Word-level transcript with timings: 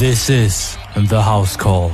This 0.00 0.30
is 0.30 0.78
the 0.96 1.20
house 1.20 1.58
call. 1.58 1.92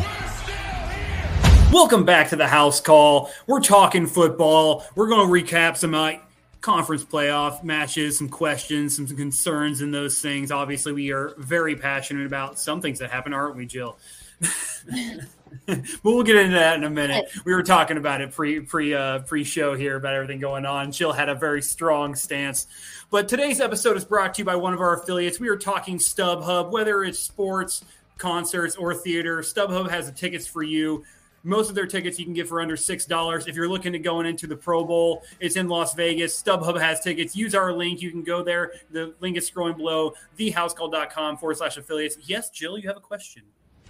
Welcome 1.73 2.05
back 2.05 2.29
to 2.29 2.37
the 2.37 2.47
house 2.47 2.81
call. 2.81 3.33
We're 3.49 3.59
talking 3.59 4.07
football. 4.07 4.87
We're 4.95 5.09
going 5.09 5.27
to 5.27 5.53
recap 5.53 5.77
some 5.77 5.93
uh, 5.93 6.13
conference 6.61 7.05
playoff 7.05 7.65
matches, 7.65 8.17
some 8.17 8.29
questions, 8.29 8.95
some 8.95 9.09
concerns, 9.09 9.81
and 9.81 9.93
those 9.93 10.21
things. 10.21 10.53
Obviously, 10.53 10.93
we 10.93 11.11
are 11.11 11.35
very 11.39 11.75
passionate 11.75 12.27
about 12.27 12.61
some 12.61 12.81
things 12.81 13.01
that 13.01 13.11
happen, 13.11 13.35
aren't 13.35 13.57
we, 13.57 13.67
Jill? 13.67 13.99
but 15.67 15.83
we'll 16.03 16.23
get 16.23 16.37
into 16.37 16.55
that 16.55 16.77
in 16.77 16.85
a 16.85 16.91
minute. 16.91 17.31
We 17.45 17.55
were 17.55 17.63
talking 17.63 17.97
about 17.97 18.21
it 18.21 18.33
pre 18.33 18.61
pre 18.61 18.95
uh, 18.95 19.21
pre 19.21 19.45
show 19.45 19.75
here 19.75 19.97
about 19.97 20.15
everything 20.15 20.41
going 20.41 20.67
on. 20.67 20.93
Jill 20.93 21.13
had 21.13 21.29
a 21.29 21.35
very 21.35 21.63
strong 21.63 22.15
stance. 22.15 22.67
But 23.11 23.29
today's 23.29 23.61
episode 23.61 23.97
is 23.97 24.05
brought 24.05 24.35
to 24.35 24.41
you 24.41 24.45
by 24.45 24.57
one 24.57 24.75
of 24.75 24.81
our 24.81 25.01
affiliates. 25.01 25.39
We 25.39 25.49
are 25.49 25.57
talking 25.57 25.99
StubHub, 25.99 26.71
whether 26.71 27.05
it's 27.05 27.19
sports, 27.19 27.85
concerts, 28.19 28.77
or 28.77 28.95
theater. 28.95 29.39
StubHub 29.39 29.91
has 29.91 30.07
the 30.07 30.13
tickets 30.13 30.47
for 30.47 30.63
you. 30.63 31.05
Most 31.45 31.69
of 31.69 31.77
their 31.77 31.87
tickets 31.87 32.19
you 32.19 32.25
can 32.25 32.35
get 32.35 32.49
for 32.49 32.61
under 32.61 32.77
six 32.77 33.07
dollars. 33.07 33.47
If 33.47 33.55
you're 33.55 33.69
looking 33.69 33.93
to 33.93 34.01
going 34.01 34.27
into 34.27 34.49
the 34.49 34.57
Pro 34.57 34.85
Bowl, 34.85 35.23
it's 35.39 35.55
in 35.55 35.69
Las 35.69 35.95
Vegas. 35.95 36.43
StubHub 36.43 36.81
has 36.81 37.01
tickets. 37.01 37.37
Use 37.37 37.55
our 37.55 37.73
link. 37.73 38.03
You 38.03 38.11
can 38.11 38.25
go 38.25 38.43
there. 38.43 38.73
The 38.91 39.15
link 39.21 39.37
is 39.37 39.49
scrolling 39.49 39.77
below. 39.77 40.15
Thehousecall.com 40.39 41.37
forward 41.37 41.57
slash 41.59 41.77
affiliates. 41.77 42.19
Yes, 42.23 42.51
Jill, 42.51 42.79
you 42.79 42.89
have 42.89 42.97
a 42.97 43.01
question. 43.01 43.45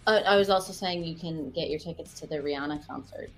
Uh, 0.07 0.21
I 0.25 0.37
was 0.37 0.51
also 0.51 0.73
saying 0.73 1.05
you 1.05 1.17
can 1.17 1.51
get 1.51 1.69
your 1.69 1.81
tickets 1.81 2.19
to 2.21 2.27
the 2.27 2.37
Rihanna 2.37 2.87
concert. 2.87 3.31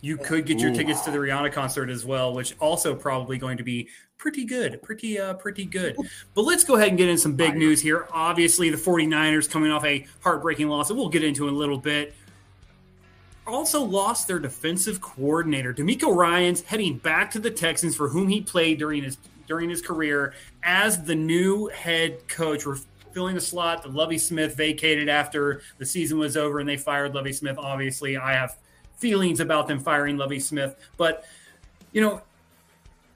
You 0.00 0.16
could 0.16 0.46
get 0.46 0.60
your 0.60 0.72
tickets 0.72 1.00
to 1.02 1.10
the 1.10 1.18
Rihanna 1.18 1.52
concert 1.52 1.90
as 1.90 2.04
well, 2.04 2.32
which 2.32 2.54
also 2.60 2.94
probably 2.94 3.38
going 3.38 3.56
to 3.56 3.64
be 3.64 3.88
pretty 4.18 4.44
good, 4.44 4.80
pretty 4.82 5.18
uh 5.18 5.34
pretty 5.34 5.64
good. 5.64 5.96
But 6.34 6.42
let's 6.42 6.64
go 6.64 6.76
ahead 6.76 6.88
and 6.88 6.98
get 6.98 7.08
in 7.08 7.18
some 7.18 7.34
big 7.34 7.56
news 7.56 7.80
here. 7.80 8.06
Obviously, 8.12 8.70
the 8.70 8.76
49ers 8.76 9.50
coming 9.50 9.70
off 9.70 9.84
a 9.84 10.06
heartbreaking 10.20 10.68
loss 10.68 10.88
that 10.88 10.94
we'll 10.94 11.08
get 11.08 11.24
into 11.24 11.48
in 11.48 11.54
a 11.54 11.56
little 11.56 11.78
bit. 11.78 12.14
Also 13.46 13.82
lost 13.82 14.26
their 14.26 14.38
defensive 14.38 15.00
coordinator. 15.00 15.72
DeMeco 15.72 16.14
Ryans 16.14 16.62
heading 16.62 16.98
back 16.98 17.30
to 17.32 17.38
the 17.38 17.50
Texans 17.50 17.96
for 17.96 18.08
whom 18.08 18.28
he 18.28 18.40
played 18.40 18.78
during 18.78 19.02
his 19.02 19.18
during 19.46 19.70
his 19.70 19.80
career 19.80 20.34
as 20.62 21.02
the 21.04 21.14
new 21.14 21.66
head 21.68 22.26
coach. 22.28 22.64
Filling 23.16 23.34
the 23.34 23.40
slot 23.40 23.82
that 23.82 23.94
Lovie 23.94 24.18
Smith 24.18 24.56
vacated 24.56 25.08
after 25.08 25.62
the 25.78 25.86
season 25.86 26.18
was 26.18 26.36
over 26.36 26.58
and 26.60 26.68
they 26.68 26.76
fired 26.76 27.14
Lovie 27.14 27.32
Smith. 27.32 27.56
Obviously, 27.56 28.18
I 28.18 28.34
have 28.34 28.58
feelings 28.98 29.40
about 29.40 29.66
them 29.66 29.80
firing 29.80 30.18
Lovie 30.18 30.38
Smith, 30.38 30.76
but 30.98 31.24
you 31.92 32.02
know, 32.02 32.20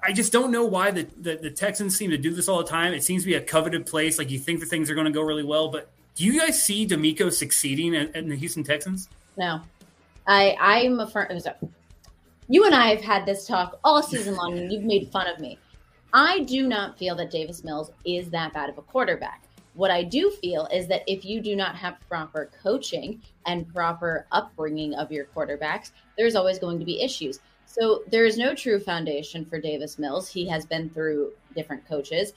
I 0.03 0.15
just 0.15 0.33
don't 0.33 0.51
know 0.51 0.65
why 0.65 0.91
the, 0.91 1.07
the, 1.21 1.37
the, 1.37 1.51
Texans 1.51 1.99
seem 1.99 2.09
to 2.13 2.17
do 2.17 2.33
this 2.33 2.49
all 2.49 2.57
the 2.57 2.65
time. 2.65 2.95
It 2.95 3.05
seems 3.05 3.25
to 3.25 3.27
be 3.27 3.35
a 3.35 3.43
coveted 3.43 3.85
place. 3.85 4.17
Like 4.17 4.31
you 4.31 4.39
think 4.39 4.61
that 4.61 4.71
things 4.71 4.89
are 4.89 4.95
going 4.95 5.05
to 5.05 5.13
go 5.13 5.21
really 5.21 5.45
well, 5.45 5.69
but 5.69 5.91
do 6.15 6.25
you 6.25 6.41
guys 6.41 6.63
see 6.63 6.87
DeMeco 6.87 7.31
succeeding 7.31 7.93
in, 7.93 8.11
in 8.15 8.31
the 8.31 8.37
Houston 8.37 8.65
Texans? 8.65 9.11
No, 9.37 9.61
I 10.27 10.57
I'm 10.59 10.99
a 10.99 11.07
firm. 11.07 11.29
You 12.49 12.65
and 12.65 12.75
I 12.75 12.87
have 12.87 13.03
had 13.03 13.27
this 13.27 13.47
talk 13.47 13.79
all 13.85 14.03
season 14.03 14.35
long, 14.37 14.57
and 14.57 14.73
you've 14.73 14.85
made 14.85 15.11
fun 15.13 15.27
of 15.27 15.39
me. 15.41 15.59
I 16.15 16.41
do 16.41 16.67
not 16.67 16.99
feel 16.99 17.15
that 17.17 17.31
Davis 17.31 17.63
Mills 17.65 17.93
is 18.07 18.31
that 18.31 18.55
bad 18.55 18.71
of 18.71 18.79
a 18.79 18.83
quarterback. 18.83 19.43
What 19.75 19.91
I 19.91 20.03
do 20.03 20.31
feel 20.31 20.67
is 20.73 20.89
that 20.89 21.03
if 21.07 21.25
you 21.25 21.41
do 21.41 21.55
not 21.55 21.77
have 21.77 21.97
proper 22.09 22.51
coaching 22.63 23.23
and 23.47 23.73
proper 23.73 24.27
upbringing 24.33 24.95
of 24.95 25.13
your 25.13 25.27
quarterbacks, 25.27 25.93
there's 26.17 26.35
always 26.35 26.59
going 26.59 26.79
to 26.79 26.85
be 26.85 27.01
issues. 27.01 27.41
So 27.67 28.03
there 28.11 28.25
is 28.25 28.37
no 28.37 28.55
true 28.55 28.81
foundation 28.81 29.45
for 29.45 29.61
Davis 29.61 29.99
Mills. 29.99 30.29
He 30.29 30.49
has 30.49 30.67
been 30.67 30.91
through 30.91 31.33
different 31.55 31.87
coaches 31.87 32.33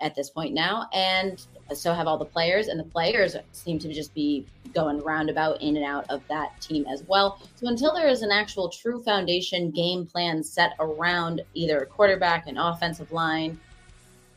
at 0.00 0.14
this 0.14 0.30
point 0.30 0.54
now, 0.54 0.88
and 0.94 1.44
so 1.74 1.92
have 1.92 2.06
all 2.06 2.16
the 2.16 2.24
players, 2.24 2.68
and 2.68 2.78
the 2.78 2.84
players 2.84 3.36
seem 3.52 3.78
to 3.80 3.92
just 3.92 4.14
be 4.14 4.46
going 4.72 5.00
roundabout 5.00 5.60
in 5.60 5.76
and 5.76 5.84
out 5.84 6.08
of 6.08 6.22
that 6.28 6.60
team 6.60 6.86
as 6.86 7.02
well. 7.08 7.40
So 7.56 7.66
until 7.66 7.92
there 7.92 8.08
is 8.08 8.22
an 8.22 8.30
actual 8.30 8.68
true 8.68 9.02
foundation 9.02 9.70
game 9.70 10.06
plan 10.06 10.42
set 10.42 10.74
around 10.78 11.42
either 11.54 11.78
a 11.78 11.86
quarterback, 11.86 12.46
an 12.46 12.56
offensive 12.56 13.12
line, 13.12 13.58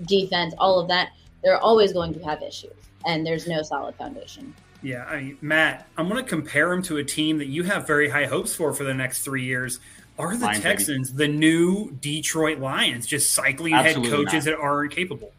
defense, 0.05 0.53
all 0.57 0.79
of 0.79 0.87
that, 0.89 1.11
they're 1.47 1.63
always 1.63 1.93
going 1.93 2.13
to 2.13 2.19
have 2.25 2.41
issues, 2.43 2.73
and 3.05 3.25
there's 3.25 3.47
no 3.47 3.61
solid 3.61 3.95
foundation. 3.95 4.53
Yeah, 4.83 5.05
I 5.05 5.21
mean, 5.21 5.37
Matt, 5.39 5.87
I'm 5.97 6.09
going 6.09 6.21
to 6.21 6.29
compare 6.29 6.73
him 6.73 6.81
to 6.83 6.97
a 6.97 7.03
team 7.05 7.37
that 7.37 7.47
you 7.47 7.63
have 7.63 7.87
very 7.87 8.09
high 8.09 8.25
hopes 8.25 8.53
for 8.53 8.73
for 8.73 8.83
the 8.83 8.93
next 8.93 9.23
three 9.23 9.45
years. 9.45 9.79
Are 10.19 10.35
the 10.35 10.45
Lions, 10.45 10.61
Texans 10.61 11.11
baby. 11.11 11.31
the 11.31 11.37
new 11.37 11.91
Detroit 12.01 12.59
Lions, 12.59 13.07
just 13.07 13.33
cycling 13.33 13.73
Absolutely 13.73 14.09
head 14.09 14.17
coaches 14.17 14.45
not. 14.45 14.51
that 14.51 14.59
aren't 14.59 14.91
capable? 14.91 15.31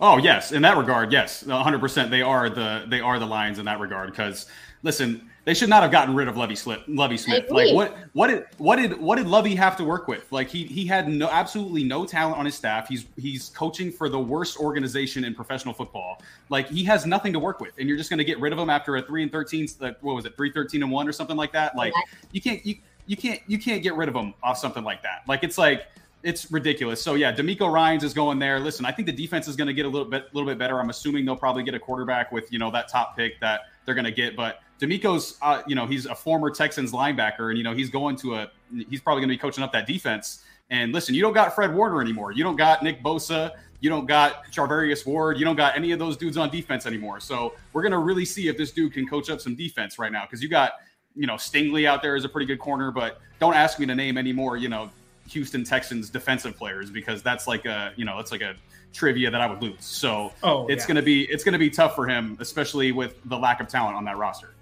Oh 0.00 0.16
yes, 0.16 0.52
in 0.52 0.62
that 0.62 0.78
regard, 0.78 1.12
yes, 1.12 1.44
100. 1.44 1.80
percent 1.80 2.10
They 2.10 2.22
are 2.22 2.48
the 2.48 2.86
they 2.88 3.00
are 3.00 3.18
the 3.18 3.26
Lions 3.26 3.58
in 3.58 3.66
that 3.66 3.78
regard. 3.78 4.10
Because 4.10 4.46
listen, 4.82 5.28
they 5.46 5.54
should 5.54 5.68
not 5.68 5.82
have 5.84 5.92
gotten 5.92 6.12
rid 6.12 6.26
of 6.26 6.36
Lovie 6.36 6.56
Smith. 6.56 6.80
Lovie 6.88 7.16
Smith. 7.16 7.48
Like 7.50 7.72
what 7.72 7.96
what 8.14 8.26
did 8.26 8.46
what 8.58 8.76
did 8.76 9.00
what 9.00 9.14
did 9.14 9.28
Lovie 9.28 9.54
have 9.54 9.76
to 9.76 9.84
work 9.84 10.08
with? 10.08 10.30
Like 10.32 10.48
he 10.48 10.64
he 10.64 10.84
had 10.84 11.08
no 11.08 11.28
absolutely 11.28 11.84
no 11.84 12.04
talent 12.04 12.36
on 12.36 12.44
his 12.44 12.56
staff. 12.56 12.88
He's 12.88 13.06
he's 13.16 13.50
coaching 13.50 13.92
for 13.92 14.08
the 14.08 14.18
worst 14.18 14.58
organization 14.58 15.24
in 15.24 15.36
professional 15.36 15.72
football. 15.72 16.20
Like 16.48 16.68
he 16.68 16.82
has 16.84 17.06
nothing 17.06 17.32
to 17.32 17.38
work 17.38 17.60
with, 17.60 17.74
and 17.78 17.88
you're 17.88 17.96
just 17.96 18.10
going 18.10 18.18
to 18.18 18.24
get 18.24 18.40
rid 18.40 18.52
of 18.52 18.58
him 18.58 18.68
after 18.68 18.96
a 18.96 19.02
three 19.02 19.22
and 19.22 19.30
thirteen. 19.30 19.68
What 19.78 20.16
was 20.16 20.24
it, 20.24 20.36
three 20.36 20.50
thirteen 20.50 20.82
and 20.82 20.90
one 20.90 21.08
or 21.08 21.12
something 21.12 21.36
like 21.36 21.52
that? 21.52 21.76
Like 21.76 21.92
you 22.32 22.40
can't 22.40 22.66
you 22.66 22.74
you 23.06 23.16
can't 23.16 23.40
you 23.46 23.60
can't 23.60 23.84
get 23.84 23.94
rid 23.94 24.08
of 24.08 24.16
him 24.16 24.34
off 24.42 24.58
something 24.58 24.82
like 24.82 25.04
that. 25.04 25.22
Like 25.28 25.44
it's 25.44 25.58
like 25.58 25.86
it's 26.24 26.50
ridiculous. 26.50 27.00
So 27.00 27.14
yeah, 27.14 27.32
DeMeco 27.32 27.72
Ryans 27.72 28.02
is 28.02 28.12
going 28.12 28.40
there. 28.40 28.58
Listen, 28.58 28.84
I 28.84 28.90
think 28.90 29.06
the 29.06 29.12
defense 29.12 29.46
is 29.46 29.54
going 29.54 29.68
to 29.68 29.74
get 29.74 29.86
a 29.86 29.88
little 29.88 30.08
bit 30.08 30.26
little 30.34 30.48
bit 30.48 30.58
better. 30.58 30.80
I'm 30.80 30.90
assuming 30.90 31.24
they'll 31.24 31.36
probably 31.36 31.62
get 31.62 31.74
a 31.74 31.78
quarterback 31.78 32.32
with 32.32 32.52
you 32.52 32.58
know 32.58 32.72
that 32.72 32.88
top 32.88 33.16
pick 33.16 33.38
that 33.38 33.60
they're 33.84 33.94
going 33.94 34.06
to 34.06 34.10
get. 34.10 34.34
But 34.34 34.60
DeMeco's 34.80 35.38
uh, 35.42 35.62
you 35.66 35.74
know 35.74 35.86
he's 35.86 36.06
a 36.06 36.14
former 36.14 36.50
Texans 36.50 36.92
linebacker, 36.92 37.48
and 37.48 37.58
you 37.58 37.64
know 37.64 37.74
he's 37.74 37.90
going 37.90 38.16
to 38.16 38.34
a 38.36 38.50
he's 38.88 39.00
probably 39.00 39.20
going 39.20 39.28
to 39.28 39.34
be 39.34 39.38
coaching 39.38 39.64
up 39.64 39.72
that 39.72 39.86
defense. 39.86 40.44
And 40.70 40.92
listen, 40.92 41.14
you 41.14 41.22
don't 41.22 41.32
got 41.32 41.54
Fred 41.54 41.74
Warner 41.74 42.00
anymore. 42.00 42.32
You 42.32 42.42
don't 42.42 42.56
got 42.56 42.82
Nick 42.82 43.02
Bosa. 43.02 43.52
You 43.80 43.90
don't 43.90 44.06
got 44.06 44.50
Charvarius 44.50 45.06
Ward. 45.06 45.38
You 45.38 45.44
don't 45.44 45.56
got 45.56 45.76
any 45.76 45.92
of 45.92 45.98
those 45.98 46.16
dudes 46.16 46.36
on 46.36 46.50
defense 46.50 46.86
anymore. 46.86 47.20
So 47.20 47.54
we're 47.72 47.82
going 47.82 47.92
to 47.92 47.98
really 47.98 48.24
see 48.24 48.48
if 48.48 48.56
this 48.56 48.72
dude 48.72 48.94
can 48.94 49.06
coach 49.06 49.30
up 49.30 49.40
some 49.40 49.54
defense 49.54 49.98
right 49.98 50.10
now 50.10 50.24
because 50.24 50.42
you 50.42 50.48
got 50.48 50.72
you 51.14 51.26
know 51.26 51.34
Stingley 51.34 51.86
out 51.86 52.02
there 52.02 52.16
is 52.16 52.24
a 52.24 52.28
pretty 52.28 52.46
good 52.46 52.58
corner, 52.58 52.90
but 52.90 53.20
don't 53.38 53.54
ask 53.54 53.78
me 53.78 53.86
to 53.86 53.94
name 53.94 54.18
any 54.18 54.32
more. 54.32 54.56
You 54.56 54.68
know 54.68 54.90
Houston 55.28 55.64
Texans 55.64 56.10
defensive 56.10 56.56
players 56.56 56.90
because 56.90 57.22
that's 57.22 57.46
like 57.46 57.64
a 57.64 57.92
you 57.96 58.04
know 58.04 58.16
that's 58.16 58.32
like 58.32 58.42
a 58.42 58.54
trivia 58.92 59.30
that 59.30 59.40
I 59.40 59.46
would 59.46 59.62
lose. 59.62 59.84
So 59.84 60.32
oh, 60.42 60.66
it's 60.66 60.84
yeah. 60.84 60.88
gonna 60.88 61.02
be 61.02 61.24
it's 61.24 61.44
gonna 61.44 61.58
be 61.58 61.70
tough 61.70 61.94
for 61.94 62.06
him, 62.06 62.36
especially 62.40 62.92
with 62.92 63.16
the 63.26 63.38
lack 63.38 63.60
of 63.60 63.68
talent 63.68 63.96
on 63.96 64.04
that 64.04 64.16
roster. 64.16 64.55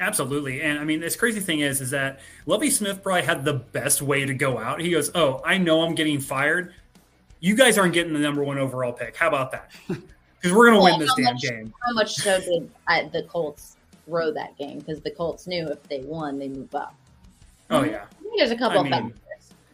Absolutely. 0.00 0.60
And 0.62 0.78
I 0.78 0.84
mean, 0.84 1.00
this 1.00 1.16
crazy 1.16 1.40
thing 1.40 1.60
is, 1.60 1.80
is 1.80 1.90
that 1.90 2.20
Lovie 2.46 2.70
Smith 2.70 3.02
probably 3.02 3.22
had 3.22 3.44
the 3.44 3.54
best 3.54 4.02
way 4.02 4.24
to 4.24 4.34
go 4.34 4.58
out. 4.58 4.80
He 4.80 4.90
goes, 4.90 5.10
Oh, 5.14 5.40
I 5.44 5.58
know 5.58 5.82
I'm 5.82 5.94
getting 5.94 6.20
fired. 6.20 6.74
You 7.40 7.54
guys 7.54 7.78
aren't 7.78 7.94
getting 7.94 8.12
the 8.12 8.18
number 8.18 8.42
one 8.42 8.58
overall 8.58 8.92
pick. 8.92 9.16
How 9.16 9.28
about 9.28 9.52
that? 9.52 9.70
Because 10.44 10.58
we're 10.58 10.66
going 10.66 10.76
to 10.76 10.82
well, 10.82 10.98
win 10.98 11.00
this 11.00 11.14
damn 11.16 11.24
much, 11.24 11.42
game. 11.42 11.72
How 11.86 11.94
much 11.94 12.16
so 12.16 12.38
did 12.38 12.70
I, 12.86 13.04
the 13.04 13.22
Colts 13.22 13.78
throw 14.04 14.30
that 14.34 14.58
game? 14.58 14.80
Because 14.80 15.00
the 15.00 15.10
Colts 15.10 15.46
knew 15.46 15.66
if 15.68 15.82
they 15.84 16.00
won, 16.00 16.38
they 16.38 16.48
move 16.48 16.74
up. 16.74 16.94
Oh, 17.70 17.82
yeah. 17.82 18.04
there's 18.36 18.50
a 18.50 18.56
couple 18.58 18.80
I 18.80 18.82
mean, 18.82 18.92
of 18.92 19.12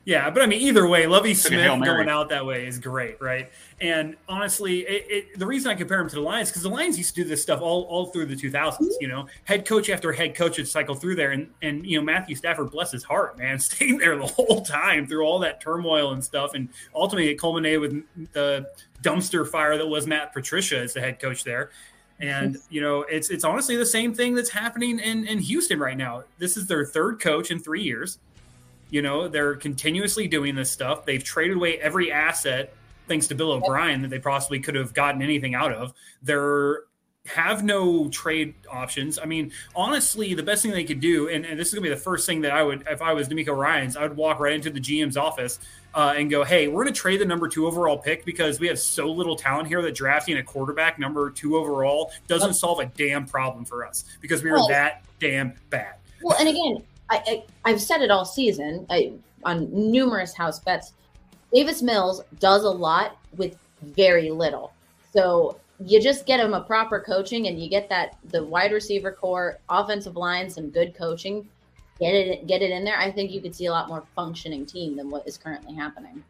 yeah, 0.05 0.31
but 0.31 0.43
I 0.43 0.47
mean, 0.47 0.61
either 0.63 0.87
way, 0.87 1.07
Lovie 1.07 1.35
Smith 1.35 1.67
going 1.85 2.09
out 2.09 2.31
that 2.31 2.45
way 2.45 2.67
is 2.67 2.79
great, 2.79 3.21
right? 3.21 3.51
And 3.81 4.17
honestly, 4.29 4.81
it, 4.81 5.07
it, 5.09 5.39
the 5.39 5.47
reason 5.47 5.71
I 5.71 5.75
compare 5.75 6.01
him 6.01 6.09
to 6.09 6.15
the 6.15 6.23
Lions 6.23 6.49
because 6.49 6.63
the 6.63 6.71
Lions 6.71 6.97
used 6.97 7.15
to 7.15 7.23
do 7.23 7.29
this 7.29 7.43
stuff 7.43 7.61
all, 7.61 7.83
all 7.85 8.07
through 8.07 8.27
the 8.27 8.35
2000s. 8.35 8.79
You 9.01 9.09
know, 9.09 9.27
head 9.45 9.67
coach 9.67 9.91
after 9.91 10.13
head 10.13 10.35
coach 10.35 10.57
would 10.57 10.69
cycle 10.69 10.95
through 10.95 11.17
there, 11.17 11.33
and 11.33 11.51
and 11.61 11.85
you 11.87 11.99
know 11.99 12.05
Matthew 12.05 12.35
Stafford, 12.35 12.71
bless 12.71 12.93
his 12.93 13.05
heart, 13.05 13.39
man, 13.39 13.59
stayed 13.59 14.01
there 14.01 14.17
the 14.17 14.27
whole 14.27 14.63
time 14.63 15.07
through 15.07 15.25
all 15.25 15.39
that 15.41 15.61
turmoil 15.61 16.13
and 16.13 16.25
stuff, 16.25 16.55
and 16.55 16.71
ultimately 16.95 17.31
it 17.31 17.37
culminated 17.37 17.81
with 17.81 18.33
the 18.33 18.67
dumpster 19.03 19.47
fire 19.47 19.77
that 19.77 19.87
was 19.87 20.07
Matt 20.07 20.33
Patricia 20.33 20.79
as 20.79 20.95
the 20.95 21.01
head 21.01 21.21
coach 21.21 21.45
there. 21.45 21.71
And 22.19 22.57
you 22.71 22.81
know, 22.81 23.03
it's 23.03 23.29
it's 23.29 23.45
honestly 23.45 23.77
the 23.77 23.87
same 23.87 24.15
thing 24.15 24.35
that's 24.35 24.51
happening 24.51 24.99
in 24.99 25.27
in 25.27 25.41
Houston 25.41 25.79
right 25.79 25.97
now. 25.97 26.25
This 26.39 26.57
is 26.57 26.67
their 26.67 26.87
third 26.87 27.21
coach 27.21 27.51
in 27.51 27.59
three 27.59 27.83
years 27.83 28.19
you 28.91 29.03
know, 29.03 29.29
they're 29.29 29.55
continuously 29.55 30.29
doing 30.29 30.55
this 30.55 30.71
stuff. 30.71 31.05
They've 31.05 31.23
traded 31.23 31.57
away 31.57 31.79
every 31.79 32.13
asset 32.13 32.75
thanks 33.09 33.27
to 33.29 33.35
Bill 33.35 33.53
O'Brien 33.53 34.03
that 34.03 34.09
they 34.09 34.21
possibly 34.21 34.61
could 34.61 34.77
have 34.77 34.95
gotten 34.95 35.21
anything 35.21 35.55
out 35.55 35.73
of. 35.73 35.93
They're 36.23 36.85
have 37.27 37.63
no 37.63 38.09
trade 38.09 38.55
options. 38.71 39.19
I 39.19 39.25
mean, 39.27 39.53
honestly, 39.77 40.35
the 40.35 40.43
best 40.43 40.63
thing 40.63 40.73
they 40.73 40.85
could 40.85 41.01
do, 41.01 41.29
and, 41.29 41.45
and 41.45 41.59
this 41.59 41.69
is 41.69 41.75
going 41.75 41.85
to 41.85 41.91
be 41.91 41.95
the 41.95 42.01
first 42.01 42.27
thing 42.27 42.41
that 42.43 42.53
I 42.53 42.63
would, 42.63 42.87
if 42.89 43.03
I 43.03 43.13
was 43.13 43.29
DeMeco 43.29 43.57
Ryans, 43.57 43.97
I 43.97 44.03
would 44.03 44.17
walk 44.17 44.41
right 44.41 44.55
into 44.55 44.71
the 44.71 44.81
GM's 44.81 45.17
office 45.17 45.59
uh, 45.95 46.15
and 46.17 46.31
go, 46.31 46.45
hey, 46.45 46.69
we're 46.69 46.83
going 46.83 46.95
to 46.95 46.99
trade 47.01 47.21
the 47.21 47.27
number 47.27 47.47
two 47.47 47.67
overall 47.67 47.99
pick 47.99 48.25
because 48.25 48.59
we 48.59 48.69
have 48.69 48.79
so 48.79 49.11
little 49.11 49.37
talent 49.37 49.69
here 49.69 49.83
that 49.83 49.95
drafting 49.95 50.39
a 50.39 50.43
quarterback 50.43 50.99
number 50.99 51.31
two 51.31 51.57
overall 51.57 52.11
doesn't 52.27 52.55
solve 52.55 52.81
a 52.81 52.87
damn 52.87 53.27
problem 53.27 53.65
for 53.65 53.87
us 53.87 54.05
because 54.21 54.43
we 54.43 54.51
are 54.51 54.55
well, 54.55 54.69
that 54.69 55.05
damn 55.19 55.53
bad. 55.69 55.97
Well, 56.23 56.37
and 56.39 56.49
again, 56.49 56.83
I, 57.11 57.45
I 57.65 57.71
have 57.71 57.81
said 57.81 58.03
it 58.03 58.11
all 58.11 58.25
season 58.25 58.87
I, 58.89 59.13
on 59.45 59.69
numerous 59.73 60.35
house 60.35 60.61
bets. 60.61 60.93
Davis 61.53 61.83
Mills 61.83 62.23
does 62.39 62.63
a 62.63 62.71
lot 62.71 63.17
with 63.37 63.57
very 63.83 64.31
little. 64.31 64.73
So 65.13 65.59
you 65.85 66.01
just 66.01 66.27
get 66.27 66.41
him 66.41 66.55
a 66.55 66.61
proper 66.61 67.01
coaching 67.01 67.49
and 67.49 67.61
you 67.61 67.69
get 67.69 67.89
that 67.89 68.17
the 68.31 68.45
wide 68.45 68.73
receiver 68.73 69.13
core, 69.13 69.59
offensive 69.69 70.17
line, 70.17 70.49
some 70.49 70.71
good 70.71 70.95
coaching, 70.95 71.49
get 71.99 72.15
it 72.15 72.47
get 72.47 72.63
it 72.63 72.71
in 72.71 72.85
there. 72.85 72.99
I 72.99 73.11
think 73.11 73.31
you 73.31 73.41
could 73.41 73.55
see 73.55 73.67
a 73.67 73.73
lot 73.73 73.89
more 73.89 74.05
functioning 74.15 74.67
team 74.67 74.97
than 74.97 75.11
what 75.11 75.27
is 75.27 75.37
currently 75.37 75.75
happening. 75.75 76.23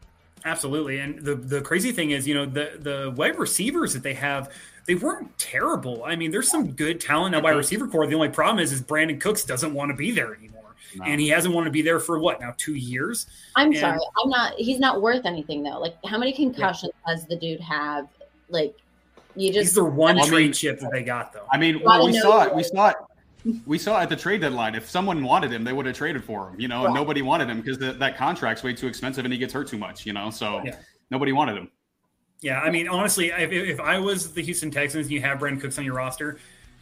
Absolutely. 0.45 1.01
And 1.01 1.19
the 1.19 1.35
the 1.35 1.61
crazy 1.61 1.93
thing 1.93 2.13
is, 2.13 2.27
you 2.27 2.35
know, 2.35 2.47
the 2.47 2.79
the 2.79 3.13
wide 3.17 3.39
receivers 3.39 3.93
that 3.93 4.03
they 4.03 4.15
have, 4.15 4.51
they 4.87 4.95
weren't 4.95 5.37
terrible. 5.39 6.05
I 6.05 6.17
mean, 6.17 6.31
there's 6.31 6.51
some 6.51 6.73
good 6.73 7.01
talent 7.01 7.33
now 7.33 7.41
wide 7.41 7.57
receiver 7.57 7.87
core. 7.87 8.07
The 8.07 8.15
only 8.15 8.31
problem 8.31 8.63
is 8.63 8.73
is 8.73 8.81
Brandin 8.81 9.21
Cooks 9.21 9.45
doesn't 9.45 9.75
want 9.75 9.91
to 9.91 9.97
be 9.97 10.11
there 10.13 10.35
anymore. 10.35 10.50
No. 10.97 11.05
And 11.05 11.21
he 11.21 11.29
hasn't 11.29 11.55
wanted 11.55 11.67
to 11.67 11.71
be 11.71 11.83
there 11.83 12.01
for 12.01 12.19
what 12.19 12.41
now? 12.41 12.55
Two 12.57 12.75
years. 12.75 13.27
I'm 13.57 13.69
and, 13.69 13.77
sorry, 13.77 13.99
I'm 14.23 14.31
not. 14.31 14.55
He's 14.55 14.79
not 14.79 15.01
worth 15.01 15.25
anything 15.25 15.63
though. 15.63 15.79
Like, 15.79 15.97
how 16.05 16.19
many 16.19 16.33
concussions 16.33 16.93
yeah. 17.07 17.15
does 17.15 17.27
the 17.27 17.37
dude 17.37 17.61
have? 17.61 18.09
Like, 18.49 18.77
you 19.37 19.53
just 19.53 19.61
he's 19.61 19.75
the 19.75 19.85
one 19.85 20.17
trade 20.27 20.45
mean, 20.45 20.53
chip 20.53 20.81
that 20.81 20.91
they 20.91 21.03
got 21.03 21.33
though. 21.33 21.47
I 21.53 21.59
mean, 21.59 21.81
well, 21.85 22.07
we 22.07 22.19
saw 22.19 22.45
it. 22.45 22.55
We 22.55 22.65
saw 22.65 22.91
it. 22.91 22.97
We 23.67 23.79
saw 23.79 24.01
at 24.01 24.09
the 24.09 24.17
trade 24.17 24.43
deadline. 24.43 24.75
If 24.75 24.91
someone 24.91 25.23
wanted 25.23 25.53
him, 25.53 25.65
they 25.65 25.73
would 25.73 25.87
have 25.87 25.97
traded 25.97 26.25
for 26.25 26.51
him. 26.51 26.61
You 26.61 26.69
know, 26.69 26.87
and 26.87 26.95
nobody 26.95 27.23
wanted 27.23 27.49
him 27.49 27.61
because 27.61 27.79
that 27.79 28.17
contract's 28.17 28.63
way 28.63 28.75
too 28.75 28.87
expensive 28.87 29.25
and 29.25 29.33
he 29.33 29.39
gets 29.39 29.53
hurt 29.53 29.69
too 29.69 29.79
much. 29.79 30.05
You 30.05 30.13
know, 30.13 30.31
so 30.31 30.61
yeah. 30.65 30.77
nobody 31.11 31.33
wanted 31.33 31.57
him. 31.57 31.71
Yeah, 32.43 32.61
I 32.61 32.71
mean, 32.71 32.89
honestly, 32.89 33.29
if, 33.29 33.53
if 33.53 33.81
I 33.81 33.99
was 33.99 34.33
the 34.33 34.43
Houston 34.43 34.71
Texans 34.71 35.07
and 35.07 35.13
you 35.13 35.21
have 35.21 35.39
Brandin 35.39 35.61
Cooks 35.61 35.79
on 35.79 35.85
your 35.85 35.95
roster, 35.95 36.39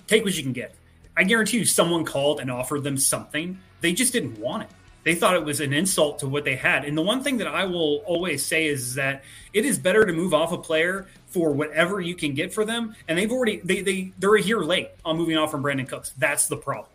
take 0.07 0.25
what 0.25 0.37
you 0.37 0.43
can 0.43 0.53
get. 0.53 0.75
I 1.17 1.25
guarantee 1.25 1.59
you, 1.59 1.65
someone 1.65 2.05
called 2.05 2.39
and 2.39 2.49
offered 2.49 2.85
them 2.85 2.97
something. 2.97 3.59
They 3.81 3.93
just 3.93 4.13
didn't 4.13 4.39
want 4.39 4.65
it. 4.65 4.71
They 5.05 5.15
thought 5.15 5.37
it 5.37 5.45
was 5.45 5.61
an 5.61 5.73
insult 5.73 6.19
to 6.19 6.29
what 6.29 6.45
they 6.45 6.57
had. 6.57 6.85
And 6.85 6.97
the 6.97 7.03
one 7.03 7.23
thing 7.23 7.39
that 7.39 7.47
I 7.47 7.65
will 7.65 8.03
always 8.05 8.45
say 8.45 8.67
is 8.67 8.95
that 8.97 9.25
it 9.53 9.65
is 9.65 9.79
better 9.79 10.05
to 10.05 10.13
move 10.13 10.35
off 10.35 10.53
a 10.53 10.59
player 10.59 11.07
for 11.29 11.53
whatever 11.53 12.01
you 12.01 12.15
can 12.15 12.35
get 12.35 12.53
for 12.53 12.65
them. 12.65 12.95
And 13.07 13.17
they've 13.17 13.31
already 13.31 13.61
they 13.65 13.81
they 13.81 14.13
they're 14.19 14.37
a 14.37 14.43
year 14.43 14.63
late 14.63 14.91
on 15.05 15.17
moving 15.17 15.37
off 15.37 15.51
from 15.51 15.63
Brandin 15.63 15.89
Cooks. 15.89 16.13
That's 16.19 16.47
the 16.49 16.57
problem. 16.57 16.91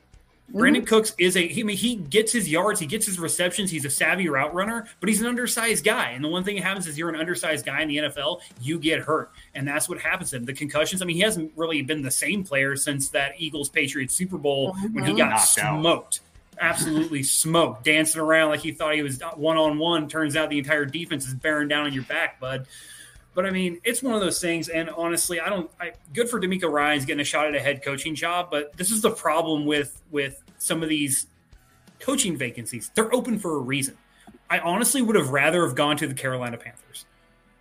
Mm-hmm. 0.50 0.60
Brandin 0.60 0.88
Cooks 0.88 1.16
is 1.18 1.38
a 1.38 1.48
he, 1.48 1.62
I 1.62 1.64
mean, 1.64 1.78
he 1.78 1.96
gets 1.96 2.32
his 2.32 2.50
yards, 2.50 2.80
he 2.80 2.86
gets 2.86 3.06
his 3.06 3.18
receptions, 3.18 3.72
he's 3.72 3.86
a 3.86 3.90
savvy 3.90 4.30
route 4.30 4.54
runner, 4.54 4.88
but 5.00 5.08
he's 5.08 5.22
an 5.22 5.28
undersized 5.28 5.84
guy. 5.84 6.10
And 6.12 6.24
the 6.24 6.28
one 6.28 6.44
thing 6.44 6.58
that 6.58 6.64
happens 6.64 6.86
is 6.86 6.98
you're 6.98 7.10
an 7.10 7.16
undersized 7.16 7.66
guy 7.66 7.82
in 7.82 7.88
the 7.88 7.98
NFL, 7.98 8.42
you 8.62 8.78
get 8.78 9.00
hurt. 9.00 9.32
And 9.56 9.68
that's 9.68 9.88
what 9.88 10.00
happens 10.00 10.32
to 10.32 10.36
him. 10.36 10.46
The 10.46 10.54
concussions, 10.54 11.02
I 11.02 11.06
mean, 11.06 11.16
he 11.16 11.22
hasn't 11.22 11.54
really 11.56 11.82
been 11.82 12.02
the 12.02 12.12
same 12.12 12.44
player 12.44 12.76
since 12.76 13.10
that 13.10 13.34
Eagles 13.40 13.70
Patriots 13.70 14.14
Super 14.14 14.38
Bowl 14.38 14.74
mm-hmm. 14.74 14.94
when 14.94 15.06
he 15.06 15.14
got 15.14 15.30
Knocked 15.30 15.48
smoked. 15.48 16.20
Out 16.20 16.23
absolutely 16.60 17.24
smoked, 17.24 17.84
dancing 17.84 18.22
around 18.22 18.50
like 18.50 18.62
he 18.62 18.72
thought 18.72 18.96
he 18.96 19.04
was 19.04 19.22
one 19.36 19.58
on 19.58 19.78
one. 19.78 20.08
Turns 20.08 20.36
out 20.36 20.50
the 20.50 20.58
entire 20.58 20.86
defense 20.86 21.28
is 21.28 21.34
bearing 21.34 21.68
down 21.68 21.86
on 21.86 21.94
your 21.94 22.04
back, 22.04 22.40
bud. 22.40 22.68
But 23.34 23.46
I 23.46 23.52
mean, 23.52 23.80
it's 23.84 24.04
one 24.04 24.14
of 24.14 24.22
those 24.22 24.40
things. 24.40 24.70
And 24.70 24.90
honestly, 24.90 25.40
I 25.40 25.50
don't. 25.50 25.70
I, 25.80 25.94
good 26.14 26.30
for 26.30 26.40
DeMeco 26.40 26.72
Ryans 26.72 27.06
getting 27.06 27.22
a 27.22 27.26
shot 27.26 27.48
at 27.48 27.56
a 27.56 27.60
head 27.60 27.84
coaching 27.84 28.16
job, 28.16 28.50
but 28.52 28.76
this 28.78 28.92
is 28.92 29.02
the 29.02 29.12
problem 29.12 29.66
with 29.66 30.02
with 30.12 30.44
some 30.58 30.84
of 30.84 30.90
these 30.90 31.28
coaching 32.00 32.38
vacancies. 32.38 32.92
They're 32.94 33.14
open 33.14 33.40
for 33.40 33.58
a 33.58 33.60
reason. 33.60 33.98
I 34.50 34.60
honestly 34.60 35.02
would 35.02 35.16
have 35.16 35.30
rather 35.30 35.66
have 35.66 35.76
gone 35.76 35.98
to 35.98 36.08
the 36.08 36.14
Carolina 36.14 36.58
Panthers 36.58 37.06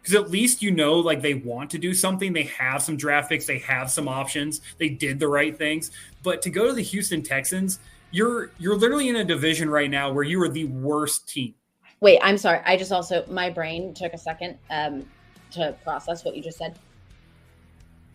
because 0.03 0.15
at 0.15 0.31
least 0.31 0.63
you 0.63 0.71
know 0.71 0.95
like 0.95 1.23
they 1.23 1.35
want 1.35 1.71
to 1.71 1.79
do 1.79 1.95
something. 1.95 2.33
They 2.33 2.45
have 2.45 2.83
some 2.83 2.97
draft 2.97 3.29
picks. 3.29 3.47
They 3.47 3.59
have 3.61 3.91
some 3.91 4.09
options. 4.09 4.61
They 4.79 4.89
did 4.89 5.19
the 5.19 5.29
right 5.29 5.57
things. 5.57 5.91
But 6.23 6.43
to 6.43 6.51
go 6.51 6.67
to 6.67 6.73
the 6.73 6.83
Houston 6.83 7.23
Texans, 7.23 7.79
you're 8.13 8.51
you're 8.59 8.77
literally 8.77 9.09
in 9.09 9.17
a 9.17 9.25
division 9.25 9.69
right 9.69 9.91
now 9.91 10.13
where 10.13 10.23
you 10.23 10.41
are 10.43 10.49
the 10.49 10.67
worst 10.67 11.29
team. 11.29 11.55
Wait, 12.01 12.19
I'm 12.23 12.39
sorry. 12.39 12.61
I 12.65 12.77
just 12.77 12.93
also 12.93 13.25
my 13.29 13.51
brain 13.51 13.95
took 13.95 14.13
a 14.13 14.19
second 14.19 14.59
um, 14.71 15.05
to 15.53 15.75
process 15.83 16.25
what 16.25 16.37
you 16.37 16.43
just 16.43 16.59
said. 16.59 16.79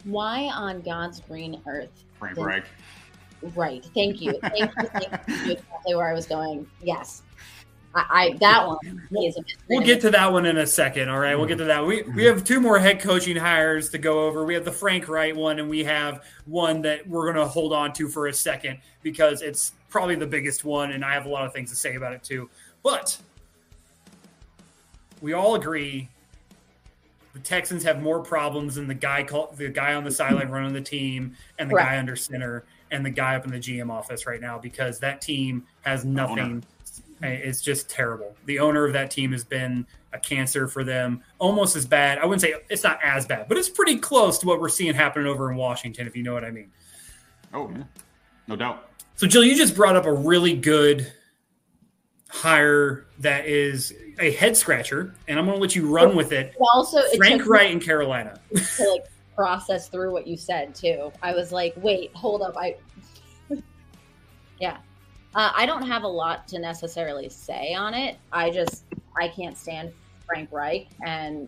Why 0.04 0.44
on 0.54 0.82
God's 0.82 1.20
green 1.22 1.62
earth? 1.68 2.04
Frank 2.20 2.38
Reich. 2.38 2.66
Right. 3.56 3.86
Thank 3.94 4.22
you. 4.22 4.40
Thank 4.42 4.72
you. 4.78 4.88
Thank 4.90 5.28
you. 5.28 5.52
Exactly 5.52 5.96
where 5.96 6.08
I 6.08 6.14
was 6.14 6.26
going. 6.26 6.68
Yes. 6.82 7.24
I, 7.98 8.06
I 8.10 8.38
that 8.40 8.68
one 8.68 9.02
is 9.24 9.38
a 9.38 9.42
We'll 9.70 9.82
get 9.82 10.02
to 10.02 10.12
that 10.12 10.32
one 10.32 10.46
in 10.46 10.58
a 10.58 10.68
second. 10.68 11.10
All 11.10 11.20
right, 11.20 11.36
we'll 11.36 11.48
get 11.48 11.58
to 11.58 11.66
that. 11.66 11.86
We 11.86 12.02
mm-hmm. 12.02 12.16
we 12.16 12.26
have 12.26 12.44
two 12.44 12.60
more 12.60 12.78
head 12.80 13.00
coaching 13.00 13.36
hires 13.36 13.90
to 13.90 13.98
go 13.98 14.26
over. 14.26 14.46
We 14.46 14.54
have 14.54 14.66
the 14.66 14.72
Frank 14.72 15.08
Reich 15.08 15.36
one, 15.36 15.60
and 15.60 15.70
we 15.70 15.84
have 15.84 16.24
one 16.46 16.82
that 16.84 17.08
we're 17.08 17.24
going 17.32 17.44
to 17.44 17.48
hold 17.48 17.74
on 17.74 17.94
to 17.94 18.08
for 18.08 18.28
a 18.28 18.34
second 18.34 18.80
because 19.02 19.42
it's 19.42 19.74
probably 19.90 20.16
the 20.16 20.28
biggest 20.28 20.64
one, 20.64 20.92
and 20.92 21.04
I 21.04 21.14
have 21.14 21.26
a 21.26 21.30
lot 21.30 21.46
of 21.46 21.54
things 21.54 21.70
to 21.72 21.76
say 21.76 21.96
about 21.96 22.14
it 22.14 22.24
too. 22.24 22.50
But 22.84 23.18
we 25.22 25.34
all 25.34 25.56
agree 25.56 26.10
the 27.34 27.40
Texans 27.40 27.84
have 27.84 28.02
more 28.02 28.20
problems 28.20 28.76
than 28.76 28.88
the 28.88 28.94
guy 28.94 29.24
called 29.24 29.58
the 29.58 29.70
guy 29.70 29.94
on 29.94 30.04
the 30.04 30.12
sideline 30.12 30.50
running 30.50 30.74
the 30.74 30.82
team 30.82 31.36
and 31.60 31.70
the 31.70 31.76
right. 31.76 31.86
guy 31.86 32.00
under 32.00 32.16
center 32.16 32.64
and 32.92 33.06
the 33.06 33.10
guy 33.10 33.36
up 33.36 33.46
in 33.46 33.52
the 33.52 33.60
GM 33.60 33.92
office 33.92 34.26
right 34.26 34.42
now 34.42 34.58
because 34.58 35.00
that 35.00 35.22
team 35.22 35.66
has 35.82 36.06
nothing. 36.06 36.64
It's 37.22 37.62
just 37.62 37.90
terrible. 37.90 38.36
The 38.46 38.60
owner 38.60 38.86
of 38.86 38.94
that 38.94 39.10
team 39.10 39.32
has 39.32 39.44
been 39.44 39.88
a 40.14 40.20
cancer 40.20 40.68
for 40.68 40.84
them, 40.84 41.24
almost 41.40 41.76
as 41.76 41.86
bad. 41.86 42.20
I 42.20 42.26
wouldn't 42.26 42.42
say 42.42 42.54
it's 42.70 42.84
not 42.84 43.00
as 43.04 43.26
bad, 43.26 43.48
but 43.48 43.58
it's 43.58 43.70
pretty 43.70 43.98
close 43.98 44.38
to 44.40 44.48
what 44.48 44.60
we're 44.60 44.70
seeing 44.70 44.94
happening 44.94 45.28
over 45.28 45.52
in 45.52 45.58
Washington, 45.58 46.08
if 46.08 46.16
you 46.16 46.24
know 46.24 46.34
what 46.34 46.44
I 46.44 46.52
mean. 46.52 46.72
Oh, 47.54 47.70
yeah. 47.70 47.84
no 48.48 48.56
doubt. 48.56 48.90
So, 49.16 49.26
Jill, 49.26 49.44
you 49.44 49.56
just 49.56 49.76
brought 49.76 49.96
up 49.96 50.06
a 50.06 50.14
really 50.14 50.54
good 50.54 51.12
hire 52.30 53.08
that 53.20 53.48
is 53.48 53.94
a 54.20 54.32
head 54.32 54.56
scratcher, 54.56 55.16
and 55.28 55.40
I'm 55.40 55.46
going 55.46 55.58
to 55.58 55.62
let 55.62 55.76
you 55.76 55.88
run 55.88 56.16
with 56.16 56.32
it. 56.32 56.54
Also, 56.60 57.02
Frank 57.16 57.46
Reich 57.48 57.72
in 57.72 57.80
Carolina. 57.80 58.40
To 58.78 58.92
like 58.92 59.06
process 59.36 59.88
through 59.88 60.12
what 60.12 60.28
you 60.28 60.36
said 60.36 60.74
too. 60.76 61.12
I 61.22 61.34
was 61.34 61.52
like, 61.52 61.74
wait, 61.78 62.12
hold 62.14 62.42
up, 62.42 62.56
I. 62.58 62.76
yeah, 64.60 64.78
uh, 65.36 65.52
I 65.56 65.66
don't 65.66 65.86
have 65.86 66.04
a 66.04 66.08
lot 66.08 66.48
to 66.50 66.60
necessarily 66.60 67.30
say 67.30 67.74
on 67.74 67.94
it. 67.94 68.18
I 68.32 68.50
just 68.50 68.84
I 69.20 69.28
can't 69.28 69.58
stand 69.58 69.92
Frank 70.26 70.52
Reich, 70.52 70.88
and 71.06 71.48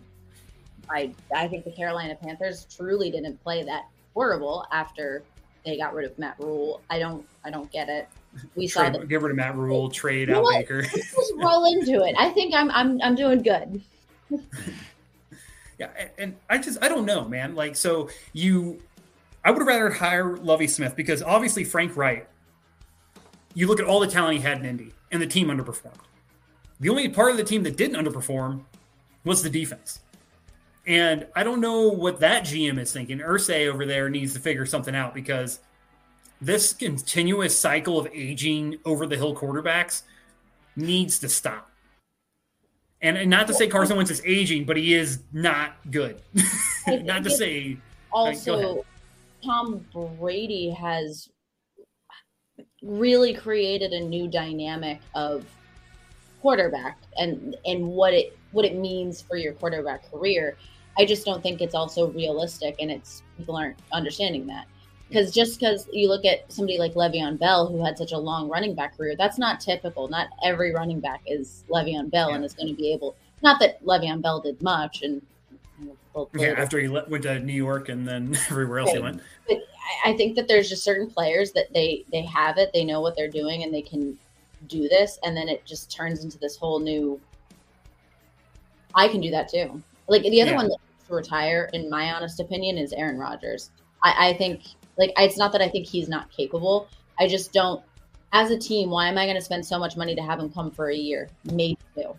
I 0.88 1.12
I 1.34 1.48
think 1.48 1.64
the 1.64 1.72
Carolina 1.72 2.14
Panthers 2.14 2.66
truly 2.74 3.10
didn't 3.10 3.42
play 3.42 3.62
that 3.62 3.86
horrible 4.14 4.66
after 4.72 5.22
they 5.64 5.76
got 5.76 5.94
rid 5.94 6.10
of 6.10 6.18
Matt 6.18 6.36
Rhule. 6.38 6.80
I 6.90 6.98
don't 6.98 7.26
I 7.44 7.50
don't 7.50 7.70
get 7.70 7.88
it. 7.88 8.08
We 8.54 8.68
trade, 8.68 8.94
saw 8.94 8.98
the 9.00 9.06
get 9.06 9.22
rid 9.22 9.30
of 9.30 9.36
Matt 9.36 9.56
Rhule, 9.56 9.90
trade 9.90 10.28
you 10.28 10.36
out 10.36 10.44
Baker. 10.50 10.82
just 10.82 11.32
roll 11.36 11.64
into 11.72 12.04
it. 12.04 12.14
I 12.18 12.30
think 12.30 12.54
I'm 12.54 12.70
I'm 12.70 13.00
I'm 13.02 13.14
doing 13.14 13.42
good. 13.42 13.82
yeah, 15.78 15.90
and, 15.98 16.10
and 16.18 16.36
I 16.48 16.58
just 16.58 16.78
I 16.82 16.88
don't 16.88 17.04
know, 17.04 17.26
man. 17.28 17.54
Like 17.54 17.76
so 17.76 18.08
you 18.32 18.80
I 19.44 19.50
would 19.50 19.60
have 19.60 19.68
rather 19.68 19.90
hire 19.90 20.36
Lovie 20.36 20.68
Smith 20.68 20.96
because 20.96 21.22
obviously 21.22 21.64
Frank 21.64 21.96
Reich. 21.96 22.28
You 23.54 23.66
look 23.66 23.80
at 23.80 23.86
all 23.86 24.00
the 24.00 24.06
talent 24.06 24.36
he 24.36 24.42
had 24.42 24.58
in 24.58 24.64
Indy, 24.64 24.92
and 25.10 25.20
the 25.20 25.26
team 25.26 25.48
underperformed. 25.48 25.94
The 26.78 26.88
only 26.88 27.08
part 27.08 27.30
of 27.32 27.36
the 27.36 27.44
team 27.44 27.62
that 27.64 27.76
didn't 27.76 28.02
underperform 28.02 28.62
was 29.24 29.42
the 29.42 29.50
defense. 29.50 30.00
And 30.86 31.26
I 31.36 31.42
don't 31.42 31.60
know 31.60 31.88
what 31.88 32.20
that 32.20 32.44
GM 32.44 32.78
is 32.78 32.92
thinking. 32.92 33.18
Irsay 33.18 33.70
over 33.70 33.84
there 33.84 34.08
needs 34.08 34.32
to 34.34 34.40
figure 34.40 34.64
something 34.64 34.94
out 34.94 35.14
because 35.14 35.60
this 36.40 36.72
continuous 36.72 37.58
cycle 37.58 37.98
of 37.98 38.08
aging 38.12 38.78
over 38.84 39.06
the 39.06 39.16
hill 39.16 39.36
quarterbacks 39.36 40.02
needs 40.76 41.18
to 41.18 41.28
stop. 41.28 41.70
And, 43.02 43.16
and 43.16 43.30
not 43.30 43.46
to 43.48 43.54
say 43.54 43.66
Carson 43.66 43.96
Wentz 43.96 44.10
is 44.10 44.22
aging, 44.24 44.64
but 44.64 44.76
he 44.76 44.94
is 44.94 45.20
not 45.32 45.76
good. 45.90 46.20
not 46.86 47.24
to 47.24 47.30
say. 47.30 47.78
Also, 48.12 48.84
Tom 49.44 49.86
Brady 50.18 50.70
has 50.70 51.28
really 52.82 53.34
created 53.34 53.92
a 53.92 54.00
new 54.00 54.28
dynamic 54.28 55.00
of 55.14 55.44
quarterback 56.40 56.98
and 57.18 57.56
and 57.66 57.86
what 57.86 58.14
it 58.14 58.36
what 58.52 58.64
it 58.64 58.76
means 58.76 59.20
for 59.20 59.36
your 59.36 59.52
quarterback 59.54 60.10
career. 60.10 60.56
I 60.98 61.04
just 61.04 61.24
don't 61.24 61.42
think 61.42 61.60
it's 61.60 61.74
also 61.74 62.10
realistic, 62.10 62.76
and 62.80 62.90
it's 62.90 63.22
people 63.36 63.56
aren't 63.56 63.78
understanding 63.92 64.46
that. 64.48 64.66
Because 65.08 65.32
just 65.32 65.58
because 65.58 65.88
you 65.92 66.08
look 66.08 66.24
at 66.24 66.50
somebody 66.52 66.78
like 66.78 66.94
Le'Veon 66.94 67.36
Bell, 67.36 67.66
who 67.66 67.84
had 67.84 67.98
such 67.98 68.12
a 68.12 68.18
long 68.18 68.48
running 68.48 68.76
back 68.76 68.96
career, 68.96 69.16
that's 69.16 69.38
not 69.38 69.58
typical. 69.58 70.06
Not 70.06 70.28
every 70.44 70.72
running 70.72 71.00
back 71.00 71.20
is 71.26 71.64
Le'Veon 71.68 72.10
Bell 72.10 72.30
yeah. 72.30 72.36
and 72.36 72.44
is 72.44 72.54
going 72.54 72.68
to 72.68 72.74
be 72.74 72.92
able. 72.92 73.16
Not 73.42 73.58
that 73.60 73.84
Le'Veon 73.84 74.22
Bell 74.22 74.40
did 74.40 74.62
much, 74.62 75.02
and 75.02 75.20
yeah, 76.34 76.54
after 76.56 76.78
he 76.78 76.88
went 76.88 77.22
to 77.22 77.40
New 77.40 77.52
York 77.52 77.88
and 77.88 78.06
then 78.06 78.36
everywhere 78.50 78.80
else 78.80 78.88
right. 78.88 78.96
he 78.96 79.02
went. 79.02 79.20
But 79.48 79.58
I 80.04 80.12
think 80.14 80.36
that 80.36 80.48
there's 80.48 80.68
just 80.68 80.84
certain 80.84 81.08
players 81.08 81.52
that 81.52 81.72
they 81.72 82.04
they 82.12 82.22
have 82.22 82.58
it, 82.58 82.70
they 82.72 82.84
know 82.84 83.00
what 83.00 83.16
they're 83.16 83.30
doing, 83.30 83.62
and 83.62 83.72
they 83.72 83.82
can 83.82 84.18
do 84.68 84.88
this, 84.88 85.18
and 85.24 85.36
then 85.36 85.48
it 85.48 85.64
just 85.64 85.90
turns 85.90 86.24
into 86.24 86.38
this 86.38 86.56
whole 86.56 86.78
new. 86.78 87.20
I 88.94 89.08
can 89.08 89.20
do 89.20 89.30
that 89.30 89.48
too. 89.48 89.82
Like 90.08 90.22
the 90.22 90.42
other 90.42 90.52
yeah. 90.52 90.56
one 90.56 90.68
that 90.68 90.78
to 91.08 91.14
retire, 91.14 91.68
in 91.72 91.90
my 91.90 92.12
honest 92.12 92.40
opinion, 92.40 92.78
is 92.78 92.92
Aaron 92.92 93.18
Rodgers. 93.18 93.70
I, 94.02 94.30
I 94.30 94.32
think 94.34 94.62
like 94.96 95.12
it's 95.18 95.36
not 95.36 95.52
that 95.52 95.60
I 95.60 95.68
think 95.68 95.86
he's 95.86 96.08
not 96.08 96.30
capable. 96.30 96.88
I 97.18 97.28
just 97.28 97.52
don't. 97.52 97.82
As 98.32 98.52
a 98.52 98.58
team, 98.58 98.90
why 98.90 99.08
am 99.08 99.18
I 99.18 99.24
going 99.24 99.36
to 99.36 99.42
spend 99.42 99.66
so 99.66 99.76
much 99.76 99.96
money 99.96 100.14
to 100.14 100.22
have 100.22 100.38
him 100.38 100.50
come 100.50 100.70
for 100.70 100.90
a 100.90 100.96
year, 100.96 101.28
maybe 101.44 101.78
two? 101.96 102.14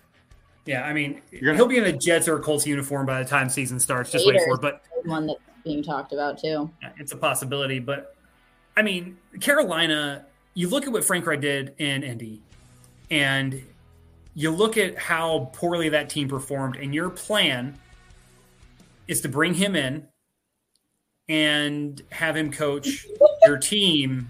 Yeah, 0.66 0.84
I 0.84 0.94
mean, 0.94 1.22
gonna, 1.32 1.56
he'll 1.56 1.68
be 1.68 1.78
in 1.78 1.86
a 1.86 1.94
Jets 1.94 2.28
or 2.28 2.38
a 2.38 2.42
Colts 2.42 2.68
uniform 2.68 3.06
by 3.06 3.24
the 3.24 3.30
time 3.30 3.50
season 3.50 3.80
starts. 3.80 4.12
Just 4.12 4.28
wait 4.28 4.42
for 4.42 4.56
it. 4.56 4.62
But 4.62 4.84
one 5.06 5.26
that 5.28 5.38
being 5.64 5.84
talked 5.84 6.14
about 6.14 6.40
too. 6.40 6.70
It's 6.98 7.12
a 7.12 7.18
possibility, 7.18 7.80
but 7.80 8.16
I 8.76 8.82
mean, 8.82 9.18
Carolina. 9.40 10.26
You 10.54 10.68
look 10.68 10.86
at 10.86 10.92
what 10.92 11.06
Frank 11.06 11.26
Reich 11.26 11.40
did 11.40 11.74
in 11.78 12.04
Indy, 12.04 12.42
and 13.10 13.64
you 14.36 14.52
look 14.52 14.78
at 14.78 14.98
how 14.98 15.50
poorly 15.54 15.88
that 15.90 16.10
team 16.10 16.28
performed, 16.28 16.76
and 16.76 16.94
your 16.94 17.10
plan 17.10 17.80
is 19.08 19.22
to 19.22 19.30
bring 19.30 19.54
him 19.54 19.76
in 19.76 20.08
and 21.30 22.02
have 22.12 22.36
him 22.36 22.52
coach 22.52 23.06
your 23.46 23.58
team, 23.58 24.28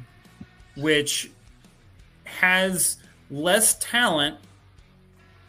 which 0.78 1.32
has 2.26 2.98
less 3.32 3.78
talent 3.80 4.38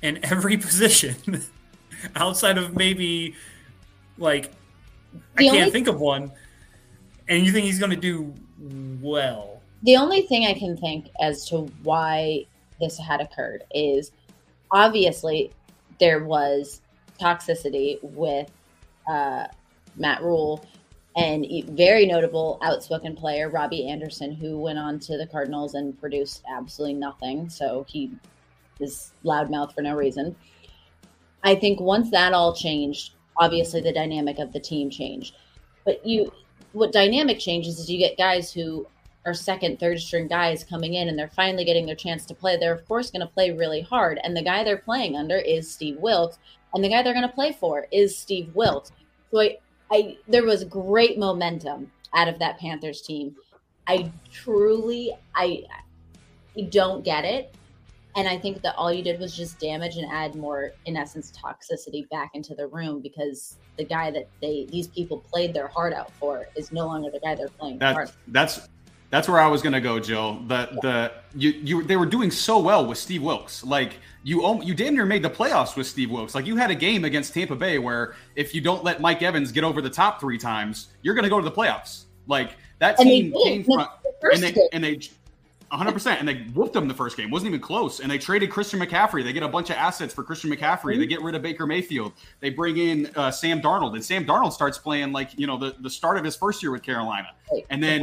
in 0.00 0.18
every 0.24 0.56
position 0.58 1.42
outside 2.16 2.58
of 2.58 2.76
maybe 2.76 3.34
like 4.18 4.52
I 5.36 5.42
can't 5.42 5.56
only, 5.56 5.70
think 5.70 5.88
of 5.88 6.00
one. 6.00 6.32
And 7.28 7.44
you 7.44 7.52
think 7.52 7.66
he's 7.66 7.78
going 7.78 7.90
to 7.90 7.96
do 7.96 8.34
well? 9.00 9.60
The 9.82 9.96
only 9.96 10.22
thing 10.22 10.44
I 10.46 10.54
can 10.54 10.76
think 10.76 11.08
as 11.20 11.44
to 11.48 11.62
why 11.82 12.46
this 12.80 12.98
had 12.98 13.20
occurred 13.20 13.64
is 13.74 14.12
obviously 14.70 15.52
there 15.98 16.24
was 16.24 16.80
toxicity 17.20 18.02
with 18.02 18.50
uh, 19.08 19.46
Matt 19.96 20.22
Rhule 20.22 20.64
and 21.16 21.46
very 21.70 22.06
notable 22.06 22.58
outspoken 22.62 23.14
player 23.14 23.50
Robbie 23.50 23.86
Anderson, 23.88 24.32
who 24.32 24.58
went 24.58 24.78
on 24.78 24.98
to 25.00 25.18
the 25.18 25.26
Cardinals 25.26 25.74
and 25.74 25.98
produced 26.00 26.42
absolutely 26.50 26.94
nothing. 26.94 27.48
So 27.50 27.84
he 27.88 28.12
is 28.80 29.12
loudmouth 29.24 29.74
for 29.74 29.82
no 29.82 29.94
reason. 29.94 30.34
I 31.44 31.54
think 31.54 31.80
once 31.80 32.10
that 32.10 32.32
all 32.32 32.54
changed, 32.54 33.12
obviously 33.36 33.80
the 33.80 33.92
dynamic 33.92 34.38
of 34.38 34.52
the 34.52 34.60
team 34.60 34.90
changed. 34.90 35.34
But 35.84 36.04
you, 36.06 36.32
what 36.72 36.92
dynamic 36.92 37.38
changes 37.38 37.78
is 37.78 37.90
you 37.90 37.98
get 37.98 38.16
guys 38.16 38.52
who 38.52 38.86
are 39.24 39.34
second, 39.34 39.78
third 39.78 40.00
string 40.00 40.26
guys 40.26 40.64
coming 40.64 40.94
in 40.94 41.08
and 41.08 41.18
they're 41.18 41.28
finally 41.28 41.64
getting 41.64 41.86
their 41.86 41.94
chance 41.94 42.24
to 42.26 42.34
play. 42.34 42.56
They're 42.56 42.74
of 42.74 42.86
course 42.86 43.10
going 43.10 43.20
to 43.20 43.32
play 43.32 43.50
really 43.50 43.80
hard, 43.80 44.18
and 44.22 44.36
the 44.36 44.42
guy 44.42 44.64
they're 44.64 44.78
playing 44.78 45.16
under 45.16 45.36
is 45.36 45.70
Steve 45.70 45.98
Wilks, 45.98 46.38
and 46.74 46.82
the 46.82 46.88
guy 46.88 47.02
they're 47.02 47.14
going 47.14 47.28
to 47.28 47.34
play 47.34 47.52
for 47.52 47.86
is 47.92 48.16
Steve 48.16 48.54
Wilks. 48.54 48.92
So 49.30 49.40
I, 49.40 49.58
I, 49.90 50.16
there 50.28 50.44
was 50.44 50.64
great 50.64 51.18
momentum 51.18 51.90
out 52.14 52.28
of 52.28 52.38
that 52.40 52.58
Panthers 52.58 53.02
team. 53.02 53.36
I 53.86 54.10
truly, 54.30 55.12
I, 55.34 55.64
I 56.56 56.62
don't 56.62 57.04
get 57.04 57.24
it 57.24 57.54
and 58.14 58.28
I 58.28 58.38
think 58.38 58.62
that 58.62 58.74
all 58.76 58.92
you 58.92 59.02
did 59.02 59.18
was 59.18 59.36
just 59.36 59.58
damage 59.58 59.96
and 59.96 60.10
add 60.10 60.34
more, 60.34 60.72
in 60.84 60.96
essence, 60.96 61.32
toxicity 61.32 62.08
back 62.10 62.30
into 62.34 62.54
the 62.54 62.66
room 62.66 63.00
because 63.00 63.56
the 63.78 63.84
guy 63.84 64.10
that 64.10 64.28
they 64.40 64.66
these 64.70 64.88
people 64.88 65.18
played 65.30 65.54
their 65.54 65.68
heart 65.68 65.92
out 65.92 66.12
for 66.12 66.46
is 66.54 66.72
no 66.72 66.86
longer 66.86 67.10
the 67.10 67.20
guy 67.20 67.34
they're 67.34 67.48
playing. 67.48 67.78
That, 67.78 68.12
that's 68.28 68.68
that's 69.08 69.28
where 69.28 69.40
I 69.40 69.46
was 69.46 69.62
gonna 69.62 69.80
go, 69.80 69.98
Jill. 69.98 70.40
The 70.46 70.68
yeah. 70.72 70.78
the 70.82 71.12
you 71.34 71.50
you 71.50 71.82
they 71.84 71.96
were 71.96 72.06
doing 72.06 72.30
so 72.30 72.58
well 72.58 72.86
with 72.86 72.98
Steve 72.98 73.22
Wilks. 73.22 73.64
Like 73.64 73.98
you 74.24 74.62
you 74.62 74.74
damn 74.74 74.94
near 74.94 75.06
made 75.06 75.22
the 75.22 75.30
playoffs 75.30 75.76
with 75.76 75.86
Steve 75.86 76.10
Wilks. 76.10 76.34
Like 76.34 76.46
you 76.46 76.56
had 76.56 76.70
a 76.70 76.74
game 76.74 77.04
against 77.04 77.32
Tampa 77.32 77.56
Bay 77.56 77.78
where 77.78 78.14
if 78.36 78.54
you 78.54 78.60
don't 78.60 78.84
let 78.84 79.00
Mike 79.00 79.22
Evans 79.22 79.52
get 79.52 79.64
over 79.64 79.80
the 79.80 79.90
top 79.90 80.20
three 80.20 80.38
times, 80.38 80.88
you're 81.00 81.14
gonna 81.14 81.30
go 81.30 81.38
to 81.38 81.44
the 81.44 81.54
playoffs. 81.54 82.04
Like 82.26 82.56
that 82.78 82.98
team 82.98 83.32
came 83.44 83.64
from 83.64 83.86
and 84.32 84.42
they, 84.42 84.54
and 84.72 84.84
they 84.84 85.00
100%. 85.72 86.18
And 86.18 86.28
they 86.28 86.42
whooped 86.54 86.74
them 86.74 86.86
the 86.86 86.94
first 86.94 87.16
game. 87.16 87.30
Wasn't 87.30 87.48
even 87.48 87.60
close. 87.60 88.00
And 88.00 88.10
they 88.10 88.18
traded 88.18 88.50
Christian 88.50 88.78
McCaffrey. 88.78 89.24
They 89.24 89.32
get 89.32 89.42
a 89.42 89.48
bunch 89.48 89.70
of 89.70 89.76
assets 89.76 90.12
for 90.12 90.22
Christian 90.22 90.50
McCaffrey. 90.50 90.98
They 90.98 91.06
get 91.06 91.22
rid 91.22 91.34
of 91.34 91.42
Baker 91.42 91.66
Mayfield. 91.66 92.12
They 92.40 92.50
bring 92.50 92.76
in 92.76 93.10
uh, 93.16 93.30
Sam 93.30 93.62
Darnold. 93.62 93.94
And 93.94 94.04
Sam 94.04 94.24
Darnold 94.24 94.52
starts 94.52 94.78
playing 94.78 95.12
like, 95.12 95.38
you 95.38 95.46
know, 95.46 95.56
the, 95.56 95.74
the 95.80 95.90
start 95.90 96.18
of 96.18 96.24
his 96.24 96.36
first 96.36 96.62
year 96.62 96.70
with 96.72 96.82
Carolina. 96.82 97.28
and 97.70 97.82
then 97.82 98.02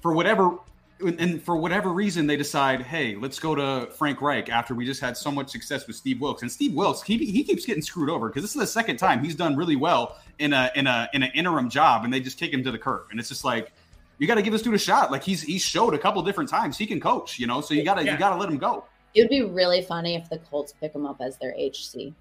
for 0.00 0.12
whatever 0.12 0.58
and 1.00 1.42
for 1.42 1.56
whatever 1.56 1.92
reason 1.92 2.26
they 2.26 2.36
decide, 2.36 2.82
hey, 2.82 3.14
let's 3.14 3.38
go 3.38 3.54
to 3.54 3.90
Frank 3.92 4.20
Reich 4.20 4.48
after 4.48 4.74
we 4.74 4.84
just 4.84 5.00
had 5.00 5.16
so 5.16 5.30
much 5.30 5.48
success 5.48 5.86
with 5.86 5.96
Steve 5.96 6.20
Wilks. 6.20 6.42
And 6.42 6.50
Steve 6.50 6.74
Wilks, 6.74 7.02
he, 7.02 7.18
he 7.18 7.44
keeps 7.44 7.64
getting 7.64 7.82
screwed 7.82 8.10
over 8.10 8.28
because 8.28 8.42
this 8.42 8.54
is 8.54 8.60
the 8.60 8.66
second 8.66 8.96
time 8.96 9.22
he's 9.22 9.34
done 9.34 9.56
really 9.56 9.76
well 9.76 10.18
in 10.38 10.52
a 10.52 10.70
in 10.74 10.86
a 10.86 11.08
in 11.12 11.22
an 11.22 11.30
interim 11.34 11.70
job, 11.70 12.04
and 12.04 12.12
they 12.12 12.20
just 12.20 12.38
kick 12.38 12.52
him 12.52 12.64
to 12.64 12.70
the 12.70 12.78
curb. 12.78 13.06
And 13.10 13.20
it's 13.20 13.28
just 13.28 13.44
like 13.44 13.72
you 14.18 14.26
got 14.26 14.34
to 14.34 14.42
give 14.42 14.52
this 14.52 14.62
dude 14.62 14.74
a 14.74 14.78
shot. 14.78 15.10
Like 15.10 15.22
he's 15.22 15.42
he's 15.42 15.62
showed 15.62 15.94
a 15.94 15.98
couple 15.98 16.22
different 16.22 16.50
times 16.50 16.76
he 16.76 16.86
can 16.86 17.00
coach, 17.00 17.38
you 17.38 17.46
know. 17.46 17.60
So 17.60 17.74
you 17.74 17.84
gotta 17.84 18.04
yeah. 18.04 18.12
you 18.12 18.18
gotta 18.18 18.36
let 18.36 18.48
him 18.48 18.58
go. 18.58 18.84
It 19.14 19.22
would 19.22 19.30
be 19.30 19.42
really 19.42 19.82
funny 19.82 20.16
if 20.16 20.28
the 20.28 20.38
Colts 20.38 20.74
pick 20.80 20.94
him 20.94 21.06
up 21.06 21.20
as 21.20 21.38
their 21.38 21.54
HC. 21.56 22.12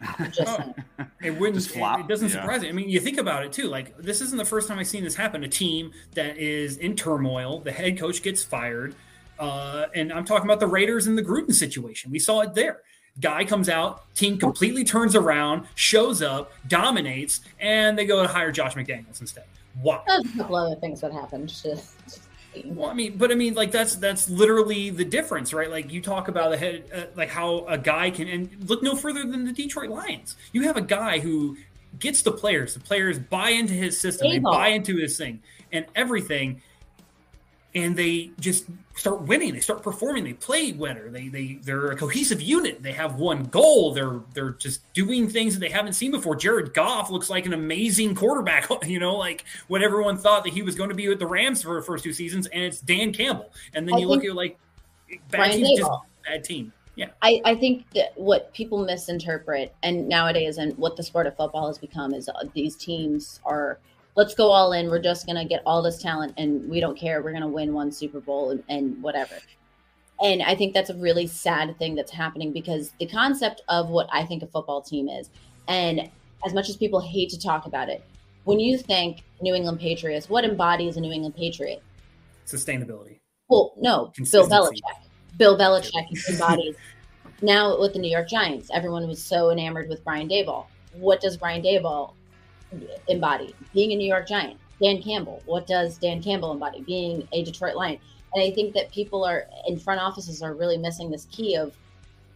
Just 0.30 0.60
it 1.22 1.30
wouldn't. 1.30 1.56
Just 1.56 1.70
flop. 1.70 2.00
It, 2.00 2.02
it 2.04 2.08
doesn't 2.08 2.28
yeah. 2.28 2.40
surprise 2.40 2.62
me. 2.62 2.68
I 2.68 2.72
mean, 2.72 2.88
you 2.88 3.00
think 3.00 3.18
about 3.18 3.44
it 3.44 3.52
too. 3.52 3.68
Like 3.68 3.96
this 3.98 4.20
isn't 4.20 4.38
the 4.38 4.44
first 4.44 4.68
time 4.68 4.78
I've 4.78 4.86
seen 4.86 5.04
this 5.04 5.14
happen. 5.14 5.42
A 5.44 5.48
team 5.48 5.92
that 6.14 6.38
is 6.38 6.76
in 6.76 6.94
turmoil. 6.96 7.60
The 7.60 7.72
head 7.72 7.98
coach 7.98 8.22
gets 8.22 8.44
fired, 8.44 8.94
uh, 9.38 9.86
and 9.94 10.12
I'm 10.12 10.24
talking 10.24 10.46
about 10.46 10.60
the 10.60 10.66
Raiders 10.66 11.06
and 11.06 11.16
the 11.16 11.22
Gruden 11.22 11.54
situation. 11.54 12.10
We 12.10 12.18
saw 12.18 12.40
it 12.40 12.54
there. 12.54 12.82
Guy 13.20 13.44
comes 13.44 13.68
out, 13.68 14.14
team 14.14 14.38
completely 14.38 14.84
turns 14.84 15.16
around, 15.16 15.66
shows 15.74 16.22
up, 16.22 16.52
dominates, 16.68 17.40
and 17.58 17.98
they 17.98 18.06
go 18.06 18.22
to 18.22 18.28
hire 18.28 18.52
Josh 18.52 18.74
McDaniels 18.74 19.20
instead. 19.20 19.44
Why? 19.82 20.02
There's 20.06 20.34
a 20.34 20.38
couple 20.38 20.56
other 20.56 20.76
things 20.76 21.00
that 21.00 21.12
happened. 21.12 21.50
well, 22.66 22.90
I 22.90 22.94
mean, 22.94 23.16
but 23.16 23.30
I 23.30 23.34
mean, 23.34 23.54
like 23.54 23.70
that's 23.70 23.96
that's 23.96 24.28
literally 24.28 24.90
the 24.90 25.04
difference, 25.04 25.52
right? 25.52 25.70
Like 25.70 25.92
you 25.92 26.00
talk 26.00 26.28
about 26.28 26.50
the 26.50 26.56
head, 26.56 26.84
uh, 26.94 27.02
like 27.16 27.28
how 27.28 27.66
a 27.66 27.78
guy 27.78 28.10
can, 28.10 28.28
and 28.28 28.68
look 28.68 28.82
no 28.82 28.96
further 28.96 29.24
than 29.24 29.44
the 29.44 29.52
Detroit 29.52 29.90
Lions. 29.90 30.36
You 30.52 30.62
have 30.62 30.76
a 30.76 30.82
guy 30.82 31.18
who 31.20 31.56
gets 31.98 32.22
the 32.22 32.32
players. 32.32 32.74
The 32.74 32.80
players 32.80 33.18
buy 33.18 33.50
into 33.50 33.74
his 33.74 33.98
system. 33.98 34.30
They 34.30 34.38
buy 34.38 34.68
into 34.68 34.96
his 34.96 35.16
thing 35.16 35.40
and 35.72 35.86
everything 35.94 36.62
and 37.84 37.96
they 37.96 38.30
just 38.40 38.66
start 38.96 39.22
winning. 39.22 39.54
They 39.54 39.60
start 39.60 39.82
performing. 39.82 40.24
They 40.24 40.32
play 40.32 40.72
winner. 40.72 41.08
They 41.08 41.28
they 41.28 41.58
they're 41.62 41.90
a 41.92 41.96
cohesive 41.96 42.40
unit. 42.40 42.82
They 42.82 42.92
have 42.92 43.16
one 43.16 43.44
goal. 43.44 43.92
They're 43.92 44.20
they're 44.34 44.50
just 44.50 44.92
doing 44.92 45.28
things 45.28 45.54
that 45.54 45.60
they 45.60 45.68
haven't 45.68 45.92
seen 45.92 46.10
before. 46.10 46.36
Jared 46.36 46.74
Goff 46.74 47.10
looks 47.10 47.30
like 47.30 47.46
an 47.46 47.52
amazing 47.52 48.14
quarterback. 48.14 48.68
You 48.88 48.98
know, 48.98 49.16
like 49.16 49.44
what 49.66 49.82
everyone 49.82 50.16
thought 50.16 50.44
that 50.44 50.52
he 50.52 50.62
was 50.62 50.74
going 50.74 50.88
to 50.88 50.94
be 50.94 51.08
with 51.08 51.18
the 51.18 51.26
Rams 51.26 51.62
for 51.62 51.74
the 51.74 51.82
first 51.82 52.04
two 52.04 52.12
seasons, 52.12 52.46
and 52.46 52.64
it's 52.64 52.80
Dan 52.80 53.12
Campbell. 53.12 53.52
And 53.74 53.86
then 53.86 53.96
I 53.96 53.98
you 53.98 54.08
look 54.08 54.24
at 54.24 54.34
like 54.34 54.58
bad 55.30 55.52
team, 55.52 55.76
just 55.76 55.90
bad 56.24 56.44
team. 56.44 56.72
Yeah. 56.96 57.10
I, 57.22 57.40
I 57.44 57.54
think 57.54 57.88
that 57.94 58.12
what 58.16 58.52
people 58.54 58.84
misinterpret 58.84 59.74
and 59.82 60.08
nowadays 60.08 60.58
and 60.58 60.76
what 60.78 60.96
the 60.96 61.02
sport 61.02 61.26
of 61.26 61.36
football 61.36 61.68
has 61.68 61.78
become 61.78 62.12
is 62.12 62.28
uh, 62.28 62.42
these 62.54 62.76
teams 62.76 63.40
are 63.44 63.78
let's 64.18 64.34
go 64.34 64.50
all 64.50 64.72
in. 64.72 64.90
We're 64.90 64.98
just 64.98 65.26
going 65.26 65.36
to 65.36 65.44
get 65.44 65.62
all 65.64 65.80
this 65.80 66.02
talent 66.02 66.34
and 66.36 66.68
we 66.68 66.80
don't 66.80 66.98
care. 66.98 67.22
We're 67.22 67.30
going 67.30 67.42
to 67.42 67.46
win 67.48 67.72
one 67.72 67.92
Super 67.92 68.18
Bowl 68.18 68.50
and, 68.50 68.64
and 68.68 69.00
whatever. 69.00 69.36
And 70.20 70.42
I 70.42 70.56
think 70.56 70.74
that's 70.74 70.90
a 70.90 70.96
really 70.96 71.28
sad 71.28 71.78
thing 71.78 71.94
that's 71.94 72.10
happening 72.10 72.52
because 72.52 72.92
the 72.98 73.06
concept 73.06 73.62
of 73.68 73.90
what 73.90 74.08
I 74.12 74.26
think 74.26 74.42
a 74.42 74.48
football 74.48 74.82
team 74.82 75.08
is, 75.08 75.30
and 75.68 76.10
as 76.44 76.52
much 76.52 76.68
as 76.68 76.76
people 76.76 77.00
hate 77.00 77.30
to 77.30 77.38
talk 77.38 77.66
about 77.66 77.88
it, 77.88 78.02
when 78.42 78.58
you 78.58 78.76
think 78.76 79.22
New 79.40 79.54
England 79.54 79.78
Patriots, 79.78 80.28
what 80.28 80.44
embodies 80.44 80.96
a 80.96 81.00
New 81.00 81.12
England 81.12 81.36
Patriot? 81.36 81.80
Sustainability. 82.44 83.20
Well, 83.48 83.72
no, 83.76 84.12
Bill 84.32 84.48
Belichick. 84.48 84.80
Bill 85.36 85.56
Belichick 85.56 86.28
embodies. 86.28 86.74
now 87.40 87.78
with 87.78 87.92
the 87.92 88.00
New 88.00 88.10
York 88.10 88.28
Giants, 88.28 88.68
everyone 88.74 89.06
was 89.06 89.22
so 89.22 89.50
enamored 89.50 89.88
with 89.88 90.02
Brian 90.02 90.28
Daboll. 90.28 90.66
What 90.94 91.20
does 91.20 91.36
Brian 91.36 91.62
Daboll 91.62 92.14
embody? 93.08 93.54
Being 93.72 93.92
a 93.92 93.96
New 93.96 94.08
York 94.08 94.26
Giant. 94.26 94.58
Dan 94.80 95.02
Campbell. 95.02 95.42
What 95.46 95.66
does 95.66 95.98
Dan 95.98 96.22
Campbell 96.22 96.52
embody? 96.52 96.82
Being 96.82 97.26
a 97.32 97.42
Detroit 97.42 97.74
Lion. 97.74 97.98
And 98.34 98.42
I 98.42 98.50
think 98.54 98.74
that 98.74 98.92
people 98.92 99.24
are 99.24 99.46
in 99.66 99.78
front 99.78 100.00
offices 100.00 100.42
are 100.42 100.54
really 100.54 100.76
missing 100.76 101.10
this 101.10 101.26
key 101.30 101.56
of 101.56 101.74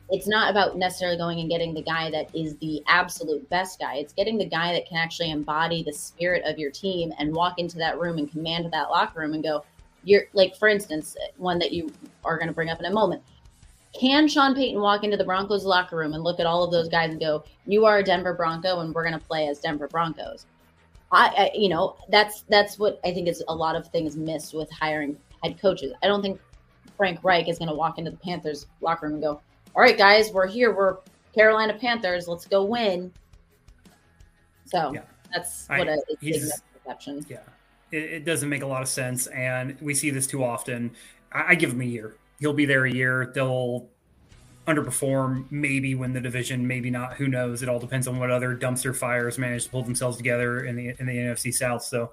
it's 0.08 0.26
not 0.26 0.50
about 0.50 0.76
necessarily 0.76 1.16
going 1.16 1.40
and 1.40 1.48
getting 1.48 1.72
the 1.72 1.82
guy 1.82 2.10
that 2.10 2.34
is 2.34 2.56
the 2.58 2.82
absolute 2.86 3.48
best 3.48 3.78
guy. 3.78 3.94
It's 3.96 4.12
getting 4.12 4.36
the 4.36 4.44
guy 4.44 4.72
that 4.74 4.86
can 4.86 4.98
actually 4.98 5.30
embody 5.30 5.82
the 5.82 5.92
spirit 5.92 6.42
of 6.44 6.58
your 6.58 6.70
team 6.70 7.12
and 7.18 7.34
walk 7.34 7.58
into 7.58 7.78
that 7.78 7.98
room 7.98 8.18
and 8.18 8.30
command 8.30 8.70
that 8.70 8.90
locker 8.90 9.20
room 9.20 9.32
and 9.32 9.42
go, 9.42 9.64
you're 10.04 10.24
like, 10.34 10.56
for 10.56 10.68
instance, 10.68 11.16
one 11.38 11.58
that 11.60 11.72
you 11.72 11.90
are 12.24 12.36
going 12.36 12.48
to 12.48 12.52
bring 12.52 12.68
up 12.68 12.78
in 12.78 12.84
a 12.84 12.92
moment. 12.92 13.22
Can 13.98 14.26
Sean 14.26 14.54
Payton 14.54 14.80
walk 14.80 15.04
into 15.04 15.16
the 15.16 15.24
Broncos 15.24 15.64
locker 15.64 15.96
room 15.96 16.14
and 16.14 16.24
look 16.24 16.40
at 16.40 16.46
all 16.46 16.64
of 16.64 16.70
those 16.70 16.88
guys 16.88 17.10
and 17.10 17.20
go, 17.20 17.44
"You 17.66 17.84
are 17.84 17.98
a 17.98 18.02
Denver 18.02 18.32
Bronco, 18.32 18.80
and 18.80 18.94
we're 18.94 19.02
going 19.02 19.18
to 19.18 19.24
play 19.24 19.48
as 19.48 19.58
Denver 19.58 19.86
Broncos"? 19.86 20.46
I, 21.10 21.26
I, 21.36 21.50
you 21.54 21.68
know, 21.68 21.96
that's 22.08 22.42
that's 22.48 22.78
what 22.78 22.98
I 23.04 23.12
think 23.12 23.28
is 23.28 23.44
a 23.48 23.54
lot 23.54 23.76
of 23.76 23.86
things 23.88 24.16
missed 24.16 24.54
with 24.54 24.70
hiring 24.70 25.18
head 25.42 25.60
coaches. 25.60 25.92
I 26.02 26.06
don't 26.06 26.22
think 26.22 26.40
Frank 26.96 27.20
Reich 27.22 27.48
is 27.48 27.58
going 27.58 27.68
to 27.68 27.74
walk 27.74 27.98
into 27.98 28.10
the 28.10 28.16
Panthers 28.16 28.66
locker 28.80 29.06
room 29.06 29.14
and 29.14 29.22
go, 29.22 29.40
"All 29.76 29.82
right, 29.82 29.98
guys, 29.98 30.30
we're 30.32 30.46
here. 30.46 30.74
We're 30.74 30.96
Carolina 31.34 31.74
Panthers. 31.74 32.28
Let's 32.28 32.46
go 32.46 32.64
win." 32.64 33.12
So 34.64 34.92
yeah. 34.94 35.02
that's 35.34 35.68
what 35.68 35.88
I, 35.88 35.92
a 35.92 35.98
misconception. 36.22 37.26
Yeah, 37.28 37.40
it, 37.90 38.02
it, 38.02 38.24
doesn't 38.24 38.48
make 38.48 38.62
a 38.62 38.66
lot 38.66 38.80
of 38.80 38.88
sense, 38.88 39.26
and 39.26 39.78
we 39.82 39.92
see 39.92 40.08
this 40.08 40.26
too 40.26 40.42
often. 40.42 40.92
I, 41.30 41.48
I 41.48 41.54
give 41.56 41.72
him 41.72 41.82
a 41.82 41.84
year 41.84 42.16
he'll 42.42 42.52
be 42.52 42.66
there 42.66 42.84
a 42.84 42.92
year. 42.92 43.30
They'll 43.32 43.88
underperform, 44.66 45.46
maybe 45.50 45.94
win 45.94 46.12
the 46.12 46.20
division, 46.20 46.66
maybe 46.66 46.90
not. 46.90 47.14
Who 47.14 47.28
knows? 47.28 47.62
It 47.62 47.68
all 47.68 47.78
depends 47.78 48.08
on 48.08 48.18
what 48.18 48.32
other 48.32 48.56
dumpster 48.56 48.94
fires 48.94 49.38
manage 49.38 49.64
to 49.64 49.70
pull 49.70 49.84
themselves 49.84 50.16
together 50.16 50.64
in 50.64 50.74
the 50.74 50.88
in 50.98 51.06
the 51.06 51.16
NFC 51.16 51.54
South. 51.54 51.84
So, 51.84 52.12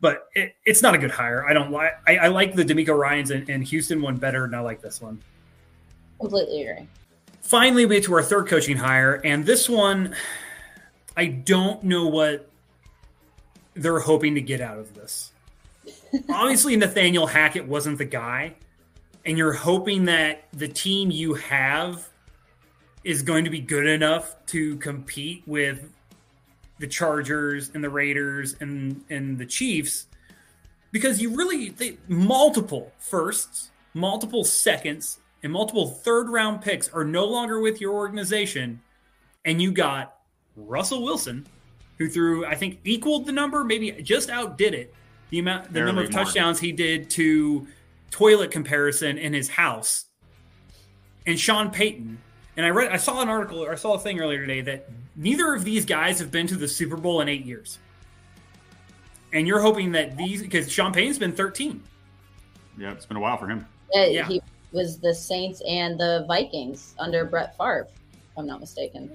but 0.00 0.28
it, 0.34 0.56
it's 0.66 0.82
not 0.82 0.94
a 0.94 0.98
good 0.98 1.12
hire. 1.12 1.46
I 1.46 1.52
don't 1.52 1.70
like. 1.70 1.92
I, 2.04 2.16
I 2.16 2.28
like 2.28 2.56
the 2.56 2.64
DeMeco 2.64 2.98
Ryans 2.98 3.30
and, 3.30 3.48
and 3.48 3.62
Houston 3.62 4.02
one 4.02 4.16
better, 4.16 4.44
and 4.44 4.56
I 4.56 4.60
like 4.60 4.82
this 4.82 5.00
one. 5.00 5.22
Completely 6.18 6.62
agree. 6.62 6.88
Finally, 7.40 7.86
we 7.86 7.94
get 7.96 8.04
to 8.04 8.14
our 8.14 8.22
third 8.22 8.48
coaching 8.48 8.76
hire, 8.76 9.20
and 9.22 9.46
this 9.46 9.68
one, 9.68 10.16
I 11.16 11.26
don't 11.26 11.84
know 11.84 12.08
what 12.08 12.50
they're 13.74 14.00
hoping 14.00 14.34
to 14.34 14.40
get 14.40 14.60
out 14.60 14.78
of 14.78 14.94
this. 14.94 15.30
Obviously, 16.28 16.74
Nathaniel 16.74 17.28
Hackett 17.28 17.68
wasn't 17.68 17.98
the 17.98 18.04
guy, 18.04 18.54
and 19.24 19.38
you're 19.38 19.52
hoping 19.52 20.04
that 20.06 20.44
the 20.52 20.68
team 20.68 21.10
you 21.10 21.34
have 21.34 22.08
is 23.04 23.22
going 23.22 23.44
to 23.44 23.50
be 23.50 23.60
good 23.60 23.86
enough 23.86 24.34
to 24.46 24.76
compete 24.76 25.42
with 25.46 25.90
the 26.78 26.86
Chargers 26.86 27.70
and 27.74 27.84
the 27.84 27.90
Raiders 27.90 28.56
and 28.60 29.04
and 29.10 29.38
the 29.38 29.46
Chiefs 29.46 30.06
because 30.94 31.20
you 31.20 31.34
really 31.34 31.70
they, 31.70 31.98
multiple 32.08 32.92
firsts, 32.98 33.70
multiple 33.94 34.44
seconds, 34.44 35.18
and 35.42 35.52
multiple 35.52 35.88
third 35.88 36.28
round 36.28 36.62
picks 36.62 36.88
are 36.90 37.04
no 37.04 37.24
longer 37.24 37.60
with 37.60 37.80
your 37.80 37.94
organization, 37.94 38.80
and 39.44 39.60
you 39.60 39.72
got 39.72 40.16
Russell 40.56 41.02
Wilson, 41.02 41.46
who 41.98 42.08
threw 42.08 42.46
I 42.46 42.54
think 42.54 42.80
equaled 42.84 43.26
the 43.26 43.32
number, 43.32 43.64
maybe 43.64 43.90
just 44.02 44.30
outdid 44.30 44.74
it, 44.74 44.94
the 45.30 45.40
amount 45.40 45.64
the 45.64 45.72
Barely 45.72 45.86
number 45.86 46.02
of 46.02 46.10
touchdowns 46.10 46.60
he 46.60 46.72
did 46.72 47.10
to 47.10 47.66
toilet 48.14 48.52
comparison 48.52 49.18
in 49.18 49.32
his 49.32 49.48
house. 49.48 50.04
And 51.26 51.38
Sean 51.38 51.72
Payton, 51.72 52.16
and 52.56 52.64
I 52.64 52.68
read 52.68 52.92
I 52.92 52.96
saw 52.96 53.20
an 53.20 53.28
article 53.28 53.58
or 53.58 53.72
I 53.72 53.74
saw 53.74 53.94
a 53.94 53.98
thing 53.98 54.20
earlier 54.20 54.38
today 54.38 54.60
that 54.60 54.88
neither 55.16 55.52
of 55.52 55.64
these 55.64 55.84
guys 55.84 56.20
have 56.20 56.30
been 56.30 56.46
to 56.46 56.54
the 56.54 56.68
Super 56.68 56.96
Bowl 56.96 57.22
in 57.22 57.28
eight 57.28 57.44
years. 57.44 57.80
And 59.32 59.48
you're 59.48 59.60
hoping 59.60 59.90
that 59.92 60.16
these 60.16 60.42
because 60.42 60.70
Sean 60.70 60.92
Payton's 60.92 61.18
been 61.18 61.32
13. 61.32 61.82
Yeah, 62.78 62.92
it's 62.92 63.04
been 63.04 63.16
a 63.16 63.20
while 63.20 63.36
for 63.36 63.48
him. 63.48 63.66
Yeah, 63.92 64.06
yeah. 64.06 64.28
he 64.28 64.40
was 64.70 65.00
the 65.00 65.12
Saints 65.12 65.60
and 65.68 65.98
the 65.98 66.24
Vikings 66.28 66.94
under 67.00 67.24
Brett 67.24 67.56
Favre, 67.56 67.88
if 68.12 68.38
I'm 68.38 68.46
not 68.46 68.60
mistaken. 68.60 69.10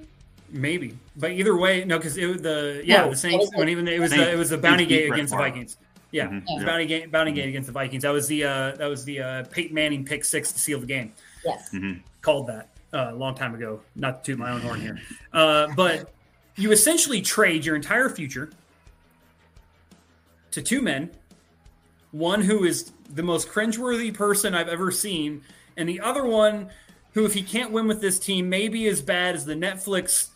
Maybe, 0.49 0.97
but 1.15 1.31
either 1.31 1.55
way, 1.55 1.85
no, 1.85 1.97
because 1.97 2.17
it 2.17 2.25
was 2.25 2.41
the 2.41 2.81
yeah 2.83 3.03
no, 3.03 3.11
the 3.11 3.15
Saints 3.15 3.49
when 3.55 3.69
even 3.69 3.87
it 3.87 4.01
was 4.01 4.11
the, 4.11 4.29
it 4.29 4.37
was 4.37 4.49
the 4.49 4.57
bounty 4.57 4.85
gate 4.85 5.09
against 5.09 5.31
the 5.31 5.37
Vikings. 5.37 5.77
Yeah, 6.11 6.27
mm-hmm. 6.27 6.65
bounty 6.65 6.85
game 6.85 7.09
bounty 7.09 7.31
game 7.31 7.49
against 7.49 7.67
the 7.67 7.73
Vikings. 7.73 8.03
That 8.03 8.11
was 8.11 8.27
the 8.27 8.43
uh, 8.43 8.71
that 8.77 8.87
was 8.87 9.05
the 9.05 9.21
uh, 9.21 9.43
Peyton 9.51 9.75
Manning 9.75 10.05
pick 10.05 10.25
six 10.25 10.51
to 10.51 10.59
seal 10.59 10.79
the 10.79 10.87
game. 10.87 11.13
Yes, 11.45 11.69
mm-hmm. 11.71 11.99
called 12.21 12.47
that 12.47 12.69
uh, 12.93 13.09
a 13.11 13.15
long 13.15 13.35
time 13.35 13.53
ago. 13.53 13.81
Not 13.95 14.23
to 14.23 14.31
toot 14.31 14.39
my 14.39 14.51
own 14.51 14.61
horn 14.61 14.81
here, 14.81 14.99
uh, 15.33 15.67
but 15.75 16.11
you 16.55 16.71
essentially 16.71 17.21
trade 17.21 17.63
your 17.63 17.75
entire 17.75 18.09
future 18.09 18.49
to 20.51 20.61
two 20.63 20.81
men, 20.81 21.11
one 22.11 22.41
who 22.41 22.63
is 22.63 22.91
the 23.13 23.23
most 23.23 23.47
cringeworthy 23.49 24.11
person 24.11 24.55
I've 24.55 24.67
ever 24.67 24.91
seen, 24.91 25.43
and 25.77 25.87
the 25.87 25.99
other 25.99 26.25
one 26.25 26.69
who, 27.13 27.25
if 27.25 27.33
he 27.33 27.43
can't 27.43 27.71
win 27.71 27.87
with 27.87 28.01
this 28.01 28.19
team, 28.19 28.49
may 28.49 28.67
be 28.67 28.87
as 28.87 29.01
bad 29.01 29.35
as 29.35 29.45
the 29.45 29.53
Netflix 29.53 30.29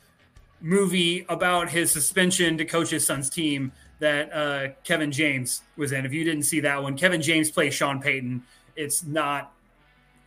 movie 0.62 1.26
about 1.30 1.70
his 1.70 1.92
suspension 1.92 2.58
to 2.58 2.66
coach 2.66 2.90
his 2.90 3.06
son's 3.06 3.30
team 3.30 3.72
that 4.04 4.34
uh, 4.34 4.68
Kevin 4.84 5.12
James 5.12 5.62
was 5.78 5.94
in. 5.94 6.06
If 6.06 6.12
you 6.12 6.26
didn't 6.26 6.44
see 6.44 6.60
that 6.60 6.84
one, 6.84 6.98
Kevin 6.98 7.22
James 7.22 7.50
plays 7.50 7.74
Sean 7.74 8.02
Payton. 8.02 8.44
It's 8.76 9.04
not. 9.04 9.54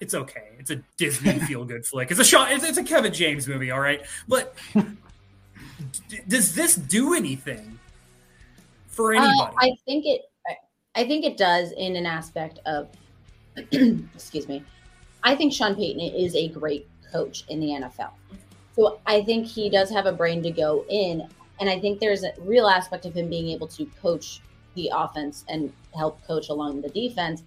It's 0.00 0.14
okay. 0.14 0.52
It's 0.58 0.70
a 0.70 0.82
Disney 0.96 1.38
feel 1.46 1.64
good 1.64 1.84
flick. 1.84 2.10
It's 2.10 2.18
a 2.18 2.24
Sean. 2.24 2.50
It's, 2.50 2.64
it's, 2.64 2.78
a 2.78 2.84
Kevin 2.84 3.12
James 3.12 3.46
movie. 3.46 3.70
All 3.70 3.80
right, 3.80 4.02
but 4.26 4.56
d- 4.74 6.20
does 6.26 6.54
this 6.54 6.74
do 6.74 7.14
anything 7.14 7.78
for 8.88 9.12
anybody? 9.12 9.38
Uh, 9.38 9.50
I 9.58 9.72
think 9.84 10.06
it. 10.06 10.22
I 10.94 11.06
think 11.06 11.26
it 11.26 11.36
does 11.36 11.72
in 11.72 11.96
an 11.96 12.06
aspect 12.06 12.58
of. 12.66 12.88
excuse 13.72 14.48
me. 14.48 14.64
I 15.22 15.34
think 15.34 15.52
Sean 15.52 15.74
Payton 15.74 16.00
is 16.00 16.34
a 16.34 16.48
great 16.48 16.88
coach 17.10 17.44
in 17.48 17.60
the 17.60 17.68
NFL. 17.68 18.10
So 18.74 19.00
I 19.06 19.22
think 19.22 19.46
he 19.46 19.70
does 19.70 19.90
have 19.90 20.06
a 20.06 20.12
brain 20.12 20.42
to 20.42 20.50
go 20.50 20.84
in. 20.88 21.28
And 21.60 21.70
I 21.70 21.80
think 21.80 22.00
there's 22.00 22.24
a 22.24 22.32
real 22.38 22.66
aspect 22.66 23.06
of 23.06 23.14
him 23.14 23.28
being 23.28 23.48
able 23.48 23.66
to 23.68 23.86
coach 24.00 24.40
the 24.74 24.90
offense 24.94 25.44
and 25.48 25.72
help 25.94 26.24
coach 26.26 26.48
along 26.48 26.82
the 26.82 26.90
defense. 26.90 27.42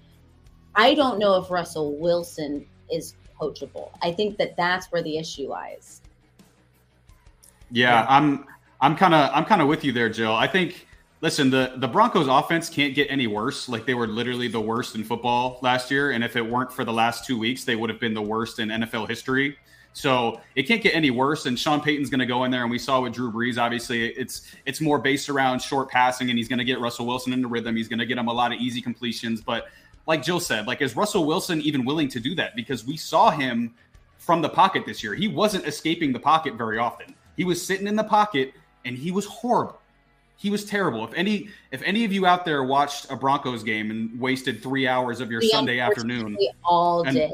I 0.76 0.96
don't 0.96 1.20
know 1.20 1.36
if 1.36 1.50
Russell 1.50 1.96
Wilson 1.98 2.66
is 2.92 3.16
coachable. 3.40 3.92
I 4.02 4.12
think 4.12 4.38
that 4.38 4.56
that's 4.58 4.88
where 4.92 5.02
the 5.02 5.18
issue 5.18 5.48
lies. 5.48 6.02
Yeah, 7.72 8.06
I'm 8.10 8.46
I'm 8.82 8.96
kind 8.96 9.14
of 9.14 9.30
I'm 9.34 9.46
kind 9.46 9.62
of 9.62 9.68
with 9.68 9.84
you 9.84 9.92
there, 9.92 10.10
Jill. 10.10 10.34
I 10.34 10.48
think 10.48 10.88
listen, 11.22 11.50
the 11.50 11.74
the 11.78 11.88
Broncos 11.88 12.28
offense 12.28 12.70
can't 12.70 12.96
get 12.96 13.10
any 13.12 13.28
worse. 13.28 13.70
Like 13.70 13.86
they 13.86 13.94
were 13.94 14.08
literally 14.08 14.48
the 14.48 14.62
worst 14.62 14.96
in 14.96 15.04
football 15.04 15.60
last 15.62 15.92
year 15.92 16.12
and 16.12 16.24
if 16.24 16.36
it 16.36 16.42
weren't 16.42 16.72
for 16.72 16.84
the 16.84 16.94
last 16.94 17.26
2 17.26 17.38
weeks, 17.38 17.64
they 17.64 17.76
would 17.76 17.90
have 17.90 18.00
been 18.00 18.14
the 18.14 18.22
worst 18.22 18.60
in 18.60 18.70
NFL 18.70 19.08
history. 19.08 19.58
So 19.94 20.40
it 20.56 20.64
can't 20.64 20.82
get 20.82 20.96
any 20.96 21.12
worse. 21.12 21.46
And 21.46 21.58
Sean 21.58 21.82
Payton's 21.82 22.10
going 22.10 22.20
to 22.20 22.26
go 22.26 22.44
in 22.44 22.52
there, 22.52 22.62
and 22.62 22.72
we 22.72 22.80
saw 22.80 23.02
with 23.02 23.14
Drew 23.14 23.32
Brees. 23.32 23.58
Obviously, 23.58 24.08
it's 24.08 24.44
it's 24.66 24.82
more 24.82 25.00
based 25.00 25.30
around 25.30 25.62
short 25.62 25.90
passing, 25.90 26.30
and 26.30 26.38
he's 26.38 26.48
going 26.48 26.60
to 26.60 26.66
get 26.66 26.80
Russell 26.80 27.06
Wilson 27.06 27.34
into 27.34 27.48
rhythm. 27.48 27.76
He's 27.76 27.88
going 27.88 28.00
to 28.00 28.06
get 28.06 28.18
him 28.18 28.28
a 28.28 28.34
lot 28.34 28.54
of 28.54 28.60
easy 28.60 28.82
completions. 28.82 29.42
But 29.42 29.68
like 30.08 30.24
Jill 30.24 30.40
said, 30.40 30.68
like 30.68 30.82
is 30.82 30.96
Russell 30.96 31.26
Wilson 31.26 31.62
even 31.62 31.86
willing 31.86 32.08
to 32.10 32.20
do 32.20 32.36
that? 32.36 32.56
Because 32.56 32.86
we 32.86 32.98
saw 32.98 33.30
him 33.30 33.74
from 34.18 34.42
the 34.42 34.50
pocket 34.50 34.86
this 34.86 35.04
year. 35.04 35.16
He 35.16 35.28
wasn't 35.28 35.66
escaping 35.66 36.14
the 36.14 36.20
pocket 36.20 36.56
very 36.56 36.78
often. 36.78 37.16
He 37.36 37.44
was 37.46 37.66
sitting 37.66 37.88
in 37.88 37.96
the 37.96 38.04
pocket, 38.04 38.54
and 38.86 38.98
he 38.98 39.12
was 39.12 39.26
horrible. 39.26 39.80
He 40.38 40.50
was 40.50 40.64
terrible. 40.64 41.04
If 41.04 41.14
any 41.16 41.50
if 41.72 41.82
any 41.84 42.06
of 42.06 42.14
you 42.14 42.26
out 42.26 42.46
there 42.46 42.64
watched 42.64 43.12
a 43.12 43.16
Broncos 43.16 43.64
game 43.64 43.92
and 43.92 44.18
wasted 44.20 44.64
three 44.64 44.88
hours 44.88 45.20
of 45.20 45.30
your 45.30 45.42
we 45.42 45.50
Sunday 45.50 45.80
afternoon, 45.80 46.38
we 46.40 46.52
all 46.64 47.04
and, 47.04 47.18
did 47.18 47.32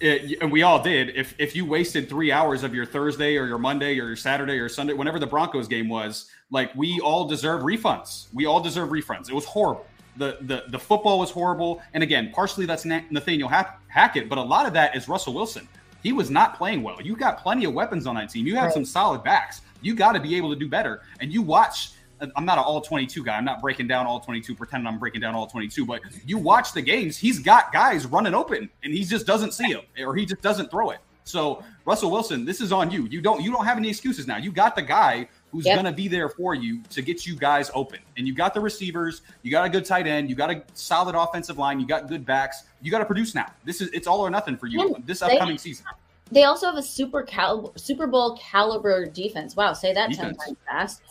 it, 0.00 0.38
and 0.40 0.50
we 0.50 0.62
all 0.62 0.82
did. 0.82 1.16
If 1.16 1.34
if 1.38 1.54
you 1.54 1.64
wasted 1.64 2.08
three 2.08 2.32
hours 2.32 2.62
of 2.62 2.74
your 2.74 2.86
Thursday 2.86 3.36
or 3.36 3.46
your 3.46 3.58
Monday 3.58 3.92
or 4.00 4.06
your 4.06 4.16
Saturday 4.16 4.58
or 4.58 4.68
Sunday, 4.68 4.94
whenever 4.94 5.18
the 5.18 5.26
Broncos 5.26 5.68
game 5.68 5.88
was, 5.88 6.30
like 6.50 6.74
we 6.74 7.00
all 7.00 7.26
deserve 7.26 7.62
refunds. 7.62 8.26
We 8.32 8.46
all 8.46 8.60
deserve 8.60 8.90
refunds. 8.90 9.28
It 9.28 9.34
was 9.34 9.44
horrible. 9.44 9.86
The 10.16 10.38
the 10.40 10.64
the 10.68 10.78
football 10.78 11.18
was 11.18 11.30
horrible. 11.30 11.82
And 11.94 12.02
again, 12.02 12.30
partially 12.34 12.66
that's 12.66 12.84
Nathaniel 12.84 13.48
Hackett, 13.48 14.28
but 14.28 14.38
a 14.38 14.42
lot 14.42 14.66
of 14.66 14.72
that 14.72 14.96
is 14.96 15.08
Russell 15.08 15.34
Wilson. 15.34 15.68
He 16.02 16.12
was 16.12 16.30
not 16.30 16.56
playing 16.56 16.82
well. 16.82 17.00
You 17.02 17.14
got 17.14 17.38
plenty 17.38 17.66
of 17.66 17.74
weapons 17.74 18.06
on 18.06 18.14
that 18.14 18.30
team. 18.30 18.46
You 18.46 18.54
have 18.54 18.64
right. 18.64 18.72
some 18.72 18.86
solid 18.86 19.22
backs. 19.22 19.60
You 19.82 19.94
got 19.94 20.12
to 20.12 20.20
be 20.20 20.34
able 20.34 20.50
to 20.50 20.58
do 20.58 20.68
better. 20.68 21.02
And 21.20 21.32
you 21.32 21.42
watch 21.42 21.92
I'm 22.36 22.44
not 22.44 22.58
an 22.58 22.64
all 22.64 22.80
22 22.80 23.24
guy. 23.24 23.36
I'm 23.36 23.44
not 23.44 23.60
breaking 23.60 23.88
down 23.88 24.06
all 24.06 24.20
22, 24.20 24.54
pretending 24.54 24.86
I'm 24.86 24.98
breaking 24.98 25.20
down 25.20 25.34
all 25.34 25.46
22. 25.46 25.86
But 25.86 26.02
you 26.24 26.38
watch 26.38 26.72
the 26.72 26.82
games, 26.82 27.16
he's 27.16 27.38
got 27.38 27.72
guys 27.72 28.06
running 28.06 28.34
open, 28.34 28.68
and 28.82 28.92
he 28.92 29.04
just 29.04 29.26
doesn't 29.26 29.52
see 29.52 29.72
them, 29.72 29.84
or 29.98 30.14
he 30.14 30.26
just 30.26 30.42
doesn't 30.42 30.70
throw 30.70 30.90
it. 30.90 30.98
So 31.24 31.62
Russell 31.84 32.10
Wilson, 32.10 32.44
this 32.44 32.60
is 32.60 32.72
on 32.72 32.90
you. 32.90 33.06
You 33.06 33.20
don't 33.20 33.42
you 33.42 33.52
don't 33.52 33.64
have 33.64 33.78
any 33.78 33.88
excuses 33.88 34.26
now. 34.26 34.36
You 34.36 34.52
got 34.52 34.74
the 34.74 34.82
guy 34.82 35.28
who's 35.50 35.66
yep. 35.66 35.76
going 35.76 35.86
to 35.86 35.92
be 35.92 36.08
there 36.08 36.28
for 36.28 36.54
you 36.54 36.82
to 36.90 37.02
get 37.02 37.26
you 37.26 37.36
guys 37.36 37.70
open, 37.74 38.00
and 38.16 38.26
you 38.26 38.34
got 38.34 38.54
the 38.54 38.60
receivers. 38.60 39.22
You 39.42 39.50
got 39.50 39.64
a 39.64 39.68
good 39.68 39.84
tight 39.84 40.06
end. 40.06 40.28
You 40.28 40.36
got 40.36 40.50
a 40.50 40.62
solid 40.74 41.14
offensive 41.14 41.58
line. 41.58 41.80
You 41.80 41.86
got 41.86 42.08
good 42.08 42.24
backs. 42.24 42.64
You 42.82 42.90
got 42.90 42.98
to 42.98 43.04
produce 43.04 43.34
now. 43.34 43.46
This 43.64 43.80
is 43.80 43.90
it's 43.90 44.06
all 44.06 44.20
or 44.20 44.30
nothing 44.30 44.56
for 44.56 44.66
you 44.66 44.96
this 45.06 45.22
upcoming 45.22 45.58
season. 45.58 45.86
They 46.30 46.44
also 46.44 46.66
have 46.66 46.76
a 46.76 46.82
super 46.82 47.22
cal- 47.22 47.72
Super 47.76 48.06
Bowl 48.06 48.38
caliber 48.38 49.06
defense. 49.06 49.56
Wow, 49.56 49.72
say 49.72 49.92
that 49.92 50.10
defense. 50.10 50.38
ten 50.38 50.54
times 50.54 50.58
fast. 50.66 51.02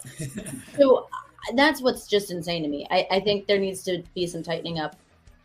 so 0.78 0.98
uh, 0.98 1.56
that's 1.56 1.82
what's 1.82 2.08
just 2.08 2.32
insane 2.32 2.64
to 2.64 2.70
me. 2.70 2.88
I, 2.90 3.08
I 3.12 3.20
think 3.20 3.48
there 3.48 3.60
needs 3.60 3.84
to 3.84 4.04
be 4.16 4.28
some 4.28 4.44
tightening 4.44 4.80
up 4.80 4.96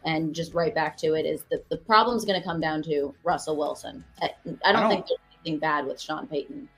and 0.04 0.34
just 0.34 0.54
right 0.54 0.74
back 0.74 0.96
to 0.98 1.14
it 1.14 1.26
is 1.26 1.44
that 1.50 1.68
the 1.70 1.78
problem's 1.78 2.24
going 2.24 2.40
to 2.40 2.46
come 2.46 2.60
down 2.60 2.82
to 2.82 3.14
Russell 3.24 3.56
Wilson. 3.56 4.04
I, 4.20 4.26
I, 4.26 4.30
don't, 4.44 4.60
I 4.64 4.72
don't 4.72 4.90
think 4.90 5.06
there's 5.06 5.20
anything 5.32 5.58
bad 5.58 5.86
with 5.86 6.00
Sean 6.00 6.26
Payton. 6.26 6.68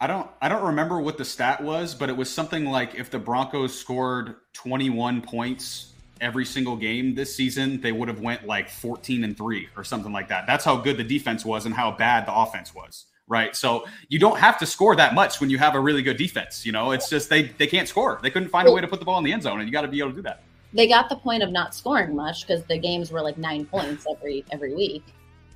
I 0.00 0.06
don't 0.06 0.30
I 0.40 0.48
don't 0.48 0.64
remember 0.64 1.00
what 1.00 1.18
the 1.18 1.24
stat 1.24 1.62
was, 1.62 1.94
but 1.94 2.08
it 2.08 2.16
was 2.16 2.30
something 2.30 2.66
like 2.66 2.94
if 2.94 3.10
the 3.10 3.18
Broncos 3.18 3.76
scored 3.78 4.36
21 4.52 5.22
points 5.22 5.92
every 6.20 6.44
single 6.44 6.76
game 6.76 7.14
this 7.14 7.34
season, 7.34 7.80
they 7.80 7.92
would 7.92 8.08
have 8.08 8.20
went 8.20 8.46
like 8.46 8.68
14 8.68 9.24
and 9.24 9.36
3 9.36 9.68
or 9.76 9.84
something 9.84 10.12
like 10.12 10.28
that. 10.28 10.46
That's 10.46 10.64
how 10.64 10.76
good 10.76 10.96
the 10.96 11.04
defense 11.04 11.44
was 11.44 11.66
and 11.66 11.74
how 11.74 11.90
bad 11.92 12.26
the 12.26 12.34
offense 12.34 12.74
was 12.74 13.06
right? 13.28 13.54
So 13.54 13.86
you 14.08 14.18
don't 14.18 14.38
have 14.38 14.58
to 14.58 14.66
score 14.66 14.96
that 14.96 15.14
much 15.14 15.40
when 15.40 15.50
you 15.50 15.58
have 15.58 15.74
a 15.74 15.80
really 15.80 16.02
good 16.02 16.16
defense. 16.16 16.66
You 16.66 16.72
know, 16.72 16.92
it's 16.92 17.08
just 17.08 17.28
they 17.28 17.42
they 17.42 17.66
can't 17.66 17.86
score. 17.86 18.18
They 18.22 18.30
couldn't 18.30 18.48
find 18.48 18.66
a 18.66 18.72
way 18.72 18.80
to 18.80 18.88
put 18.88 18.98
the 18.98 19.04
ball 19.04 19.18
in 19.18 19.24
the 19.24 19.32
end 19.32 19.42
zone, 19.42 19.60
and 19.60 19.68
you 19.68 19.72
got 19.72 19.82
to 19.82 19.88
be 19.88 20.00
able 20.00 20.10
to 20.10 20.16
do 20.16 20.22
that. 20.22 20.42
They 20.72 20.88
got 20.88 21.08
the 21.08 21.16
point 21.16 21.42
of 21.42 21.50
not 21.50 21.74
scoring 21.74 22.14
much 22.14 22.46
because 22.46 22.62
the 22.64 22.78
games 22.78 23.10
were 23.10 23.22
like 23.22 23.38
nine 23.38 23.64
points 23.66 24.06
every 24.10 24.44
every 24.50 24.74
week. 24.74 25.04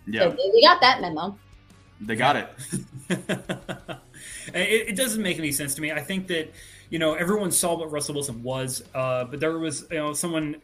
Yeah, 0.06 0.22
so 0.22 0.30
they 0.30 0.60
got 0.60 0.80
that 0.80 1.00
memo. 1.00 1.36
They 2.00 2.16
got 2.16 2.36
it. 2.36 2.48
it. 3.08 4.88
It 4.88 4.96
doesn't 4.96 5.22
make 5.22 5.38
any 5.38 5.52
sense 5.52 5.74
to 5.76 5.80
me. 5.80 5.92
I 5.92 6.00
think 6.00 6.26
that 6.28 6.52
you 6.92 6.98
know 6.98 7.14
everyone 7.14 7.50
saw 7.50 7.74
what 7.74 7.90
Russell 7.90 8.14
Wilson 8.14 8.42
was, 8.42 8.84
uh, 8.94 9.24
but 9.24 9.40
there 9.40 9.58
was 9.58 9.86
you 9.90 9.96
know 9.96 10.12
someone 10.12 10.60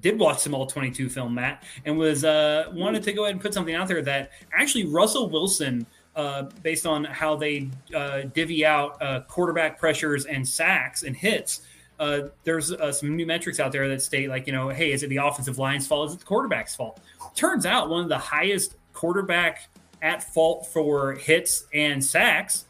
did 0.00 0.18
watch 0.18 0.38
some 0.38 0.54
all 0.54 0.66
22 0.66 1.10
film, 1.10 1.34
Matt, 1.34 1.62
and 1.84 1.98
was 1.98 2.24
uh, 2.24 2.70
wanted 2.72 3.02
to 3.02 3.12
go 3.12 3.24
ahead 3.24 3.34
and 3.34 3.40
put 3.40 3.52
something 3.52 3.74
out 3.74 3.86
there 3.86 4.00
that 4.00 4.30
actually 4.50 4.86
Russell 4.86 5.28
Wilson, 5.28 5.84
uh, 6.16 6.44
based 6.62 6.86
on 6.86 7.04
how 7.04 7.36
they 7.36 7.68
uh, 7.94 8.22
divvy 8.32 8.64
out 8.64 9.00
uh, 9.02 9.20
quarterback 9.28 9.78
pressures 9.78 10.24
and 10.24 10.48
sacks 10.48 11.02
and 11.02 11.14
hits, 11.14 11.60
uh, 12.00 12.28
there's 12.44 12.72
uh, 12.72 12.90
some 12.90 13.14
new 13.14 13.26
metrics 13.26 13.60
out 13.60 13.70
there 13.70 13.88
that 13.88 14.00
state 14.00 14.30
like, 14.30 14.46
you 14.46 14.54
know, 14.54 14.70
hey, 14.70 14.92
is 14.92 15.02
it 15.02 15.08
the 15.08 15.18
offensive 15.18 15.58
line's 15.58 15.86
fault? 15.86 16.08
Is 16.08 16.14
it 16.14 16.20
the 16.20 16.24
quarterback's 16.24 16.74
fault? 16.74 16.98
Turns 17.34 17.66
out 17.66 17.90
one 17.90 18.02
of 18.04 18.08
the 18.08 18.16
highest 18.16 18.76
quarterback 18.94 19.68
at 20.00 20.22
fault 20.22 20.66
for 20.66 21.12
hits 21.12 21.66
and 21.74 22.02
sacks 22.02 22.64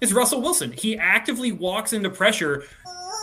is 0.00 0.12
Russell 0.12 0.40
Wilson. 0.40 0.72
He 0.72 0.96
actively 0.98 1.52
walks 1.52 1.92
into 1.92 2.10
pressure 2.10 2.64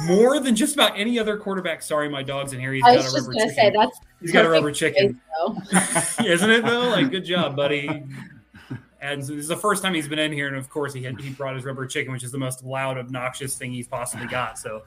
more 0.06 0.40
than 0.40 0.56
just 0.56 0.74
about 0.74 0.98
any 0.98 1.20
other 1.20 1.38
quarterback. 1.38 1.82
Sorry, 1.82 2.10
my 2.10 2.24
dog's 2.24 2.54
in 2.54 2.60
here. 2.60 2.74
He's 2.74 2.84
I 2.84 2.96
got 2.96 3.04
was 3.04 3.14
a 3.14 3.18
just 3.18 3.28
rubber 3.28 3.40
chicken. 3.40 3.56
say 3.56 3.72
that's 3.76 4.00
He's 4.22 4.32
got 4.32 4.46
a 4.46 4.50
rubber 4.50 4.72
chicken, 4.72 5.22
isn't 6.26 6.50
it? 6.50 6.66
Though, 6.66 6.90
like, 6.90 7.12
good 7.12 7.26
job, 7.26 7.56
buddy. 7.56 8.04
And 9.02 9.22
this 9.22 9.30
is 9.30 9.50
the 9.50 9.58
first 9.58 9.84
time 9.84 9.94
he's 9.94 10.08
been 10.08 10.20
in 10.20 10.32
here, 10.32 10.48
and 10.48 10.56
of 10.56 10.70
course, 10.70 10.94
he 10.94 11.04
had, 11.04 11.20
he 11.20 11.32
brought 11.32 11.56
his 11.56 11.66
rubber 11.66 11.86
chicken, 11.86 12.14
which 12.14 12.24
is 12.24 12.32
the 12.32 12.38
most 12.38 12.64
loud, 12.64 12.98
obnoxious 12.98 13.58
thing 13.58 13.74
he's 13.74 13.88
possibly 13.88 14.28
got. 14.28 14.58
So, 14.58 14.84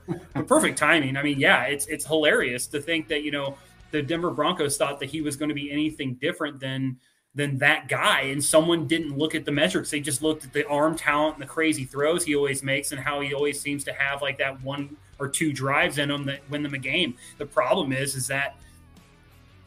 perfect 0.46 0.78
timing. 0.78 1.18
I 1.18 1.22
mean, 1.22 1.38
yeah, 1.38 1.64
it's 1.64 1.86
it's 1.86 2.06
hilarious 2.06 2.66
to 2.68 2.80
think 2.80 3.08
that 3.08 3.24
you 3.24 3.30
know 3.30 3.58
the 3.90 4.00
Denver 4.00 4.30
Broncos 4.30 4.78
thought 4.78 4.98
that 5.00 5.10
he 5.10 5.20
was 5.20 5.36
going 5.36 5.50
to 5.50 5.54
be 5.54 5.70
anything 5.70 6.14
different 6.14 6.58
than 6.58 6.96
than 7.36 7.58
that 7.58 7.86
guy, 7.86 8.22
and 8.22 8.42
someone 8.42 8.86
didn't 8.86 9.16
look 9.16 9.34
at 9.34 9.44
the 9.44 9.52
metrics. 9.52 9.90
They 9.90 10.00
just 10.00 10.22
looked 10.22 10.44
at 10.44 10.52
the 10.54 10.66
arm 10.66 10.96
talent 10.96 11.34
and 11.34 11.42
the 11.42 11.46
crazy 11.46 11.84
throws 11.84 12.24
he 12.24 12.34
always 12.34 12.62
makes, 12.62 12.90
and 12.92 13.00
how 13.00 13.20
he 13.20 13.34
always 13.34 13.60
seems 13.60 13.84
to 13.84 13.92
have 13.92 14.22
like 14.22 14.38
that 14.38 14.60
one 14.62 14.96
or 15.18 15.28
two 15.28 15.52
drives 15.52 15.98
in 15.98 16.10
him 16.10 16.24
that 16.24 16.40
win 16.50 16.62
them 16.62 16.74
a 16.74 16.78
game. 16.78 17.14
The 17.38 17.46
problem 17.46 17.92
is, 17.92 18.14
is 18.14 18.26
that 18.28 18.56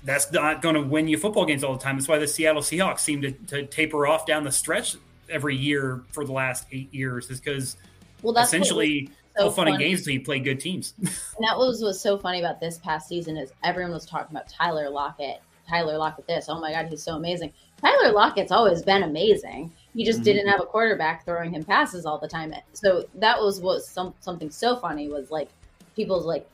that's 0.03 0.31
not 0.31 0.61
going 0.61 0.75
to 0.75 0.81
win 0.81 1.07
you 1.07 1.17
football 1.17 1.45
games 1.45 1.63
all 1.63 1.73
the 1.73 1.79
time. 1.79 1.97
That's 1.97 2.07
why 2.07 2.17
the 2.17 2.27
Seattle 2.27 2.61
Seahawks 2.61 2.99
seem 2.99 3.21
to, 3.21 3.31
to 3.31 3.65
taper 3.67 4.07
off 4.07 4.25
down 4.25 4.43
the 4.43 4.51
stretch 4.51 4.95
every 5.29 5.55
year 5.55 6.01
for 6.11 6.25
the 6.25 6.31
last 6.31 6.65
eight 6.71 6.91
years, 6.93 7.29
is 7.29 7.39
because 7.39 7.77
Well, 8.23 8.33
that's 8.33 8.47
essentially 8.47 9.11
so 9.37 9.45
all 9.45 9.51
fun 9.51 9.67
and 9.67 9.75
funny. 9.75 9.85
games 9.85 9.99
until 9.99 10.13
you 10.13 10.21
play 10.21 10.39
good 10.39 10.59
teams. 10.59 10.93
And 10.99 11.47
that 11.47 11.57
was 11.57 11.81
what's 11.83 12.01
so 12.01 12.17
funny 12.17 12.39
about 12.39 12.59
this 12.59 12.79
past 12.79 13.07
season 13.07 13.37
is 13.37 13.51
everyone 13.63 13.91
was 13.93 14.05
talking 14.05 14.35
about 14.35 14.49
Tyler 14.49 14.89
Lockett. 14.89 15.41
Tyler 15.69 15.97
Lockett, 15.97 16.25
this. 16.27 16.47
Oh 16.49 16.59
my 16.59 16.71
God, 16.71 16.87
he's 16.89 17.03
so 17.03 17.15
amazing. 17.15 17.53
Tyler 17.81 18.11
Lockett's 18.11 18.51
always 18.51 18.81
been 18.81 19.03
amazing. 19.03 19.71
He 19.93 20.03
just 20.03 20.21
Mhm. 20.21 20.23
didn't 20.25 20.47
have 20.47 20.59
a 20.61 20.65
quarterback 20.65 21.23
throwing 21.25 21.53
him 21.53 21.63
passes 21.63 22.05
all 22.05 22.17
the 22.17 22.27
time. 22.27 22.53
So 22.73 23.05
that 23.15 23.39
was 23.39 23.61
what 23.61 23.83
some 23.83 24.13
something 24.19 24.49
so 24.49 24.75
funny 24.77 25.07
was 25.09 25.29
like 25.31 25.49
people's 25.95 26.25
like, 26.25 26.49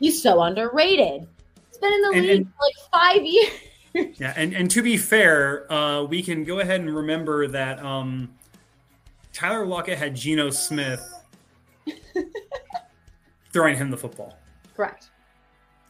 he's 0.00 0.20
so 0.22 0.42
underrated. 0.42 1.26
He's 1.68 1.78
been 1.78 1.92
in 1.92 2.00
the 2.02 2.08
And- 2.14 2.22
league 2.26 2.36
and- 2.38 2.46
for 2.46 2.62
like 2.62 2.90
five 3.16 3.24
years. 3.94 4.18
Yeah, 4.18 4.34
and, 4.36 4.52
and 4.54 4.70
to 4.72 4.82
be 4.82 4.96
fair, 4.98 5.70
uh, 5.72 6.02
we 6.04 6.22
can 6.22 6.44
go 6.44 6.60
ahead 6.60 6.80
and 6.80 6.94
remember 6.94 7.46
that 7.48 7.82
um, 7.82 8.34
Tyler 9.32 9.64
Lockett 9.64 9.96
had 9.98 10.14
Geno 10.14 10.50
Smith 10.50 11.02
throwing 13.52 13.76
him 13.76 13.90
the 13.90 13.96
football. 13.96 14.36
Correct. 14.74 15.08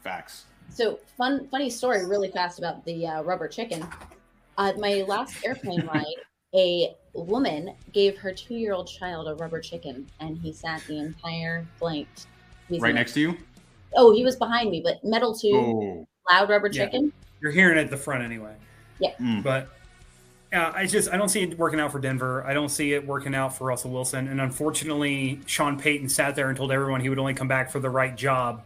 Facts. 0.02 0.44
So 0.76 0.98
fun, 1.16 1.48
funny 1.48 1.70
story, 1.70 2.04
really 2.04 2.30
fast 2.30 2.58
about 2.58 2.84
the 2.84 3.06
uh, 3.06 3.22
rubber 3.22 3.48
chicken. 3.48 3.82
Uh, 4.58 4.74
my 4.78 5.04
last 5.08 5.42
airplane 5.42 5.86
ride, 5.94 6.04
a 6.54 6.94
woman 7.14 7.72
gave 7.94 8.18
her 8.18 8.30
two-year-old 8.30 8.86
child 8.86 9.26
a 9.26 9.34
rubber 9.36 9.58
chicken, 9.58 10.06
and 10.20 10.36
he 10.36 10.52
sat 10.52 10.82
the 10.86 10.98
entire 10.98 11.66
flight. 11.78 12.26
He's 12.68 12.82
Right 12.82 12.94
next 12.94 13.14
to 13.14 13.20
you. 13.20 13.38
Oh, 13.94 14.14
he 14.14 14.22
was 14.22 14.36
behind 14.36 14.70
me, 14.70 14.82
but 14.84 15.02
metal 15.02 15.34
tube, 15.34 15.54
Oh. 15.54 16.06
loud 16.30 16.50
rubber 16.50 16.68
Yeah. 16.70 16.84
chicken. 16.84 17.10
You're 17.40 17.52
hearing 17.52 17.78
it 17.78 17.80
at 17.80 17.90
the 17.90 17.96
front 17.96 18.22
anyway. 18.22 18.54
Mm. 19.00 19.42
But 19.42 19.68
uh, 20.52 20.72
I 20.74 20.84
just 20.84 21.10
I 21.10 21.16
don't 21.16 21.30
see 21.30 21.42
it 21.42 21.58
working 21.58 21.80
out 21.80 21.90
for 21.90 21.98
Denver. 21.98 22.44
I 22.46 22.52
don't 22.52 22.68
see 22.68 22.92
it 22.92 23.06
working 23.06 23.34
out 23.34 23.56
for 23.56 23.64
Russell 23.64 23.92
Wilson. 23.92 24.28
And 24.28 24.42
unfortunately, 24.42 25.40
Sean 25.46 25.78
Payton 25.78 26.10
sat 26.10 26.36
there 26.36 26.48
and 26.48 26.56
told 26.56 26.70
everyone 26.70 27.00
he 27.00 27.08
would 27.08 27.18
only 27.18 27.32
come 27.32 27.48
back 27.48 27.70
for 27.70 27.80
the 27.80 27.88
right 27.88 28.14
job. 28.14 28.62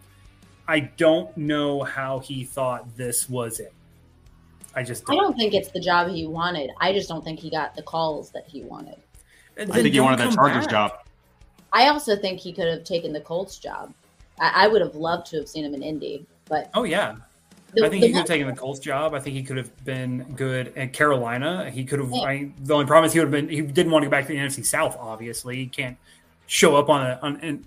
I 0.70 0.78
don't 0.78 1.36
know 1.36 1.82
how 1.82 2.20
he 2.20 2.44
thought 2.44 2.96
this 2.96 3.28
was 3.28 3.58
it. 3.58 3.72
I 4.72 4.84
just 4.84 5.02
I 5.10 5.14
don't. 5.14 5.24
don't 5.24 5.36
think 5.36 5.52
it's 5.52 5.72
the 5.72 5.80
job 5.80 6.08
he 6.10 6.28
wanted. 6.28 6.70
I 6.80 6.92
just 6.92 7.08
don't 7.08 7.24
think 7.24 7.40
he 7.40 7.50
got 7.50 7.74
the 7.74 7.82
calls 7.82 8.30
that 8.30 8.46
he 8.46 8.62
wanted. 8.62 8.94
I 9.58 9.64
think 9.64 9.92
he 9.92 9.98
wanted 9.98 10.20
that 10.20 10.32
Chargers 10.32 10.66
back. 10.66 10.70
job. 10.70 10.92
I 11.72 11.88
also 11.88 12.14
think 12.14 12.38
he 12.38 12.52
could 12.52 12.68
have 12.68 12.84
taken 12.84 13.12
the 13.12 13.20
Colts 13.20 13.58
job. 13.58 13.92
I, 14.38 14.66
I 14.66 14.68
would 14.68 14.80
have 14.80 14.94
loved 14.94 15.26
to 15.30 15.38
have 15.38 15.48
seen 15.48 15.64
him 15.64 15.74
in 15.74 15.82
Indy, 15.82 16.24
but 16.44 16.70
Oh 16.74 16.84
yeah, 16.84 17.16
the, 17.74 17.86
I 17.86 17.88
think 17.88 18.02
the 18.02 18.06
he 18.06 18.12
could 18.12 18.18
have 18.18 18.28
taken 18.28 18.46
the 18.46 18.54
Colts 18.54 18.78
job. 18.78 19.12
I 19.12 19.18
think 19.18 19.34
he 19.34 19.42
could 19.42 19.56
have 19.56 19.84
been 19.84 20.22
good 20.36 20.72
at 20.76 20.92
Carolina. 20.92 21.68
He 21.68 21.84
could 21.84 21.98
have. 21.98 22.14
I, 22.14 22.52
the 22.60 22.74
only 22.74 22.86
problem 22.86 23.06
is 23.08 23.12
he 23.12 23.18
would 23.18 23.26
have 23.26 23.32
been. 23.32 23.48
He 23.48 23.60
didn't 23.60 23.90
want 23.90 24.04
to 24.04 24.06
go 24.06 24.12
back 24.12 24.28
to 24.28 24.32
the 24.32 24.38
NFC 24.38 24.64
South. 24.64 24.96
Obviously, 25.00 25.56
he 25.56 25.66
can't 25.66 25.96
show 26.50 26.74
up 26.74 26.88
on 26.88 27.06
a 27.06 27.18
on 27.22 27.38
in, 27.40 27.64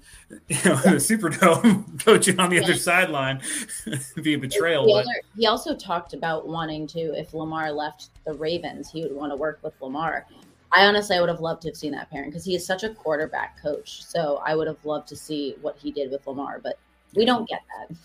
you 0.50 0.58
know 0.65 0.74
in 0.84 0.91
the 0.91 1.00
Superdome 1.00 2.04
coaching 2.06 2.38
on 2.38 2.50
the 2.50 2.62
other 2.62 2.76
sideline. 2.76 3.41
Be 4.22 4.34
a 4.34 4.38
betrayal. 4.38 4.86
But 4.86 5.06
other, 5.06 5.22
he 5.38 5.48
also 5.48 5.74
talked 5.74 6.13
about 6.13 6.48
wanting 6.48 6.86
to, 6.88 7.00
if 7.17 7.34
Lamar 7.34 7.72
left 7.72 8.10
the 8.26 8.34
Ravens, 8.34 8.91
he 8.91 9.02
would 9.02 9.15
want 9.15 9.32
to 9.32 9.38
work 9.38 9.60
with 9.63 9.74
Lamar. 9.82 10.28
I 10.74 10.86
honestly, 10.86 11.15
I 11.15 11.22
would 11.22 11.30
have 11.30 11.39
loved 11.39 11.62
to 11.62 11.69
have 11.69 11.78
seen 11.78 11.93
that 11.93 12.12
pairing 12.12 12.30
because 12.30 12.43
he 12.43 12.56
is 12.56 12.65
such 12.65 12.84
a 12.84 12.89
quarterback 12.89 13.62
coach. 13.62 14.04
So 14.04 14.41
I 14.46 14.54
would 14.54 14.67
have 14.67 14.84
loved 14.84 15.08
to 15.10 15.15
see 15.15 15.56
what 15.62 15.78
he 15.78 15.91
did 15.91 16.12
with 16.12 16.28
Lamar, 16.28 16.60
but 16.62 16.78
we 17.15 17.24
don't 17.24 17.48
get 17.48 17.62
that. 17.80 17.96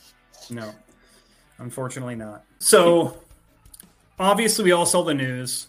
no, 0.49 0.73
unfortunately 1.59 2.15
not. 2.15 2.45
So 2.61 3.19
obviously, 4.21 4.67
we 4.67 4.73
all 4.73 4.87
saw 4.87 5.03
the 5.03 5.15
news. 5.15 5.67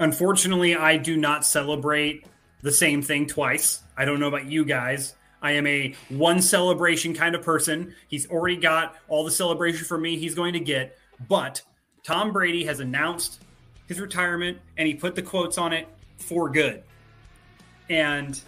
Unfortunately, 0.00 0.74
I 0.74 0.96
do 0.96 1.16
not 1.16 1.46
celebrate 1.46 2.26
the 2.62 2.72
same 2.72 3.02
thing 3.02 3.26
twice. 3.26 3.82
I 3.96 4.04
don't 4.04 4.20
know 4.20 4.28
about 4.28 4.46
you 4.46 4.64
guys. 4.64 5.14
I 5.42 5.52
am 5.52 5.66
a 5.66 5.94
one 6.08 6.40
celebration 6.40 7.14
kind 7.14 7.34
of 7.34 7.42
person. 7.42 7.94
He's 8.08 8.30
already 8.30 8.56
got 8.56 8.96
all 9.08 9.24
the 9.24 9.30
celebration 9.30 9.84
for 9.84 9.98
me 9.98 10.16
he's 10.16 10.34
going 10.36 10.52
to 10.52 10.60
get. 10.60 10.96
But 11.28 11.62
Tom 12.04 12.32
Brady 12.32 12.64
has 12.64 12.80
announced 12.80 13.42
his 13.88 14.00
retirement 14.00 14.58
and 14.76 14.86
he 14.86 14.94
put 14.94 15.14
the 15.16 15.22
quotes 15.22 15.58
on 15.58 15.72
it 15.72 15.88
for 16.18 16.48
good. 16.48 16.84
And 17.90 18.40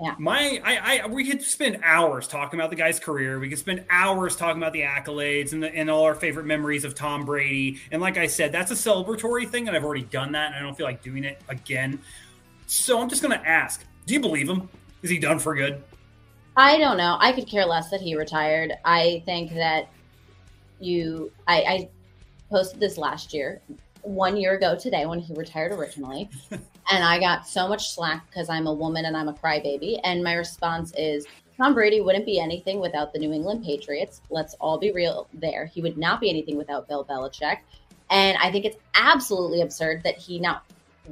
Yeah. 0.00 0.14
my 0.18 0.60
I, 0.64 1.00
I 1.02 1.06
we 1.06 1.24
could 1.24 1.42
spend 1.42 1.78
hours 1.84 2.26
talking 2.26 2.58
about 2.58 2.70
the 2.70 2.76
guy's 2.76 2.98
career. 2.98 3.38
We 3.38 3.48
could 3.48 3.58
spend 3.58 3.84
hours 3.88 4.34
talking 4.34 4.60
about 4.60 4.72
the 4.72 4.82
accolades 4.82 5.52
and 5.52 5.62
the, 5.62 5.72
and 5.74 5.88
all 5.88 6.04
our 6.04 6.14
favorite 6.16 6.46
memories 6.46 6.84
of 6.84 6.94
Tom 6.96 7.24
Brady. 7.24 7.80
And 7.92 8.02
like 8.02 8.16
I 8.18 8.26
said, 8.26 8.50
that's 8.50 8.70
a 8.72 8.74
celebratory 8.74 9.48
thing, 9.48 9.68
and 9.68 9.76
I've 9.76 9.84
already 9.84 10.02
done 10.04 10.32
that, 10.32 10.46
and 10.48 10.56
I 10.56 10.60
don't 10.60 10.74
feel 10.76 10.86
like 10.86 11.02
doing 11.02 11.24
it 11.24 11.40
again. 11.48 12.00
So 12.70 13.00
I'm 13.00 13.08
just 13.08 13.20
gonna 13.20 13.42
ask: 13.44 13.84
Do 14.06 14.14
you 14.14 14.20
believe 14.20 14.48
him? 14.48 14.68
Is 15.02 15.10
he 15.10 15.18
done 15.18 15.40
for 15.40 15.56
good? 15.56 15.82
I 16.56 16.78
don't 16.78 16.96
know. 16.96 17.16
I 17.18 17.32
could 17.32 17.48
care 17.48 17.66
less 17.66 17.90
that 17.90 18.00
he 18.00 18.14
retired. 18.14 18.74
I 18.84 19.24
think 19.26 19.52
that 19.54 19.88
you, 20.78 21.32
I, 21.48 21.62
I 21.62 21.88
posted 22.48 22.78
this 22.78 22.96
last 22.96 23.34
year, 23.34 23.60
one 24.02 24.36
year 24.36 24.54
ago 24.54 24.76
today 24.78 25.04
when 25.04 25.18
he 25.18 25.34
retired 25.34 25.72
originally. 25.72 26.30
and 26.50 27.04
I 27.04 27.18
got 27.18 27.46
so 27.46 27.66
much 27.66 27.90
slack 27.90 28.24
because 28.30 28.48
I'm 28.48 28.68
a 28.68 28.72
woman 28.72 29.04
and 29.04 29.16
I'm 29.16 29.28
a 29.28 29.34
crybaby. 29.34 29.98
And 30.04 30.22
my 30.22 30.34
response 30.34 30.92
is 30.96 31.26
Tom 31.56 31.74
Brady 31.74 32.00
wouldn't 32.00 32.24
be 32.26 32.38
anything 32.38 32.78
without 32.78 33.12
the 33.12 33.18
New 33.18 33.32
England 33.32 33.64
Patriots. 33.64 34.22
Let's 34.30 34.54
all 34.60 34.78
be 34.78 34.92
real 34.92 35.26
there. 35.34 35.66
He 35.66 35.82
would 35.82 35.98
not 35.98 36.20
be 36.20 36.30
anything 36.30 36.56
without 36.56 36.86
Bill 36.86 37.04
Belichick. 37.04 37.58
And 38.10 38.38
I 38.38 38.50
think 38.52 38.64
it's 38.64 38.76
absolutely 38.94 39.62
absurd 39.62 40.02
that 40.04 40.18
he 40.18 40.38
now, 40.38 40.62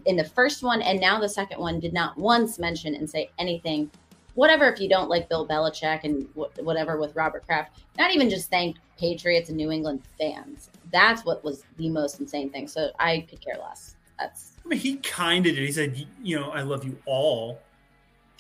in 0.07 0.17
the 0.17 0.25
first 0.25 0.63
one 0.63 0.81
and 0.83 1.01
now 1.01 1.19
the 1.21 1.29
second 1.29 1.59
one, 1.61 1.81
did 1.81 1.93
not 1.93 2.17
once 2.19 2.59
mention 2.59 2.95
and 2.95 3.09
say 3.09 3.31
anything 3.39 3.91
whatever 4.35 4.73
if 4.73 4.79
you 4.81 4.89
don't 4.89 5.09
like 5.09 5.29
Bill 5.29 5.45
Belichick 5.49 6.05
and 6.05 6.29
wh- 6.37 6.65
whatever 6.65 6.97
with 6.97 7.17
Robert 7.17 7.45
Kraft, 7.45 7.81
not 7.99 8.15
even 8.15 8.31
just 8.31 8.49
thank 8.51 8.77
Patriots 8.97 9.49
and 9.49 9.57
New 9.57 9.73
England 9.73 10.01
fans. 10.17 10.71
That's 10.93 11.25
what 11.25 11.43
was 11.43 11.65
the 11.77 11.89
most 11.89 12.21
insane 12.21 12.49
thing. 12.51 12.69
So 12.69 12.91
I 13.01 13.27
could 13.29 13.41
care 13.41 13.57
less. 13.61 13.97
That's 14.17 14.53
I 14.65 14.69
mean, 14.69 14.79
he 14.79 14.97
kind 14.99 15.45
of 15.45 15.57
did. 15.57 15.65
He 15.67 15.73
said, 15.73 16.07
"You 16.23 16.39
know, 16.39 16.51
I 16.51 16.61
love 16.63 16.85
you 16.85 16.97
all, 17.05 17.59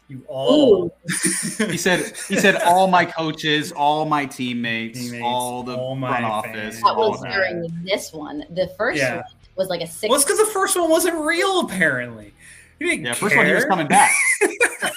you 0.06 0.22
all." 0.28 0.94
He 1.04 1.76
said 1.76 2.16
he 2.28 2.37
said 2.37 2.62
all 2.62 2.87
my 2.87 3.04
coaches, 3.04 3.72
all 3.72 4.04
my 4.04 4.24
teammates, 4.24 5.00
Teammates, 5.00 5.24
all 5.24 5.64
the 5.64 5.76
all 5.76 5.96
my 5.96 6.20
front 6.20 6.44
fans. 6.46 6.64
office. 6.76 6.82
that 6.82 6.94
all 6.94 7.11
was 7.11 7.20
that. 7.22 7.32
during 7.32 7.84
this 7.84 8.12
one. 8.12 8.44
The 8.50 8.68
first 8.78 8.98
Yeah. 8.98 9.16
one 9.16 9.24
was 9.58 9.68
like 9.68 9.82
a 9.82 9.86
six. 9.86 10.08
Well, 10.08 10.16
it's 10.16 10.24
because 10.24 10.38
the 10.38 10.52
first 10.52 10.76
one 10.78 10.88
wasn't 10.88 11.16
real. 11.26 11.60
Apparently, 11.60 12.32
he 12.78 12.86
didn't 12.86 13.04
Yeah, 13.04 13.12
care. 13.12 13.28
first 13.28 13.36
one 13.36 13.46
he 13.46 13.52
was 13.52 13.64
coming 13.66 13.88
back. 13.88 14.12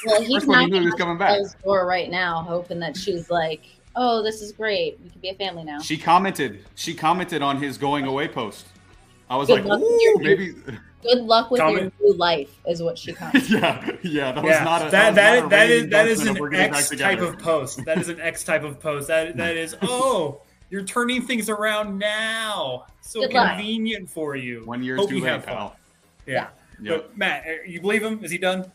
well, 0.05 0.21
he's 0.21 0.35
first 0.35 0.47
one 0.47 0.59
he 0.61 0.65
knew 0.67 0.71
knocking 0.71 0.81
he 0.81 0.85
was 0.85 0.93
coming 0.95 1.17
back. 1.17 1.37
Bill's 1.37 1.55
door 1.63 1.85
right 1.85 2.09
now, 2.09 2.41
hoping 2.43 2.79
that 2.79 2.95
she's 2.95 3.29
like, 3.29 3.63
"Oh, 3.95 4.23
this 4.23 4.41
is 4.41 4.51
great. 4.53 4.99
We 5.03 5.09
can 5.09 5.19
be 5.19 5.29
a 5.29 5.35
family 5.35 5.63
now." 5.63 5.79
She 5.79 5.97
commented. 5.97 6.63
She 6.75 6.93
commented 6.93 7.41
on 7.41 7.57
his 7.57 7.77
going 7.77 8.05
away 8.05 8.27
post. 8.27 8.67
I 9.29 9.35
was 9.35 9.47
Good 9.47 9.61
like, 9.61 9.65
luck 9.65 9.81
Ooh, 9.81 9.97
your- 10.01 10.19
maybe. 10.19 10.53
Good 11.03 11.17
luck 11.23 11.49
with 11.49 11.61
Comment- 11.61 11.91
your 11.99 12.11
new 12.11 12.17
life, 12.19 12.55
is 12.67 12.83
what 12.83 12.95
she 12.95 13.11
commented. 13.13 13.49
yeah, 13.49 13.89
yeah. 14.03 14.31
That 14.33 14.43
was 14.43 14.51
yeah, 14.51 14.63
not 14.63 14.87
a 14.87 14.91
that 14.91 15.07
was 15.09 15.15
that 15.15 15.35
not 15.39 15.45
a 15.45 15.49
that 15.49 15.61
ringing 15.69 15.83
is 15.85 15.89
that 15.89 16.07
is 16.07 16.25
an 16.27 16.33
we're 16.39 16.49
getting 16.49 16.71
back 16.71 16.81
X 16.81 16.89
type 16.95 17.19
of 17.21 17.39
post. 17.39 17.83
That 17.85 17.97
is 17.97 18.09
an 18.09 18.21
X 18.21 18.43
type 18.43 18.63
of 18.63 18.79
post. 18.79 19.07
That 19.07 19.35
that 19.37 19.57
is 19.57 19.75
oh 19.81 20.43
You're 20.71 20.83
turning 20.83 21.21
things 21.21 21.49
around 21.49 21.99
now. 21.99 22.85
So 23.01 23.19
Good 23.21 23.31
convenient 23.31 24.03
luck. 24.03 24.09
for 24.09 24.35
you. 24.37 24.63
One 24.65 24.81
year 24.81 24.97
too 24.97 25.19
late, 25.19 25.45
pal. 25.45 25.75
Yeah. 26.25 26.47
yeah. 26.81 26.91
But 26.93 27.17
Matt, 27.17 27.45
uh, 27.45 27.51
you 27.67 27.81
believe 27.81 28.01
him? 28.01 28.23
Is 28.23 28.31
he 28.31 28.37
done? 28.37 28.71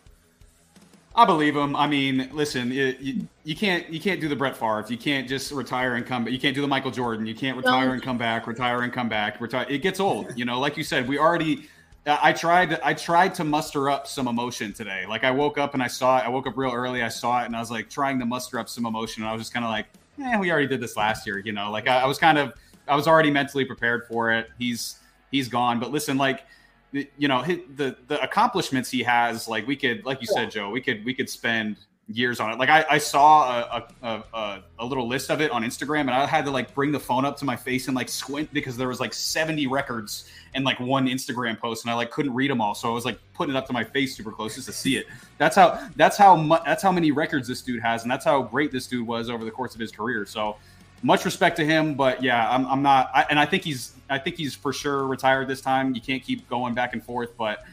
I 1.15 1.25
believe 1.25 1.57
him. 1.57 1.75
I 1.75 1.87
mean, 1.87 2.29
listen, 2.35 2.71
it, 2.71 3.01
you, 3.01 3.27
you 3.45 3.57
can't 3.57 3.89
you 3.89 3.99
can't 3.99 4.21
do 4.21 4.29
the 4.29 4.37
Brett 4.37 4.55
Favre. 4.55 4.85
You 4.89 4.99
can't 4.99 5.27
just 5.27 5.51
retire 5.51 5.95
and 5.95 6.05
come. 6.05 6.25
Back. 6.25 6.35
You 6.35 6.39
can't 6.39 6.55
do 6.55 6.61
the 6.61 6.69
Michael 6.69 6.91
Jordan. 6.91 7.25
You 7.25 7.35
can't 7.35 7.57
retire 7.57 7.95
and 7.95 8.03
come 8.03 8.19
back. 8.19 8.47
Retire 8.47 8.83
and 8.83 8.93
come 8.93 9.09
back. 9.09 9.41
Retire. 9.41 9.65
It 9.67 9.79
gets 9.79 9.99
old. 9.99 10.37
You 10.39 10.45
know, 10.45 10.61
like 10.61 10.77
you 10.77 10.85
said, 10.85 11.09
we 11.09 11.19
already. 11.19 11.67
I 12.05 12.35
tried. 12.35 12.79
I 12.81 12.93
tried 12.93 13.35
to 13.37 13.45
muster 13.45 13.89
up 13.89 14.07
some 14.07 14.29
emotion 14.29 14.75
today. 14.75 15.07
Like 15.09 15.25
I 15.25 15.31
woke 15.31 15.57
up 15.57 15.73
and 15.73 15.83
I 15.83 15.87
saw 15.87 16.19
it. 16.19 16.27
I 16.27 16.29
woke 16.29 16.47
up 16.47 16.59
real 16.59 16.73
early. 16.73 17.03
I 17.03 17.09
saw 17.09 17.43
it 17.43 17.47
and 17.47 17.57
I 17.57 17.61
was 17.61 17.71
like 17.71 17.89
trying 17.89 18.19
to 18.19 18.27
muster 18.27 18.59
up 18.59 18.69
some 18.69 18.85
emotion. 18.85 19.23
And 19.23 19.31
I 19.31 19.33
was 19.33 19.41
just 19.41 19.55
kind 19.55 19.65
of 19.65 19.71
like, 19.71 19.87
"Yeah, 20.19 20.39
we 20.39 20.51
already 20.51 20.67
did 20.67 20.81
this 20.81 20.97
last 20.97 21.27
year." 21.27 21.39
You 21.39 21.53
know, 21.53 21.71
like 21.71 21.89
I, 21.89 22.01
I 22.01 22.07
was 22.07 22.19
kind 22.19 22.39
of. 22.39 22.55
I 22.89 22.95
was 22.95 23.09
already 23.09 23.33
mentally 23.33 23.65
prepared 23.65 24.07
for 24.07 24.33
it. 24.33 24.49
He's 24.59 25.01
he's 25.31 25.49
gone. 25.49 25.81
But 25.81 25.91
listen, 25.91 26.17
like 26.17 26.47
you 26.93 27.29
know 27.29 27.43
the 27.43 27.97
the 28.07 28.21
accomplishments 28.23 28.91
he 28.91 29.03
has 29.03 29.49
like 29.49 29.67
we 29.67 29.77
could 29.77 30.05
like 30.05 30.21
you 30.21 30.27
said 30.27 30.51
joe 30.51 30.71
we 30.71 30.81
could 30.81 31.05
we 31.05 31.13
could 31.13 31.29
spend 31.29 31.77
years 32.09 32.39
on 32.39 32.53
it 32.53 32.59
like 32.59 32.69
i, 32.69 32.85
I 32.89 32.99
saw 32.99 33.51
a, 33.51 33.89
a, 34.03 34.23
a, 34.33 34.63
a, 34.79 34.87
little 34.87 35.09
list 35.09 35.29
of 35.29 35.41
it 35.41 35.51
on 35.51 35.65
instagram 35.65 36.03
and 36.03 36.11
i 36.11 36.25
had 36.25 36.45
to 36.45 36.53
like 36.53 36.73
bring 36.73 36.93
the 36.93 37.01
phone 37.01 37.25
up 37.25 37.37
to 37.39 37.45
my 37.45 37.57
face 37.57 37.89
and 37.89 37.97
like 37.97 38.09
squint 38.09 38.53
because 38.53 38.77
there 38.77 38.87
was 38.87 39.01
like 39.01 39.13
70 39.13 39.67
records 39.67 40.31
and 40.55 40.65
like 40.65 40.79
one 40.79 41.09
instagram 41.09 41.59
post 41.59 41.85
and 41.85 41.91
i 41.91 41.95
like 41.95 42.13
couldn't 42.13 42.33
read 42.33 42.49
them 42.49 42.61
all 42.61 42.77
so 42.77 42.89
i 42.89 42.93
was 42.93 43.05
like 43.05 43.19
putting 43.35 43.57
it 43.57 43.59
up 43.59 43.67
to 43.67 43.73
my 43.73 43.83
face 43.83 44.17
super 44.17 44.31
close 44.31 44.55
just 44.55 44.69
to 44.69 44.73
see 44.73 44.97
it 44.97 45.07
that's 45.39 45.57
how 45.57 45.89
that's 45.97 46.17
how 46.17 46.37
much 46.37 46.63
that's 46.65 46.83
how 46.83 46.93
many 46.93 47.11
records 47.11 47.49
this 47.49 47.61
dude 47.61 47.83
has 47.83 48.03
and 48.03 48.11
that's 48.11 48.25
how 48.25 48.41
great 48.41 48.71
this 48.71 48.87
dude 48.87 49.05
was 49.05 49.29
over 49.29 49.45
the 49.45 49.51
course 49.51 49.75
of 49.75 49.81
his 49.81 49.91
career 49.91 50.25
so 50.25 50.57
much 51.03 51.25
respect 51.25 51.57
to 51.57 51.65
him, 51.65 51.95
but 51.95 52.23
yeah, 52.23 52.49
I'm, 52.51 52.67
I'm 52.67 52.83
not. 52.83 53.11
I, 53.15 53.27
and 53.31 53.39
I 53.39 53.47
think 53.47 53.63
he's 53.63 53.95
I 54.09 54.19
think 54.19 54.37
he's 54.37 54.55
for 54.55 54.73
sure 54.73 55.07
retired 55.07 55.47
this 55.47 55.61
time. 55.61 55.95
You 55.95 56.01
can't 56.01 56.23
keep 56.23 56.49
going 56.49 56.75
back 56.75 56.95
and 56.95 57.05
forth, 57.05 57.37
but 57.37 57.65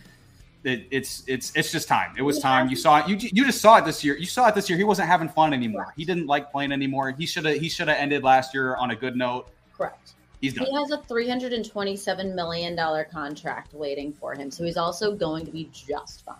it, 0.63 0.87
it's 0.91 1.23
it's 1.27 1.51
it's 1.55 1.71
just 1.71 1.87
time. 1.87 2.13
It 2.17 2.21
was 2.21 2.39
time. 2.39 2.69
You 2.69 2.75
saw 2.75 2.99
it. 2.99 3.07
You 3.07 3.17
you 3.33 3.45
just 3.45 3.61
saw 3.61 3.77
it 3.77 3.85
this 3.85 4.03
year. 4.03 4.17
You 4.17 4.25
saw 4.25 4.47
it 4.47 4.55
this 4.55 4.69
year. 4.69 4.77
He 4.77 4.83
wasn't 4.83 5.07
having 5.07 5.29
fun 5.29 5.53
anymore. 5.53 5.93
He 5.97 6.05
didn't 6.05 6.27
like 6.27 6.51
playing 6.51 6.71
anymore. 6.71 7.11
He 7.11 7.25
should 7.25 7.45
have 7.45 7.57
he 7.57 7.69
should 7.69 7.87
have 7.87 7.97
ended 7.97 8.23
last 8.23 8.53
year 8.53 8.75
on 8.75 8.91
a 8.91 8.95
good 8.95 9.15
note. 9.15 9.49
Correct. 9.77 10.13
He's 10.41 10.53
done. 10.53 10.65
He 10.65 10.75
has 10.75 10.91
a 10.91 10.97
three 10.97 11.27
hundred 11.27 11.53
and 11.53 11.69
twenty 11.69 11.95
seven 11.95 12.35
million 12.35 12.75
dollar 12.75 13.03
contract 13.03 13.73
waiting 13.73 14.13
for 14.13 14.33
him, 14.33 14.51
so 14.51 14.63
he's 14.63 14.77
also 14.77 15.15
going 15.15 15.45
to 15.45 15.51
be 15.51 15.69
just 15.73 16.25
fine. 16.25 16.35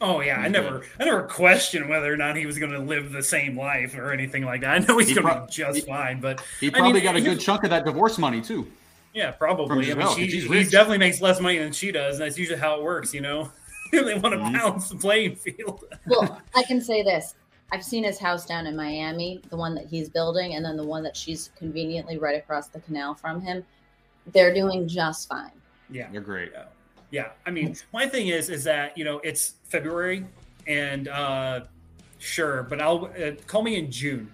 Oh 0.00 0.20
yeah, 0.20 0.40
I 0.40 0.48
never, 0.48 0.82
I 0.98 1.04
never 1.04 1.22
questioned 1.22 1.88
whether 1.88 2.12
or 2.12 2.16
not 2.16 2.36
he 2.36 2.46
was 2.46 2.58
going 2.58 2.72
to 2.72 2.80
live 2.80 3.12
the 3.12 3.22
same 3.22 3.56
life 3.56 3.96
or 3.96 4.12
anything 4.12 4.44
like 4.44 4.60
that. 4.62 4.70
I 4.70 4.78
know 4.78 4.98
he's 4.98 5.08
he 5.08 5.14
going 5.14 5.26
to 5.26 5.32
pro- 5.32 5.46
be 5.46 5.52
just 5.52 5.78
he, 5.78 5.80
fine, 5.82 6.20
but 6.20 6.44
he 6.60 6.70
probably 6.70 6.90
I 6.90 6.92
mean, 6.94 7.04
got 7.04 7.16
a 7.16 7.20
good 7.20 7.40
chunk 7.40 7.64
of 7.64 7.70
that 7.70 7.84
divorce 7.84 8.18
money 8.18 8.40
too. 8.40 8.66
Yeah, 9.14 9.30
probably. 9.30 9.92
I 9.92 9.94
mean, 9.94 10.14
she, 10.16 10.26
he 10.26 10.64
definitely 10.64 10.98
makes 10.98 11.20
less 11.20 11.40
money 11.40 11.58
than 11.58 11.72
she 11.72 11.92
does, 11.92 12.16
and 12.16 12.26
that's 12.26 12.36
usually 12.36 12.58
how 12.58 12.76
it 12.76 12.82
works. 12.82 13.14
You 13.14 13.20
know, 13.20 13.52
they 14.04 14.14
want 14.14 14.34
to 14.34 14.40
mm-hmm. 14.40 14.52
balance 14.52 14.88
the 14.88 14.96
playing 14.96 15.36
field. 15.36 15.84
well, 16.06 16.40
I 16.54 16.62
can 16.62 16.80
say 16.80 17.02
this: 17.02 17.34
I've 17.72 17.84
seen 17.84 18.04
his 18.04 18.18
house 18.18 18.46
down 18.46 18.66
in 18.66 18.76
Miami, 18.76 19.40
the 19.50 19.56
one 19.56 19.74
that 19.74 19.86
he's 19.86 20.08
building, 20.08 20.54
and 20.54 20.64
then 20.64 20.76
the 20.76 20.86
one 20.86 21.02
that 21.02 21.16
she's 21.16 21.50
conveniently 21.56 22.18
right 22.18 22.36
across 22.36 22.68
the 22.68 22.80
canal 22.80 23.14
from 23.14 23.40
him. 23.40 23.64
They're 24.32 24.54
doing 24.54 24.88
just 24.88 25.28
fine. 25.28 25.50
Yeah, 25.90 26.08
they're 26.10 26.20
great. 26.20 26.50
Yeah. 26.52 26.64
Yeah, 27.10 27.28
I 27.46 27.52
mean, 27.52 27.76
my 27.92 28.08
thing 28.08 28.26
is, 28.26 28.50
is 28.50 28.64
that 28.64 28.98
you 28.98 29.04
know 29.04 29.20
it's 29.20 29.54
February, 29.68 30.26
and 30.66 31.06
uh, 31.06 31.60
sure, 32.18 32.64
but 32.64 32.80
I'll 32.80 33.04
uh, 33.04 33.32
call 33.46 33.62
me 33.62 33.76
in 33.76 33.88
June, 33.88 34.32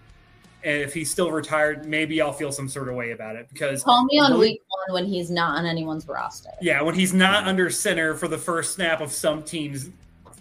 and 0.63 0.81
if 0.83 0.93
he's 0.95 1.11
still 1.11 1.31
retired, 1.31 1.87
maybe 1.87 2.21
I'll 2.21 2.33
feel 2.33 2.53
some 2.53 2.69
sort 2.69 2.89
of 2.89 2.95
way 2.95 3.13
about 3.13 3.37
it 3.37 3.49
because 3.49 3.83
call 3.83 4.05
me 4.05 4.19
on 4.19 4.39
week 4.39 4.63
one 4.69 4.95
when 4.95 5.11
he's 5.11 5.31
not 5.31 5.59
on 5.59 5.67
anyone's 5.67 6.07
roster. 6.07 6.51
Yeah, 6.61 6.83
when 6.83 6.95
he's 6.95 7.15
not 7.15 7.47
under 7.47 7.71
center 7.71 8.15
for 8.15 8.29
the 8.29 8.39
first 8.39 8.75
snap 8.75 9.01
of 9.01 9.13
some 9.13 9.43
team's 9.43 9.91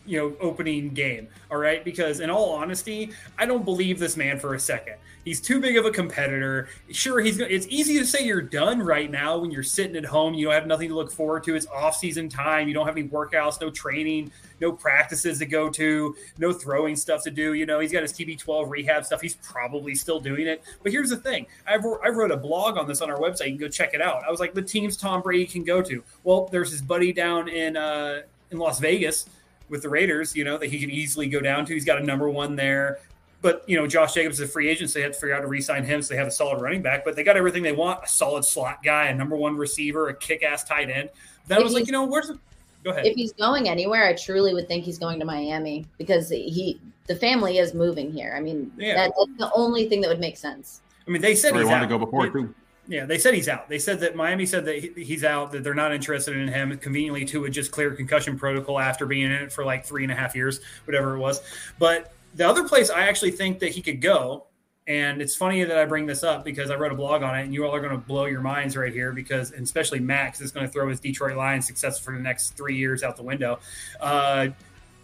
you 0.06 0.18
know 0.18 0.36
opening 0.40 0.90
game. 0.90 1.28
All 1.52 1.58
right? 1.58 1.84
Because 1.84 2.20
in 2.20 2.30
all 2.30 2.52
honesty 2.52 3.12
i 3.38 3.46
don't 3.46 3.64
believe 3.64 4.00
this 4.00 4.18
man 4.18 4.40
for 4.40 4.54
a 4.56 4.60
second 4.60 4.96
he's 5.30 5.40
too 5.40 5.60
big 5.60 5.78
of 5.78 5.86
a 5.86 5.92
competitor. 5.92 6.70
Sure 6.90 7.20
he's 7.20 7.40
it's 7.40 7.68
easy 7.68 8.00
to 8.00 8.06
say 8.06 8.26
you're 8.26 8.42
done 8.42 8.82
right 8.82 9.12
now 9.12 9.38
when 9.38 9.52
you're 9.52 9.62
sitting 9.62 9.96
at 9.96 10.04
home 10.04 10.34
you 10.34 10.46
don't 10.46 10.56
have 10.56 10.66
nothing 10.66 10.90
to 10.90 10.96
look 10.96 11.12
forward 11.12 11.44
to. 11.44 11.56
It's 11.56 11.68
off 11.68 11.96
season 11.96 12.30
time. 12.30 12.68
You 12.68 12.74
don't 12.74 12.88
have 12.88 12.98
any 12.98 13.08
workouts 13.08 13.62
no 13.62 13.70
training 13.70 14.32
no 14.60 14.72
practices 14.72 15.38
to 15.38 15.46
go 15.46 15.70
to 15.70 16.16
no 16.40 16.52
throwing 16.52 16.96
stuff 16.96 17.24
to 17.26 17.30
do. 17.30 17.54
You 17.54 17.68
know 17.68 17.80
he's 17.80 17.92
got 17.92 18.02
his 18.02 18.12
tb12 18.12 18.70
rehab 18.72 19.06
stuff. 19.06 19.22
He's 19.22 19.36
probably 19.36 19.94
still 19.94 20.20
doing 20.20 20.48
it. 20.48 20.64
But 20.82 20.92
here's 20.92 21.12
the 21.12 21.18
thing. 21.18 21.46
I've, 21.68 21.86
I 22.04 22.10
wrote 22.10 22.32
a 22.32 22.38
blog 22.38 22.78
on 22.78 22.88
this 22.88 23.00
on 23.02 23.12
our 23.12 23.20
website. 23.20 23.52
You 23.52 23.52
can 23.52 23.58
go 23.58 23.68
check 23.68 23.94
it 23.94 24.02
out. 24.02 24.24
I 24.28 24.32
was 24.32 24.40
like 24.40 24.56
the 24.56 24.64
teams 24.64 24.98
tom 24.98 25.22
brady 25.22 25.46
can 25.46 25.64
go 25.64 25.84
to. 25.84 26.04
Well 26.24 26.50
there's 26.52 26.72
his 26.72 26.82
buddy 26.82 27.14
down 27.14 27.50
in 27.50 27.78
uh 27.78 28.24
in 28.50 28.58
las 28.58 28.80
vegas 28.80 29.30
with 29.70 29.84
the 29.84 29.90
Raiders, 29.90 30.36
you 30.36 30.44
know, 30.44 30.58
that 30.58 30.72
he 30.72 30.80
can 30.80 30.90
easily 30.90 31.28
go 31.28 31.40
down 31.40 31.64
to. 31.68 31.76
He's 31.76 31.86
got 31.86 32.02
a 32.02 32.04
number 32.04 32.28
one 32.28 32.56
there. 32.56 32.98
But, 33.42 33.64
you 33.68 33.78
know, 33.78 33.88
Josh 33.88 34.14
Jacobs 34.14 34.40
is 34.40 34.50
a 34.50 34.52
free 34.52 34.68
agent, 34.68 34.90
so 34.90 35.00
they 35.00 35.04
have 35.04 35.14
to 35.14 35.20
figure 35.20 35.34
out 35.34 35.38
how 35.38 35.44
to 35.44 35.48
re 35.48 35.62
sign 35.62 35.86
him 35.86 36.02
so 36.02 36.14
they 36.14 36.18
have 36.18 36.28
a 36.28 36.32
solid 36.32 36.62
running 36.62 36.82
back. 36.82 37.06
But 37.06 37.16
they 37.16 37.24
got 37.24 37.38
everything 37.38 37.64
they 37.64 37.72
want 37.72 38.04
a 38.04 38.08
solid 38.08 38.44
slot 38.44 38.84
guy, 38.84 39.06
a 39.06 39.16
number 39.16 39.36
one 39.36 39.56
receiver, 39.56 40.10
a 40.10 40.14
kick 40.14 40.44
ass 40.44 40.64
tight 40.64 40.90
end. 40.90 41.10
That 41.48 41.60
if 41.60 41.64
was 41.64 41.74
like, 41.74 41.86
you 41.86 41.94
know, 41.94 42.06
where's 42.06 42.28
the. 42.28 42.40
Go 42.84 42.92
ahead. 42.92 43.06
If 43.06 43.16
he's 43.16 43.34
going 43.34 43.68
anywhere, 43.68 44.08
I 44.08 44.14
truly 44.14 44.54
would 44.54 44.68
think 44.68 44.86
he's 44.86 44.98
going 44.98 45.20
to 45.20 45.26
Miami 45.26 45.86
because 45.98 46.30
he 46.30 46.80
the 47.08 47.16
family 47.16 47.58
is 47.58 47.74
moving 47.74 48.12
here. 48.12 48.34
I 48.38 48.40
mean, 48.40 48.72
yeah. 48.78 48.96
that, 48.96 49.12
that's 49.18 49.38
the 49.38 49.52
only 49.54 49.90
thing 49.90 50.00
that 50.02 50.08
would 50.08 50.20
make 50.20 50.38
sense. 50.38 50.82
I 51.06 51.12
mean, 51.12 51.22
they 51.22 51.36
said 51.36 51.56
he 51.56 51.64
wanted 51.64 51.82
to 51.82 51.88
go 51.88 51.98
before 51.98 52.30
too. 52.30 52.54
Yeah, 52.88 53.06
they 53.06 53.18
said 53.20 53.34
he's 53.34 53.48
out. 53.48 53.68
They 53.70 53.78
said 53.78 54.00
that 54.00 54.16
Miami 54.16 54.46
said 54.46 54.66
that 54.66 54.98
he's 54.98 55.24
out, 55.24 55.52
that 55.52 55.64
they're 55.64 55.76
not 55.76 55.94
interested 55.94 56.36
in 56.36 56.48
him. 56.48 56.76
Conveniently, 56.78 57.26
too, 57.26 57.42
would 57.42 57.52
just 57.52 57.72
clear 57.72 57.92
concussion 57.92 58.38
protocol 58.38 58.80
after 58.80 59.06
being 59.06 59.26
in 59.26 59.32
it 59.32 59.52
for 59.52 59.64
like 59.64 59.86
three 59.86 60.04
and 60.04 60.12
a 60.12 60.16
half 60.16 60.36
years, 60.36 60.60
whatever 60.86 61.16
it 61.16 61.20
was. 61.20 61.42
But 61.78 62.14
the 62.40 62.48
other 62.48 62.64
place 62.64 62.90
I 62.90 63.02
actually 63.02 63.32
think 63.32 63.60
that 63.60 63.74
he 63.74 63.82
could 63.82 64.00
go, 64.00 64.46
and 64.88 65.22
it's 65.22 65.36
funny 65.36 65.62
that 65.66 65.78
I 65.78 65.84
bring 65.84 66.06
this 66.06 66.24
up 66.24 66.46
because 66.46 66.72
I 66.72 66.76
wrote 66.76 66.94
a 66.94 66.96
blog 66.96 67.22
on 67.22 67.38
it, 67.38 67.44
and 67.44 67.54
you 67.54 67.66
all 67.66 67.76
are 67.76 67.82
going 67.82 67.92
to 67.92 67.98
blow 67.98 68.28
your 68.28 68.40
minds 68.40 68.78
right 68.78 68.94
here 68.94 69.12
because, 69.12 69.52
especially 69.52 70.00
Max, 70.00 70.40
is 70.40 70.50
going 70.50 70.66
to 70.66 70.72
throw 70.72 70.88
his 70.88 71.02
Detroit 71.02 71.36
Lions 71.36 71.68
success 71.68 72.00
for 72.00 72.14
the 72.14 72.22
next 72.22 72.52
three 72.52 72.78
years 72.78 73.04
out 73.04 73.18
the 73.18 73.24
window. 73.24 73.60
Uh, 74.00 74.48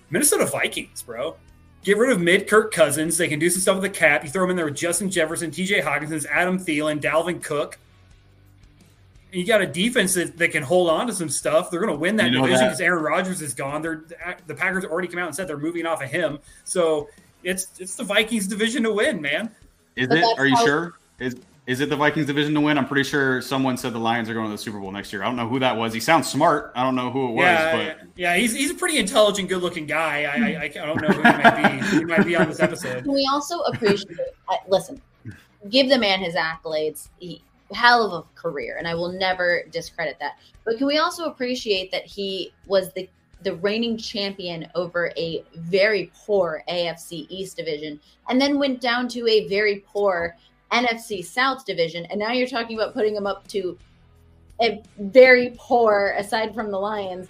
Minnesota 0.10 0.46
Vikings, 0.46 1.04
bro. 1.04 1.36
Get 1.84 1.98
rid 1.98 2.10
of 2.10 2.22
mid 2.22 2.48
Kirk 2.48 2.74
Cousins. 2.74 3.18
They 3.18 3.28
can 3.28 3.38
do 3.38 3.50
some 3.50 3.60
stuff 3.60 3.76
with 3.76 3.84
the 3.84 4.00
cap. 4.00 4.24
You 4.24 4.30
throw 4.30 4.44
them 4.44 4.52
in 4.52 4.56
there 4.56 4.66
with 4.66 4.78
Justin 4.78 5.12
Jefferson, 5.12 5.52
TJ 5.52 5.84
Hockenson, 5.84 6.26
Adam 6.28 6.58
Thielen, 6.58 7.02
Dalvin 7.02 7.44
Cook. 7.44 7.78
And 9.36 9.42
you 9.42 9.46
got 9.46 9.62
a 9.62 9.68
defense 9.68 10.14
that, 10.14 10.38
that 10.38 10.52
can 10.52 10.64
hold 10.64 10.90
on 10.90 11.08
to 11.08 11.14
some 11.14 11.28
stuff. 11.28 11.70
They're 11.70 11.82
going 11.82 11.92
to 11.92 12.00
win 12.00 12.16
that 12.16 12.28
you 12.28 12.32
know 12.32 12.46
division 12.46 12.68
because 12.68 12.80
Aaron 12.80 13.04
Rodgers 13.04 13.42
is 13.42 13.54
gone. 13.54 13.82
They're 13.82 14.06
the 14.48 14.56
Packers 14.56 14.86
already 14.86 15.10
come 15.10 15.20
out 15.20 15.28
and 15.28 15.36
said 15.36 15.50
they're 15.50 15.58
moving 15.58 15.86
off 15.86 16.02
of 16.02 16.10
him. 16.10 16.40
So 16.64 17.10
it's 17.46 17.68
it's 17.80 17.96
the 17.96 18.04
Vikings 18.04 18.48
division 18.48 18.84
to 18.84 18.92
win, 18.92 19.22
man. 19.22 19.50
Is 19.96 20.10
it? 20.10 20.38
Are 20.38 20.46
you 20.46 20.58
sure? 20.58 20.96
Is 21.20 21.36
is 21.68 21.80
it 21.80 21.90
the 21.90 21.96
Vikings 21.96 22.28
division 22.28 22.54
to 22.54 22.62
win? 22.62 22.78
I'm 22.78 22.88
pretty 22.88 23.08
sure 23.10 23.42
someone 23.42 23.78
said 23.78 23.94
the 23.94 24.00
Lions 24.00 24.30
are 24.30 24.34
going 24.34 24.46
to 24.46 24.52
the 24.52 24.58
Super 24.58 24.80
Bowl 24.80 24.92
next 24.92 25.12
year. 25.12 25.24
I 25.24 25.26
don't 25.26 25.36
know 25.36 25.48
who 25.48 25.60
that 25.60 25.76
was. 25.76 25.94
He 25.94 26.00
sounds 26.00 26.30
smart. 26.30 26.72
I 26.76 26.84
don't 26.84 26.96
know 26.96 27.10
who 27.10 27.30
it 27.30 27.32
was. 27.32 27.44
Yeah, 27.44 27.76
but 27.76 28.08
yeah, 28.16 28.36
he's, 28.36 28.54
he's 28.54 28.70
a 28.70 28.76
pretty 28.76 29.00
intelligent, 29.00 29.50
good 29.50 29.64
looking 29.64 29.88
guy. 29.88 30.26
I, 30.26 30.64
I, 30.64 30.64
I 30.66 30.68
don't 30.68 31.02
know 31.02 31.08
who 31.08 31.24
he 31.24 31.24
might 31.24 31.82
be. 31.82 31.98
He 31.98 32.06
might 32.06 32.26
be 32.26 32.36
on 32.36 32.50
this 32.50 32.60
episode. 32.60 33.04
Can 33.04 33.14
we 33.14 33.28
also 33.32 33.62
appreciate. 33.62 34.20
listen, 34.68 35.02
give 35.70 35.90
the 35.90 35.98
man 35.98 36.20
his 36.20 36.36
accolades. 36.36 37.08
He, 37.18 37.42
hell 37.74 38.06
of 38.06 38.14
a 38.26 38.40
career, 38.40 38.76
and 38.78 38.88
I 38.88 38.94
will 38.94 39.12
never 39.12 39.64
discredit 39.72 40.18
that. 40.20 40.38
But 40.66 40.78
can 40.78 40.86
we 40.86 41.00
also 41.00 41.26
appreciate 41.26 41.92
that 41.92 42.06
he 42.06 42.54
was 42.68 42.94
the 42.94 43.10
the 43.44 43.56
reigning 43.56 43.98
champion 43.98 44.68
over 44.76 45.12
a 45.18 45.44
very 45.56 46.12
poor 46.26 46.64
AFC 46.70 47.26
East 47.30 47.58
division, 47.58 48.00
and 48.30 48.42
then 48.42 48.58
went 48.58 48.82
down 48.82 49.08
to 49.10 49.28
a 49.28 49.48
very 49.48 49.84
poor 49.88 50.36
NFC 50.72 51.24
South 51.24 51.66
division, 51.66 52.06
and 52.06 52.20
now 52.20 52.32
you're 52.32 52.48
talking 52.48 52.78
about 52.78 52.94
putting 52.94 53.14
them 53.14 53.28
up 53.28 53.48
to 53.50 53.78
a 54.62 54.82
very 55.00 55.54
poor, 55.58 56.16
aside 56.18 56.54
from 56.54 56.72
the 56.72 56.80
Lions, 56.80 57.28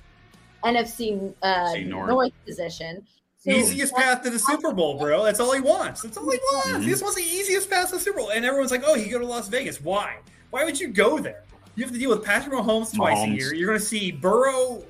NFC 0.64 1.34
uh, 1.42 1.74
North. 1.86 2.10
North. 2.10 2.32
position. 2.46 3.06
So 3.38 3.52
easiest 3.52 3.96
path 3.96 4.24
to 4.24 4.32
the 4.32 4.40
Super 4.40 4.74
Bowl, 4.74 4.98
bro. 4.98 5.24
That's 5.24 5.40
all 5.40 5.54
he 5.54 5.62
wants. 5.62 6.02
That's 6.02 6.18
all 6.18 6.30
he 6.30 6.38
wants. 6.38 6.68
Mm-hmm. 6.68 6.82
He 6.82 6.90
just 6.90 7.04
wants 7.04 7.18
the 7.18 7.24
easiest 7.24 7.70
path 7.70 7.90
to 7.90 7.96
the 7.96 8.02
Super 8.02 8.18
Bowl. 8.18 8.30
And 8.32 8.44
everyone's 8.44 8.72
like, 8.72 8.82
oh, 8.84 8.96
you 8.96 9.12
go 9.12 9.20
to 9.20 9.26
Las 9.26 9.48
Vegas. 9.50 9.80
Why? 9.80 10.18
Why 10.50 10.64
would 10.64 10.80
you 10.80 10.88
go 10.88 11.20
there? 11.20 11.44
You 11.76 11.84
have 11.84 11.94
to 11.94 12.00
deal 12.00 12.10
with 12.10 12.24
Patrick 12.24 12.56
Mahomes 12.56 12.96
twice 12.96 13.18
Mahomes. 13.18 13.34
a 13.34 13.36
year. 13.36 13.54
You're 13.54 13.68
going 13.68 13.80
to 13.80 13.86
see 13.86 14.12
Burrow 14.12 14.84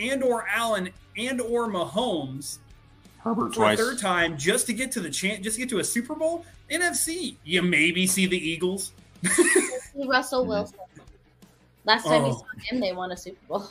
and 0.00 0.22
or 0.22 0.46
Allen 0.48 0.90
and 1.16 1.40
or 1.40 1.68
Mahomes 1.68 2.58
Herbert 3.18 3.54
for 3.54 3.60
twice. 3.60 3.80
a 3.80 3.82
third 3.82 3.98
time 3.98 4.38
just 4.38 4.66
to 4.66 4.72
get 4.72 4.92
to 4.92 5.00
the 5.00 5.10
chance, 5.10 5.42
just 5.42 5.56
to 5.56 5.62
get 5.62 5.68
to 5.70 5.78
a 5.78 5.84
Super 5.84 6.14
Bowl. 6.14 6.44
NFC, 6.70 7.36
you 7.44 7.62
maybe 7.62 8.06
see 8.06 8.26
the 8.26 8.38
Eagles. 8.38 8.92
Russell. 10.06 10.46
Wilson. 10.46 10.78
Last 11.84 12.04
time 12.04 12.22
oh. 12.24 12.28
we 12.28 12.32
saw 12.32 12.70
him, 12.70 12.80
they 12.80 12.92
won 12.92 13.12
a 13.12 13.16
Super 13.16 13.38
Bowl. 13.48 13.68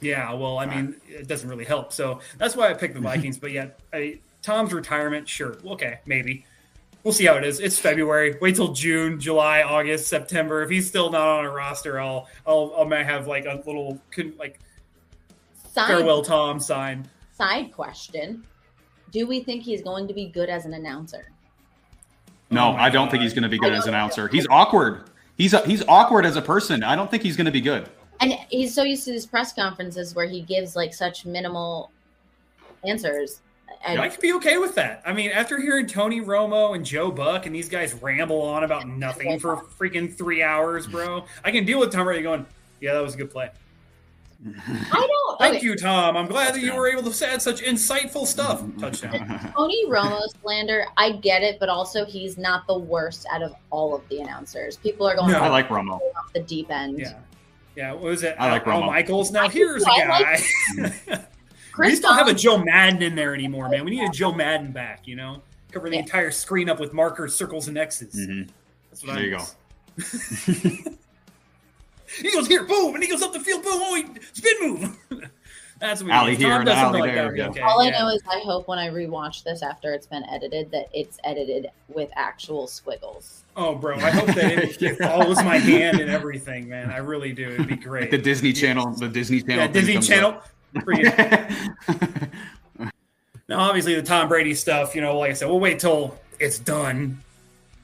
Yeah, 0.00 0.32
well, 0.32 0.58
I 0.58 0.66
mean, 0.66 0.96
it 1.08 1.28
doesn't 1.28 1.48
really 1.48 1.64
help. 1.64 1.92
So 1.92 2.20
that's 2.38 2.56
why 2.56 2.70
I 2.70 2.74
picked 2.74 2.94
the 2.94 3.00
Vikings. 3.00 3.38
but 3.38 3.52
yeah, 3.52 3.68
I, 3.92 4.18
Tom's 4.42 4.72
retirement, 4.72 5.28
sure, 5.28 5.58
okay, 5.66 6.00
maybe. 6.06 6.46
we'll 7.04 7.12
see 7.12 7.26
how 7.26 7.36
it 7.36 7.44
is. 7.44 7.60
It's 7.60 7.78
February. 7.78 8.36
Wait 8.40 8.56
till 8.56 8.72
June, 8.72 9.20
July, 9.20 9.62
August, 9.62 10.08
September. 10.08 10.62
If 10.62 10.70
he's 10.70 10.88
still 10.88 11.10
not 11.10 11.28
on 11.28 11.44
a 11.44 11.50
roster, 11.50 12.00
I'll 12.00 12.28
I'll 12.46 12.74
I 12.78 12.84
might 12.84 13.04
have 13.04 13.26
like 13.26 13.44
a 13.44 13.62
little 13.66 14.00
like 14.38 14.58
side, 15.72 15.88
farewell 15.88 16.22
Tom 16.22 16.60
sign. 16.60 17.08
Side 17.32 17.72
question: 17.72 18.44
Do 19.10 19.26
we 19.26 19.40
think 19.40 19.62
he's 19.62 19.82
going 19.82 20.08
to 20.08 20.14
be 20.14 20.26
good 20.26 20.48
as 20.48 20.66
an 20.66 20.74
announcer? 20.74 21.30
No, 22.50 22.68
oh 22.68 22.72
I 22.72 22.90
don't 22.90 23.06
God. 23.06 23.12
think 23.12 23.22
he's 23.22 23.32
going 23.34 23.44
to 23.44 23.48
be 23.48 23.58
good 23.58 23.72
as 23.72 23.86
an 23.86 23.94
announcer. 23.94 24.28
He's 24.28 24.46
awkward. 24.48 25.04
He's 25.36 25.54
a, 25.54 25.64
he's 25.66 25.82
awkward 25.86 26.26
as 26.26 26.36
a 26.36 26.42
person. 26.42 26.82
I 26.82 26.96
don't 26.96 27.10
think 27.10 27.22
he's 27.22 27.36
going 27.36 27.46
to 27.46 27.52
be 27.52 27.60
good. 27.60 27.88
And 28.20 28.34
he's 28.50 28.74
so 28.74 28.82
used 28.82 29.04
to 29.04 29.12
these 29.12 29.24
press 29.24 29.52
conferences 29.52 30.14
where 30.14 30.26
he 30.26 30.42
gives 30.42 30.76
like 30.76 30.92
such 30.92 31.24
minimal 31.24 31.90
answers 32.84 33.40
and 33.82 34.00
I 34.00 34.08
could 34.08 34.20
be 34.20 34.32
okay 34.34 34.58
with 34.58 34.74
that. 34.74 35.02
I 35.06 35.12
mean, 35.12 35.30
after 35.30 35.58
hearing 35.58 35.86
Tony 35.86 36.20
Romo 36.20 36.74
and 36.74 36.84
Joe 36.84 37.10
Buck 37.10 37.46
and 37.46 37.54
these 37.54 37.68
guys 37.68 37.94
ramble 37.94 38.42
on 38.42 38.64
about 38.64 38.86
nothing 38.86 39.38
for 39.38 39.56
freaking 39.56 40.12
three 40.12 40.42
hours, 40.42 40.86
bro, 40.86 41.24
I 41.44 41.50
can 41.50 41.64
deal 41.64 41.78
with 41.78 41.90
Tom 41.92 42.04
Brady 42.04 42.22
going, 42.22 42.46
"Yeah, 42.80 42.94
that 42.94 43.02
was 43.02 43.14
a 43.14 43.16
good 43.16 43.30
play." 43.30 43.50
I 44.46 45.06
don't. 45.26 45.38
Thank 45.38 45.56
okay. 45.56 45.66
you, 45.66 45.76
Tom. 45.76 46.16
I'm 46.16 46.26
glad 46.26 46.54
that 46.54 46.60
you 46.60 46.74
were 46.74 46.88
able 46.88 47.10
to 47.10 47.28
add 47.28 47.42
such 47.42 47.62
insightful 47.62 48.26
stuff. 48.26 48.62
Touchdown. 48.80 49.52
Tony 49.54 49.86
Romo 49.86 50.20
slander, 50.40 50.86
I 50.96 51.12
get 51.12 51.42
it, 51.42 51.58
but 51.60 51.68
also 51.68 52.04
he's 52.04 52.38
not 52.38 52.66
the 52.66 52.78
worst 52.78 53.26
out 53.30 53.42
of 53.42 53.54
all 53.70 53.94
of 53.94 54.08
the 54.08 54.20
announcers. 54.20 54.76
People 54.76 55.06
are 55.06 55.16
going. 55.16 55.30
No, 55.30 55.40
I 55.40 55.48
like 55.48 55.68
Romo 55.68 56.00
off 56.16 56.32
the 56.32 56.40
deep 56.40 56.70
end. 56.70 56.98
Yeah, 56.98 57.18
yeah. 57.76 57.92
What 57.92 58.02
was 58.02 58.22
it? 58.22 58.36
I 58.38 58.50
like 58.50 58.64
Romo. 58.64 58.86
Michaels. 58.86 59.30
Now 59.30 59.48
here's 59.48 59.82
a 59.82 59.86
guy. 59.86 60.40
Like- 60.78 61.26
Chris 61.72 61.86
we 61.86 61.90
just 61.92 62.02
don't 62.02 62.16
have 62.16 62.26
a 62.26 62.34
John 62.34 62.64
Madden 62.64 63.00
in 63.00 63.14
there 63.14 63.32
anymore, 63.32 63.68
man. 63.68 63.84
We 63.84 63.92
need 63.92 64.04
a 64.04 64.10
John 64.10 64.36
Madden 64.36 64.72
back, 64.72 65.06
you 65.06 65.14
know? 65.14 65.40
Cover 65.70 65.88
the 65.88 65.94
yeah. 65.94 66.02
entire 66.02 66.32
screen 66.32 66.68
up 66.68 66.80
with 66.80 66.92
markers, 66.92 67.34
circles, 67.34 67.68
and 67.68 67.78
X's. 67.78 68.14
Mm-hmm. 68.16 68.50
That's 68.90 69.04
what 69.04 69.14
there 69.14 69.22
I 69.22 69.26
you 69.26 69.36
go. 69.36 70.96
He 72.16 72.30
goes 72.32 72.46
here, 72.46 72.64
boom, 72.64 72.94
and 72.94 73.02
he 73.02 73.08
goes 73.08 73.22
up 73.22 73.32
the 73.32 73.40
field, 73.40 73.62
boom, 73.62 73.80
oh, 73.82 73.94
he, 73.94 74.06
spin 74.32 74.54
move. 74.60 74.98
That's 75.80 76.02
what 76.02 76.12
alley 76.12 76.36
here 76.36 76.60
and 76.60 76.68
alley 76.68 77.00
like 77.00 77.14
there. 77.14 77.32
Okay. 77.32 77.60
All 77.60 77.82
yeah. 77.82 77.96
I 77.96 77.98
know 77.98 78.08
is 78.10 78.20
I 78.30 78.40
hope 78.40 78.68
when 78.68 78.78
I 78.78 78.90
rewatch 78.90 79.44
this 79.44 79.62
after 79.62 79.94
it's 79.94 80.06
been 80.06 80.24
edited 80.24 80.70
that 80.72 80.90
it's 80.92 81.18
edited 81.24 81.68
with 81.88 82.10
actual 82.16 82.66
squiggles. 82.66 83.44
Oh, 83.56 83.74
bro, 83.74 83.96
I 83.96 84.10
hope 84.10 84.26
that 84.26 84.52
it, 84.52 84.82
it 84.82 84.98
follows 85.02 85.42
my 85.42 85.56
hand 85.56 85.98
and 85.98 86.10
everything, 86.10 86.68
man. 86.68 86.90
I 86.90 86.98
really 86.98 87.32
do. 87.32 87.48
It'd 87.48 87.66
be 87.66 87.76
great. 87.76 88.10
the 88.10 88.18
Disney 88.18 88.52
Channel, 88.52 88.90
the 88.92 89.08
Disney 89.08 89.40
Channel, 89.40 89.56
yeah, 89.56 89.66
Disney 89.68 89.98
Channel. 90.00 90.42
Now, 93.50 93.58
obviously, 93.62 93.96
the 93.96 94.02
Tom 94.04 94.28
Brady 94.28 94.54
stuff, 94.54 94.94
you 94.94 95.00
know, 95.00 95.18
like 95.18 95.32
I 95.32 95.34
said, 95.34 95.48
we'll 95.48 95.58
wait 95.58 95.80
till 95.80 96.16
it's 96.38 96.60
done 96.60 97.18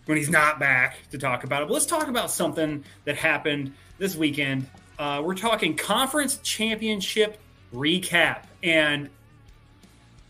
when 0.07 0.17
he's 0.17 0.31
not 0.31 0.59
back 0.59 0.97
to 1.11 1.19
talk 1.19 1.45
about 1.45 1.63
it. 1.63 1.69
But 1.69 1.75
let's 1.75 1.87
talk 1.87 2.09
about 2.09 2.31
something 2.31 2.85
that 3.05 3.17
happened 3.17 3.75
this 3.99 4.17
weekend. 4.17 4.69
Uh, 4.99 5.21
we're 5.25 5.35
talking 5.35 5.77
conference 5.77 6.39
championship 6.39 7.39
recap. 7.75 8.45
And 8.63 9.11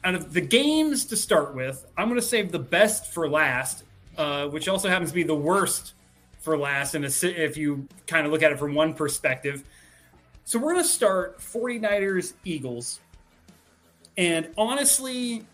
out 0.02 0.14
of 0.14 0.32
the 0.32 0.40
games 0.40 1.06
to 1.06 1.16
start 1.16 1.54
with, 1.54 1.86
I'm 1.96 2.08
going 2.08 2.20
to 2.20 2.26
save 2.26 2.52
the 2.52 2.58
best 2.58 3.12
for 3.12 3.28
last, 3.28 3.84
uh, 4.16 4.48
which 4.48 4.68
also 4.68 4.88
happens 4.88 5.10
to 5.10 5.14
be 5.14 5.22
the 5.22 5.34
worst 5.34 5.94
for 6.40 6.56
last. 6.58 6.94
And 6.94 7.04
if 7.04 7.56
you 7.56 7.86
kind 8.06 8.26
of 8.26 8.32
look 8.32 8.42
at 8.42 8.52
it 8.52 8.58
from 8.58 8.74
one 8.74 8.94
perspective, 8.94 9.62
so 10.44 10.58
we're 10.58 10.72
going 10.72 10.84
to 10.84 10.88
start 10.88 11.38
49ers 11.38 12.32
Eagles. 12.44 13.00
And 14.16 14.48
honestly, 14.56 15.44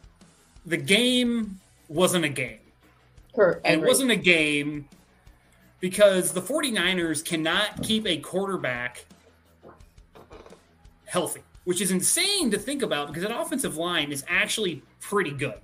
the 0.67 0.77
game 0.77 1.59
wasn't 1.89 2.25
a 2.25 2.29
game. 2.29 2.59
It 3.83 3.87
wasn't 3.87 4.11
a 4.11 4.17
game 4.17 4.89
because 5.81 6.33
the 6.33 6.41
49ers 6.41 7.25
cannot 7.25 7.83
keep 7.83 8.07
a 8.07 8.19
quarterback 8.19 9.05
healthy, 11.07 11.43
which 11.65 11.81
is 11.81 11.91
insane 11.91 12.51
to 12.51 12.59
think 12.59 12.83
about 12.83 13.09
because 13.09 13.23
that 13.23 13.37
offensive 13.37 13.77
line 13.77 14.13
is 14.13 14.25
actually 14.29 14.83
pretty 15.01 15.33
good. 15.33 15.59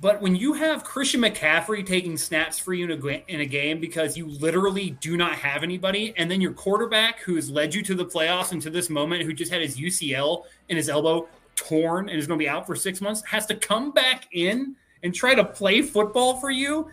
But 0.00 0.22
when 0.22 0.34
you 0.34 0.54
have 0.54 0.82
Christian 0.82 1.20
McCaffrey 1.20 1.84
taking 1.84 2.16
snaps 2.16 2.58
for 2.58 2.72
you 2.72 2.90
in 2.90 2.90
a, 2.90 3.24
in 3.28 3.40
a, 3.40 3.46
game 3.46 3.80
because 3.80 4.16
you 4.16 4.26
literally 4.26 4.96
do 5.00 5.16
not 5.16 5.34
have 5.34 5.62
anybody, 5.62 6.14
and 6.16 6.30
then 6.30 6.40
your 6.40 6.52
quarterback 6.52 7.20
who 7.20 7.34
has 7.34 7.50
led 7.50 7.74
you 7.74 7.82
to 7.82 7.94
the 7.94 8.06
playoffs 8.06 8.52
and 8.52 8.62
to 8.62 8.70
this 8.70 8.88
moment, 8.88 9.24
who 9.24 9.34
just 9.34 9.52
had 9.52 9.60
his 9.60 9.76
UCL 9.76 10.44
and 10.70 10.78
his 10.78 10.88
elbow 10.88 11.28
torn 11.54 12.08
and 12.08 12.18
is 12.18 12.26
going 12.26 12.38
to 12.38 12.42
be 12.42 12.48
out 12.48 12.66
for 12.66 12.74
six 12.74 13.02
months, 13.02 13.22
has 13.26 13.44
to 13.46 13.54
come 13.54 13.90
back 13.90 14.26
in 14.32 14.74
and 15.02 15.14
try 15.14 15.34
to 15.34 15.44
play 15.44 15.82
football 15.82 16.36
for 16.40 16.50
you. 16.50 16.90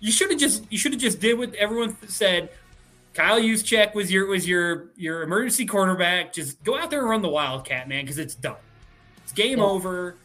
You 0.00 0.12
should 0.12 0.30
have 0.30 0.38
just 0.38 0.70
you 0.70 0.78
should 0.78 0.92
have 0.92 1.00
just 1.00 1.20
did 1.20 1.38
what 1.38 1.54
everyone 1.54 1.96
said. 2.08 2.50
Kyle 3.14 3.40
Juszczyk 3.40 3.94
was 3.94 4.10
your 4.10 4.26
was 4.26 4.46
your 4.46 4.90
your 4.96 5.22
emergency 5.22 5.66
quarterback. 5.66 6.32
Just 6.32 6.62
go 6.64 6.76
out 6.78 6.90
there 6.90 7.00
and 7.00 7.08
run 7.08 7.22
the 7.22 7.28
Wildcat, 7.28 7.88
man, 7.88 8.04
because 8.04 8.18
it's 8.18 8.34
done. 8.34 8.56
It's 9.22 9.32
game 9.32 9.58
yeah. 9.58 9.64
over 9.64 10.16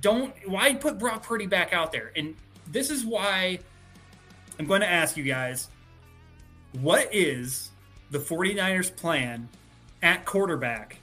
don't 0.00 0.34
why 0.46 0.74
put 0.74 0.98
Brock 0.98 1.22
Purdy 1.22 1.46
back 1.46 1.72
out 1.72 1.92
there? 1.92 2.12
And 2.14 2.34
this 2.70 2.90
is 2.90 3.04
why 3.04 3.58
I'm 4.58 4.66
going 4.66 4.80
to 4.80 4.88
ask 4.88 5.16
you 5.16 5.24
guys 5.24 5.68
what 6.80 7.08
is 7.12 7.70
the 8.10 8.18
49ers 8.18 8.94
plan 8.94 9.48
at 10.02 10.24
quarterback 10.24 10.98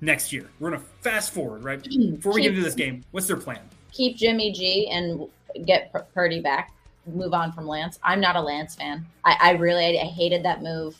next 0.00 0.32
year? 0.32 0.50
We're 0.58 0.70
going 0.70 0.82
to 0.82 0.86
fast 1.00 1.32
forward, 1.32 1.64
right? 1.64 1.82
Before 2.10 2.34
we 2.34 2.42
get 2.42 2.50
into 2.50 2.62
this 2.62 2.74
game, 2.74 3.02
what's 3.12 3.26
their 3.26 3.36
plan? 3.36 3.60
Keep 3.92 4.16
Jimmy 4.16 4.52
G 4.52 4.88
and 4.88 5.28
get 5.66 5.94
Purdy 6.14 6.40
back. 6.40 6.72
Move 7.06 7.34
on 7.34 7.52
from 7.52 7.66
Lance. 7.66 7.98
I'm 8.02 8.20
not 8.20 8.36
a 8.36 8.40
Lance 8.40 8.74
fan. 8.74 9.06
I, 9.24 9.36
I 9.40 9.50
really 9.52 9.98
I, 9.98 10.02
I 10.02 10.06
hated 10.06 10.44
that 10.44 10.62
move. 10.62 10.96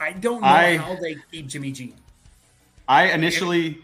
I 0.00 0.12
don't 0.12 0.40
know 0.40 0.46
I, 0.46 0.76
how 0.76 0.96
they 0.96 1.16
keep 1.30 1.46
Jimmy 1.46 1.72
G. 1.72 1.94
I 2.88 3.10
initially 3.12 3.82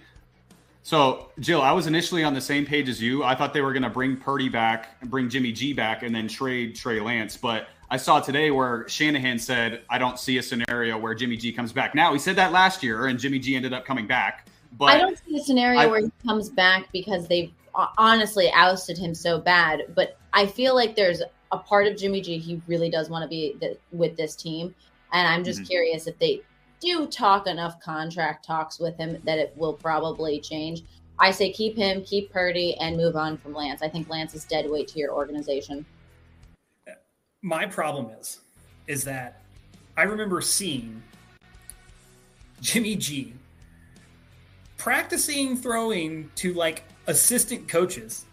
so, 0.89 1.29
Jill, 1.39 1.61
I 1.61 1.73
was 1.73 1.87
initially 1.87 2.25
on 2.25 2.33
the 2.33 2.41
same 2.41 2.65
page 2.65 2.89
as 2.89 3.03
you. 3.03 3.23
I 3.23 3.35
thought 3.35 3.53
they 3.53 3.61
were 3.61 3.75
going 3.75 3.83
to 3.83 3.91
bring 3.91 4.17
Purdy 4.17 4.49
back, 4.49 4.99
bring 5.03 5.29
Jimmy 5.29 5.53
G 5.53 5.75
back, 5.75 6.03
and 6.03 6.15
then 6.15 6.27
trade 6.27 6.75
Trey 6.75 6.99
Lance. 6.99 7.37
But 7.37 7.69
I 7.91 7.99
saw 7.99 8.21
today 8.21 8.51
where 8.51 8.89
Shanahan 8.89 9.39
said, 9.39 9.83
I 9.91 9.99
don't 9.99 10.19
see 10.19 10.39
a 10.39 10.43
scenario 10.43 10.97
where 10.97 11.15
Jimmy 11.15 11.37
G 11.37 11.53
comes 11.53 11.75
back. 11.75 11.95
Now, 11.95 12.15
he 12.15 12.19
said 12.19 12.37
that 12.37 12.53
last 12.53 12.83
year, 12.83 13.09
and 13.09 13.19
Jimmy 13.19 13.39
G 13.39 13.55
ended 13.55 13.75
up 13.75 13.85
coming 13.85 14.07
back. 14.07 14.49
But 14.73 14.87
I 14.87 14.99
don't 14.99 15.19
see 15.19 15.37
a 15.37 15.41
scenario 15.41 15.81
I, 15.81 15.87
where 15.87 16.01
he 16.01 16.13
comes 16.25 16.51
back 16.51 16.91
because 16.93 17.27
they've 17.27 17.53
honestly 17.97 18.51
ousted 18.53 18.99
him 18.99 19.15
so 19.15 19.39
bad. 19.39 19.85
But 19.95 20.19
I 20.33 20.47
feel 20.47 20.75
like 20.75 20.95
there's 20.95 21.23
a 21.53 21.59
part 21.59 21.87
of 21.87 21.97
Jimmy 21.97 22.21
G 22.21 22.39
he 22.39 22.61
really 22.67 22.91
does 22.91 23.09
want 23.09 23.23
to 23.23 23.29
be 23.29 23.57
the, 23.61 23.79
with 23.93 24.17
this 24.17 24.37
team. 24.37 24.75
And 25.13 25.27
I'm 25.27 25.45
just 25.45 25.61
mm-hmm. 25.61 25.69
curious 25.69 26.07
if 26.07 26.19
they 26.19 26.43
do 26.81 27.07
talk 27.07 27.47
enough 27.47 27.81
contract 27.81 28.45
talks 28.45 28.79
with 28.79 28.97
him 28.99 29.21
that 29.25 29.39
it 29.39 29.53
will 29.57 29.73
probably 29.73 30.41
change. 30.41 30.83
I 31.19 31.31
say 31.33 31.51
keep 31.51 31.77
him, 31.77 32.03
keep 32.05 32.31
Purdy, 32.31 32.77
and 32.77 32.97
move 32.97 33.17
on 33.17 33.39
from 33.39 33.55
Lance. 33.55 33.83
I 33.83 33.89
think 33.89 34.09
Lance 34.09 34.35
is 34.35 34.45
dead 34.45 34.71
weight 34.71 34.87
to 34.89 34.99
your 34.99 35.13
organization. 35.13 35.85
My 37.43 37.67
problem 37.67 38.11
is, 38.21 38.41
is 38.87 39.05
that 39.05 39.43
I 39.97 40.03
remember 40.03 40.41
seeing 40.41 41.03
Jimmy 42.61 42.97
G 42.97 43.33
practicing 44.79 45.57
throwing 45.57 46.31
to 46.37 46.55
like 46.55 46.85
assistant 47.07 47.69
coaches 47.69 48.25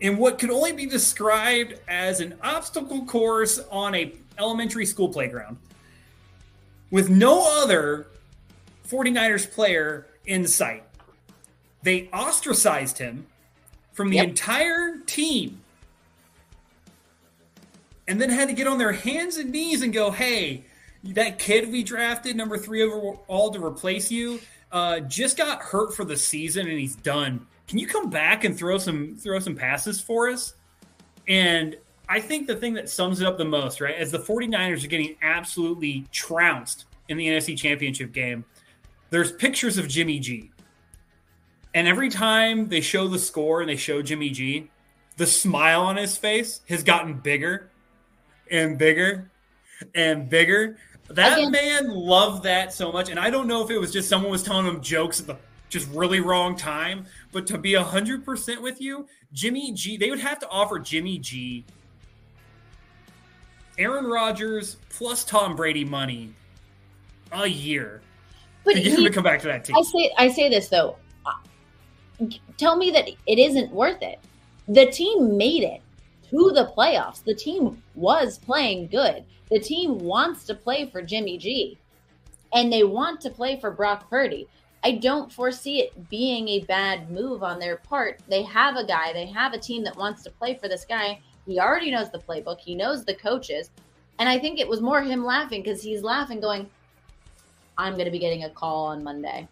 in 0.00 0.16
what 0.16 0.38
could 0.38 0.50
only 0.50 0.72
be 0.72 0.86
described 0.86 1.74
as 1.88 2.20
an 2.20 2.34
obstacle 2.42 3.04
course 3.04 3.60
on 3.70 3.94
a 3.94 4.14
elementary 4.38 4.86
school 4.86 5.08
playground 5.08 5.56
with 6.90 7.10
no 7.10 7.62
other 7.62 8.06
49ers 8.88 9.50
player 9.50 10.06
in 10.26 10.46
sight. 10.46 10.84
They 11.82 12.08
ostracized 12.12 12.98
him 12.98 13.26
from 13.92 14.10
the 14.10 14.16
yep. 14.16 14.28
entire 14.28 14.98
team 15.06 15.60
and 18.08 18.20
then 18.20 18.30
had 18.30 18.48
to 18.48 18.54
get 18.54 18.66
on 18.66 18.78
their 18.78 18.92
hands 18.92 19.36
and 19.36 19.50
knees 19.50 19.82
and 19.82 19.92
go, 19.92 20.10
hey, 20.10 20.64
that 21.04 21.38
kid 21.38 21.70
we 21.70 21.82
drafted, 21.82 22.36
number 22.36 22.58
three 22.58 22.82
overall, 22.82 23.50
to 23.50 23.64
replace 23.64 24.10
you, 24.10 24.40
uh, 24.72 25.00
just 25.00 25.36
got 25.36 25.60
hurt 25.60 25.94
for 25.94 26.04
the 26.04 26.16
season 26.16 26.68
and 26.68 26.78
he's 26.78 26.96
done. 26.96 27.46
Can 27.68 27.78
you 27.78 27.86
come 27.86 28.10
back 28.10 28.44
and 28.44 28.56
throw 28.56 28.78
some 28.78 29.16
throw 29.16 29.38
some 29.38 29.54
passes 29.54 30.00
for 30.00 30.28
us? 30.28 30.54
And 31.28 31.76
I 32.08 32.20
think 32.20 32.46
the 32.48 32.56
thing 32.56 32.74
that 32.74 32.88
sums 32.88 33.20
it 33.20 33.26
up 33.26 33.38
the 33.38 33.44
most, 33.44 33.80
right, 33.80 33.94
as 33.94 34.10
the 34.10 34.18
49ers 34.18 34.84
are 34.84 34.88
getting 34.88 35.14
absolutely 35.22 36.06
trounced 36.10 36.86
in 37.08 37.16
the 37.16 37.28
NFC 37.28 37.56
Championship 37.56 38.12
game, 38.12 38.44
there's 39.10 39.30
pictures 39.30 39.78
of 39.78 39.86
Jimmy 39.86 40.18
G. 40.18 40.50
And 41.74 41.86
every 41.86 42.08
time 42.08 42.68
they 42.68 42.80
show 42.80 43.06
the 43.06 43.18
score 43.18 43.60
and 43.60 43.70
they 43.70 43.76
show 43.76 44.02
Jimmy 44.02 44.30
G, 44.30 44.68
the 45.16 45.26
smile 45.26 45.82
on 45.82 45.96
his 45.96 46.16
face 46.16 46.62
has 46.68 46.82
gotten 46.82 47.14
bigger 47.14 47.70
and 48.50 48.76
bigger 48.76 49.30
and 49.94 50.28
bigger. 50.28 50.78
That 51.10 51.38
Again. 51.38 51.50
man 51.50 51.88
loved 51.90 52.44
that 52.44 52.72
so 52.72 52.92
much. 52.92 53.10
And 53.10 53.18
I 53.18 53.30
don't 53.30 53.46
know 53.46 53.64
if 53.64 53.70
it 53.70 53.78
was 53.78 53.92
just 53.92 54.08
someone 54.08 54.30
was 54.30 54.42
telling 54.42 54.66
him 54.66 54.80
jokes 54.80 55.20
at 55.20 55.26
the 55.26 55.36
just 55.68 55.88
really 55.90 56.20
wrong 56.20 56.56
time. 56.56 57.06
But 57.32 57.46
to 57.48 57.58
be 57.58 57.72
100% 57.72 58.62
with 58.62 58.80
you, 58.80 59.06
Jimmy 59.32 59.72
G, 59.72 59.96
they 59.96 60.10
would 60.10 60.20
have 60.20 60.38
to 60.40 60.48
offer 60.48 60.78
Jimmy 60.78 61.18
G, 61.18 61.64
Aaron 63.78 64.06
Rodgers 64.06 64.76
plus 64.90 65.24
Tom 65.24 65.56
Brady 65.56 65.84
money 65.84 66.32
a 67.32 67.46
year 67.46 68.02
but 68.64 68.74
to 68.74 68.96
to 68.96 69.10
come 69.10 69.24
back 69.24 69.40
to 69.40 69.46
that 69.46 69.64
team. 69.64 69.76
I 69.76 69.82
say, 69.82 70.12
I 70.18 70.28
say 70.28 70.48
this 70.48 70.68
though. 70.68 70.96
Tell 72.58 72.76
me 72.76 72.90
that 72.90 73.08
it 73.08 73.38
isn't 73.38 73.72
worth 73.72 74.02
it. 74.02 74.18
The 74.68 74.86
team 74.86 75.38
made 75.38 75.62
it 75.62 75.80
to 76.30 76.52
the 76.54 76.72
playoffs. 76.76 77.22
The 77.22 77.34
team 77.34 77.82
was 77.94 78.38
playing 78.38 78.88
good. 78.88 79.24
The 79.50 79.60
team 79.60 79.98
wants 79.98 80.44
to 80.46 80.54
play 80.54 80.86
for 80.86 81.02
Jimmy 81.02 81.38
G 81.38 81.78
and 82.52 82.72
they 82.72 82.84
want 82.84 83.20
to 83.22 83.30
play 83.30 83.58
for 83.60 83.70
Brock 83.70 84.08
Purdy. 84.08 84.48
I 84.82 84.92
don't 84.92 85.30
foresee 85.30 85.80
it 85.80 86.08
being 86.08 86.48
a 86.48 86.60
bad 86.60 87.10
move 87.10 87.42
on 87.42 87.58
their 87.58 87.76
part. 87.76 88.20
They 88.28 88.42
have 88.44 88.76
a 88.76 88.84
guy, 88.84 89.12
they 89.12 89.26
have 89.26 89.52
a 89.52 89.58
team 89.58 89.84
that 89.84 89.96
wants 89.96 90.22
to 90.24 90.30
play 90.30 90.54
for 90.54 90.68
this 90.68 90.84
guy. 90.84 91.20
He 91.46 91.58
already 91.58 91.90
knows 91.90 92.10
the 92.10 92.18
playbook, 92.18 92.60
he 92.60 92.74
knows 92.74 93.04
the 93.04 93.14
coaches. 93.14 93.70
And 94.18 94.28
I 94.28 94.38
think 94.38 94.58
it 94.58 94.68
was 94.68 94.80
more 94.80 95.02
him 95.02 95.24
laughing 95.24 95.62
because 95.62 95.82
he's 95.82 96.02
laughing, 96.02 96.40
going, 96.40 96.68
I'm 97.78 97.94
going 97.94 98.04
to 98.04 98.10
be 98.10 98.18
getting 98.18 98.44
a 98.44 98.50
call 98.50 98.86
on 98.86 99.02
Monday. 99.02 99.48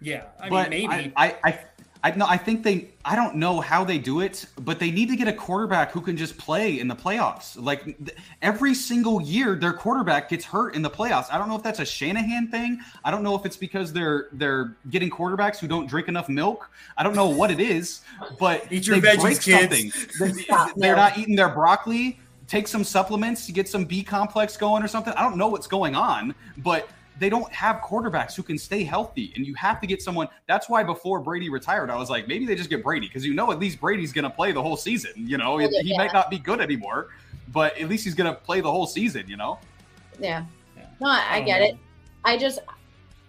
Yeah, 0.00 0.24
I 0.40 0.48
but 0.48 0.70
mean, 0.70 0.88
maybe. 0.88 1.12
I, 1.16 1.26
I, 1.26 1.36
I 1.50 1.58
no, 2.10 2.26
I 2.28 2.36
think 2.36 2.62
they. 2.62 2.90
I 3.02 3.16
don't 3.16 3.36
know 3.36 3.60
how 3.60 3.82
they 3.82 3.96
do 3.96 4.20
it, 4.20 4.44
but 4.60 4.78
they 4.78 4.90
need 4.90 5.08
to 5.08 5.16
get 5.16 5.26
a 5.26 5.32
quarterback 5.32 5.90
who 5.90 6.02
can 6.02 6.18
just 6.18 6.36
play 6.36 6.78
in 6.78 6.86
the 6.86 6.94
playoffs. 6.94 7.60
Like 7.62 7.84
th- 7.84 8.18
every 8.42 8.74
single 8.74 9.22
year, 9.22 9.54
their 9.54 9.72
quarterback 9.72 10.28
gets 10.28 10.44
hurt 10.44 10.74
in 10.74 10.82
the 10.82 10.90
playoffs. 10.90 11.26
I 11.32 11.38
don't 11.38 11.48
know 11.48 11.56
if 11.56 11.62
that's 11.62 11.80
a 11.80 11.84
Shanahan 11.86 12.48
thing. 12.48 12.78
I 13.04 13.10
don't 13.10 13.22
know 13.22 13.34
if 13.34 13.46
it's 13.46 13.56
because 13.56 13.90
they're 13.92 14.28
they're 14.32 14.76
getting 14.90 15.08
quarterbacks 15.08 15.58
who 15.58 15.66
don't 15.66 15.86
drink 15.86 16.08
enough 16.08 16.28
milk. 16.28 16.70
I 16.98 17.02
don't 17.02 17.16
know 17.16 17.28
what 17.28 17.50
it 17.50 17.58
is, 17.60 18.02
but 18.38 18.66
Eat 18.70 18.86
your 18.86 19.00
they 19.00 19.16
veggies, 19.16 19.20
break 19.20 19.40
kids. 19.40 20.16
something. 20.18 20.72
they're 20.76 20.96
not 20.96 21.16
eating 21.16 21.36
their 21.36 21.48
broccoli. 21.48 22.20
Take 22.48 22.68
some 22.68 22.84
supplements 22.84 23.46
to 23.46 23.52
get 23.52 23.66
some 23.66 23.86
B 23.86 24.02
complex 24.02 24.58
going 24.58 24.82
or 24.82 24.88
something. 24.88 25.14
I 25.14 25.22
don't 25.22 25.38
know 25.38 25.48
what's 25.48 25.66
going 25.66 25.94
on, 25.94 26.34
but 26.58 26.88
they 27.18 27.28
don't 27.28 27.52
have 27.52 27.76
quarterbacks 27.76 28.34
who 28.34 28.42
can 28.42 28.58
stay 28.58 28.82
healthy, 28.82 29.32
and 29.36 29.46
you 29.46 29.54
have 29.54 29.80
to 29.80 29.86
get 29.86 30.02
someone. 30.02 30.28
That's 30.46 30.68
why 30.68 30.82
before 30.82 31.20
Brady 31.20 31.48
retired, 31.48 31.90
I 31.90 31.96
was 31.96 32.10
like, 32.10 32.26
maybe 32.26 32.46
they 32.46 32.56
just 32.56 32.70
get 32.70 32.82
Brady 32.82 33.06
because 33.06 33.24
you 33.24 33.34
know 33.34 33.52
at 33.52 33.58
least 33.58 33.80
Brady's 33.80 34.12
going 34.12 34.24
to 34.24 34.30
play 34.30 34.52
the 34.52 34.62
whole 34.62 34.76
season. 34.76 35.12
You 35.16 35.38
know, 35.38 35.58
he 35.58 35.96
might 35.96 36.12
not 36.12 36.30
be 36.30 36.38
good 36.38 36.60
anymore, 36.60 37.10
but 37.52 37.78
at 37.78 37.88
least 37.88 38.04
he's 38.04 38.14
going 38.14 38.32
to 38.32 38.38
play 38.38 38.60
the 38.60 38.70
whole 38.70 38.86
season. 38.86 39.28
You 39.28 39.36
know. 39.36 39.58
Yeah. 40.18 40.44
yeah. 40.76 40.86
No, 41.00 41.08
I, 41.08 41.26
I 41.30 41.40
get 41.42 41.60
know. 41.60 41.66
it. 41.66 41.78
I 42.24 42.36
just, 42.36 42.60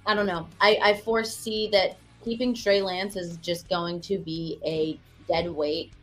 I 0.05 0.15
don't 0.15 0.27
know. 0.27 0.47
I, 0.61 0.79
I 0.81 0.93
foresee 0.97 1.69
that 1.71 1.97
keeping 2.23 2.53
Trey 2.53 2.81
Lance 2.81 3.15
is 3.15 3.38
just 3.38 3.69
going 3.69 4.01
to 4.01 4.17
be 4.17 4.59
a 4.65 4.99
dead 5.27 5.49
weight. 5.49 5.93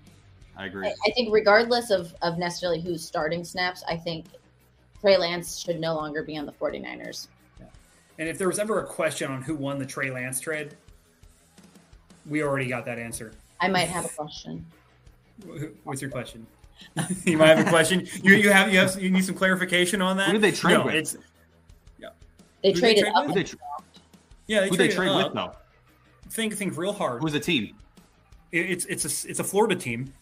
I 0.56 0.66
agree. 0.66 0.86
I, 0.86 0.94
I 1.06 1.10
think 1.12 1.32
regardless 1.32 1.90
of 1.90 2.14
of 2.22 2.38
necessarily 2.38 2.80
who's 2.80 3.04
starting 3.04 3.42
snaps, 3.42 3.82
I 3.88 3.96
think 3.96 4.26
Trey 5.00 5.16
Lance 5.16 5.58
should 5.58 5.80
no 5.80 5.94
longer 5.94 6.22
be 6.22 6.36
on 6.36 6.46
the 6.46 6.52
49ers. 6.52 7.26
And 8.18 8.28
if 8.28 8.38
there 8.38 8.48
was 8.48 8.58
ever 8.58 8.80
a 8.80 8.86
question 8.86 9.30
on 9.30 9.42
who 9.42 9.54
won 9.54 9.78
the 9.78 9.86
Trey 9.86 10.10
Lance 10.10 10.40
trade, 10.40 10.76
we 12.26 12.42
already 12.42 12.68
got 12.68 12.84
that 12.84 12.98
answer. 12.98 13.32
I 13.60 13.68
might 13.68 13.88
have 13.88 14.04
a 14.04 14.08
question. 14.08 14.64
What's 15.84 16.02
your 16.02 16.10
question? 16.10 16.46
you 17.24 17.38
might 17.38 17.56
have 17.56 17.66
a 17.66 17.70
question. 17.70 18.06
You 18.22 18.34
you 18.34 18.50
have 18.50 18.72
you 18.72 18.78
have 18.78 19.00
you 19.00 19.10
need 19.10 19.24
some 19.24 19.34
clarification 19.34 20.02
on 20.02 20.16
that. 20.16 20.26
Who 20.26 20.32
did 20.32 20.42
they 20.42 20.52
trade 20.52 20.74
no, 20.74 20.86
with? 20.86 20.94
It's 20.94 21.16
yeah. 21.98 22.08
They 22.62 22.72
who 22.72 22.80
traded 22.80 23.06
they 23.06 23.10
trade 23.10 23.14
up. 23.14 23.34
They 23.34 23.44
tra- 23.44 23.58
yeah, 24.46 24.60
they 24.60 24.68
who 24.68 24.76
they 24.76 24.88
trade 24.88 25.08
up. 25.08 25.26
with 25.26 25.34
though? 25.34 25.52
Think 26.30 26.54
think 26.54 26.76
real 26.76 26.92
hard. 26.92 27.22
Who's 27.22 27.32
the 27.32 27.40
team? 27.40 27.76
It, 28.50 28.70
it's 28.70 28.84
it's 28.86 29.04
a 29.04 29.30
it's 29.30 29.40
a 29.40 29.44
Florida 29.44 29.76
team. 29.76 30.12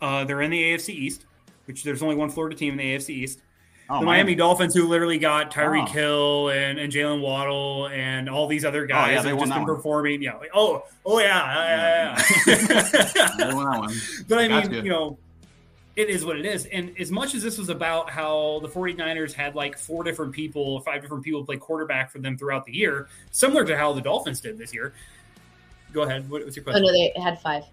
Uh, 0.00 0.24
they're 0.24 0.42
in 0.42 0.50
the 0.50 0.62
AFC 0.62 0.90
East, 0.90 1.26
which 1.66 1.82
there's 1.82 2.02
only 2.02 2.16
one 2.16 2.30
Florida 2.30 2.54
team 2.54 2.72
in 2.72 2.78
the 2.78 2.94
AFC 2.94 3.10
East. 3.10 3.40
Oh, 3.90 4.00
the 4.00 4.06
Miami. 4.06 4.06
Miami 4.06 4.34
Dolphins, 4.36 4.74
who 4.74 4.88
literally 4.88 5.18
got 5.18 5.50
Tyreek 5.52 5.88
oh. 5.88 5.92
Hill 5.92 6.48
and, 6.48 6.78
and 6.78 6.92
Jaylen 6.92 7.20
Waddle 7.20 7.88
and 7.88 8.30
all 8.30 8.46
these 8.46 8.64
other 8.64 8.86
guys, 8.86 9.08
oh, 9.08 9.12
yeah, 9.12 9.34
they 9.34 9.38
just 9.38 9.52
been 9.52 9.66
performing. 9.66 10.22
Yeah. 10.22 10.38
oh, 10.54 10.84
oh 11.04 11.18
yeah, 11.18 12.16
yeah, 12.16 12.22
yeah. 12.46 13.84
but 14.28 14.38
I 14.38 14.48
mean, 14.48 14.84
you 14.84 14.90
know, 14.90 15.18
it 15.96 16.08
is 16.08 16.24
what 16.24 16.38
it 16.38 16.46
is. 16.46 16.66
And 16.66 16.98
as 16.98 17.10
much 17.10 17.34
as 17.34 17.42
this 17.42 17.58
was 17.58 17.68
about 17.68 18.10
how 18.10 18.60
the 18.62 18.68
49ers 18.68 19.32
had 19.32 19.54
like 19.54 19.76
four 19.78 20.02
different 20.02 20.32
people, 20.32 20.80
five 20.80 21.02
different 21.02 21.22
people 21.22 21.44
play 21.44 21.56
quarterback 21.56 22.10
for 22.10 22.18
them 22.18 22.36
throughout 22.38 22.64
the 22.64 22.74
year, 22.74 23.08
similar 23.30 23.64
to 23.64 23.76
how 23.76 23.92
the 23.92 24.00
Dolphins 24.00 24.40
did 24.40 24.58
this 24.58 24.72
year. 24.72 24.94
Go 25.92 26.02
ahead. 26.02 26.28
What, 26.28 26.42
what's 26.42 26.56
your 26.56 26.64
question? 26.64 26.84
Oh 26.84 26.86
no, 26.86 26.92
they 26.92 27.12
had 27.20 27.40
five. 27.40 27.64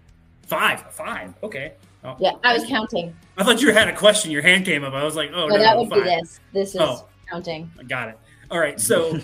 Five, 0.46 0.92
five. 0.92 1.34
Okay. 1.42 1.72
Oh. 2.04 2.16
Yeah, 2.18 2.32
I 2.42 2.52
was 2.52 2.64
counting. 2.66 3.14
I 3.36 3.44
thought 3.44 3.62
you 3.62 3.72
had 3.72 3.88
a 3.88 3.96
question. 3.96 4.30
Your 4.30 4.42
hand 4.42 4.64
came 4.64 4.82
up. 4.82 4.92
I 4.92 5.04
was 5.04 5.14
like, 5.14 5.30
oh, 5.32 5.46
no, 5.46 5.56
no 5.56 5.58
that 5.58 5.76
would 5.76 5.88
fine. 5.88 6.00
be 6.00 6.04
this. 6.04 6.40
This 6.52 6.74
is 6.74 6.80
oh, 6.80 7.06
counting. 7.30 7.70
I 7.78 7.84
got 7.84 8.08
it. 8.08 8.18
All 8.50 8.58
right. 8.58 8.80
So 8.80 9.20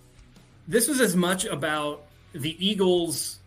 this 0.68 0.88
was 0.88 1.00
as 1.00 1.14
much 1.14 1.44
about 1.44 2.04
the 2.32 2.56
Eagles 2.64 3.38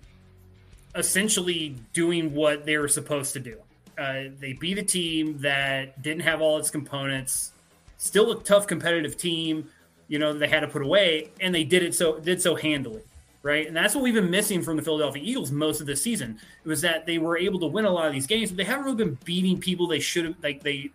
essentially 0.96 1.76
doing 1.94 2.34
what 2.34 2.66
they 2.66 2.78
were 2.78 2.88
supposed 2.88 3.34
to 3.34 3.40
do. 3.40 3.58
Uh, 3.98 4.24
they 4.40 4.54
beat 4.54 4.78
a 4.78 4.84
team 4.84 5.38
that 5.40 6.02
didn't 6.02 6.22
have 6.22 6.42
all 6.42 6.58
its 6.58 6.70
components, 6.70 7.52
still 7.98 8.32
a 8.32 8.44
tough 8.44 8.68
competitive 8.68 9.18
team. 9.18 9.70
You 10.08 10.20
know 10.20 10.34
they 10.34 10.48
had 10.48 10.62
to 10.62 10.68
put 10.68 10.82
away, 10.82 11.30
and 11.40 11.54
they 11.54 11.64
did 11.64 11.84
it 11.84 11.94
so 11.94 12.20
did 12.20 12.42
so 12.42 12.56
handily 12.56 13.04
right? 13.44 13.68
And 13.68 13.76
that's 13.76 13.96
what 13.96 14.04
we've 14.04 14.14
been 14.14 14.30
missing 14.30 14.62
from 14.62 14.76
the 14.76 14.84
Philadelphia 14.84 15.22
Eagles 15.24 15.52
most 15.52 15.82
of 15.82 15.88
this 15.88 16.02
season. 16.02 16.40
It 16.64 16.68
was 16.68 16.82
that 16.82 17.06
they 17.06 17.18
were 17.18 17.38
able 17.38 17.60
to 17.60 17.68
win 17.68 17.86
a 17.86 17.90
lot 17.90 18.08
of 18.08 18.14
these 18.14 18.28
games, 18.28 18.52
but 18.52 18.58
they 18.58 18.64
haven't 18.64 18.86
really 18.86 18.98
been 18.98 19.18
beating 19.26 19.60
people 19.60 19.88
they 19.88 20.00
should 20.00 20.26
have, 20.26 20.36
like 20.44 20.62
they, 20.64 20.92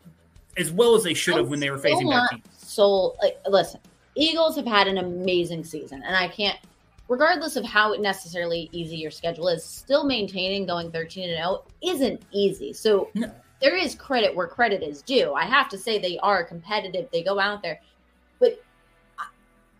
as 0.57 0.71
well 0.71 0.95
as 0.95 1.03
they 1.03 1.15
should 1.15 1.37
have 1.37 1.49
when 1.49 1.61
they 1.61 1.71
were 1.71 1.79
facing 1.79 2.09
bad 2.09 2.29
teams. 2.31 2.45
So, 2.59 3.17
like, 3.23 3.39
listen, 3.49 3.81
Eagles 4.15 4.57
have 4.57 4.67
had 4.67 4.87
an 4.87 4.99
amazing 4.99 5.65
season, 5.65 6.03
and 6.05 6.15
I 6.15 6.29
can't, 6.29 6.59
regardless 7.09 7.57
of 7.57 7.65
how 7.65 7.93
necessarily 7.93 8.69
easy 8.73 8.97
your 8.97 9.11
schedule 9.11 9.49
is, 9.49 9.65
still 9.65 10.05
maintaining 10.05 10.67
going 10.67 10.91
13 10.91 11.31
and 11.31 11.39
0 11.39 11.65
isn't 11.83 12.23
easy. 12.31 12.73
So, 12.73 13.11
no. 13.15 13.31
there 13.61 13.77
is 13.77 13.95
credit 13.95 14.35
where 14.35 14.47
credit 14.47 14.83
is 14.83 15.03
due. 15.03 15.35
I 15.35 15.45
have 15.45 15.69
to 15.71 15.79
say 15.79 15.99
they 15.99 16.19
are 16.19 16.45
competitive. 16.45 17.09
They 17.13 17.23
go 17.23 17.41
out 17.41 17.63
there, 17.63 17.81
but 18.39 18.63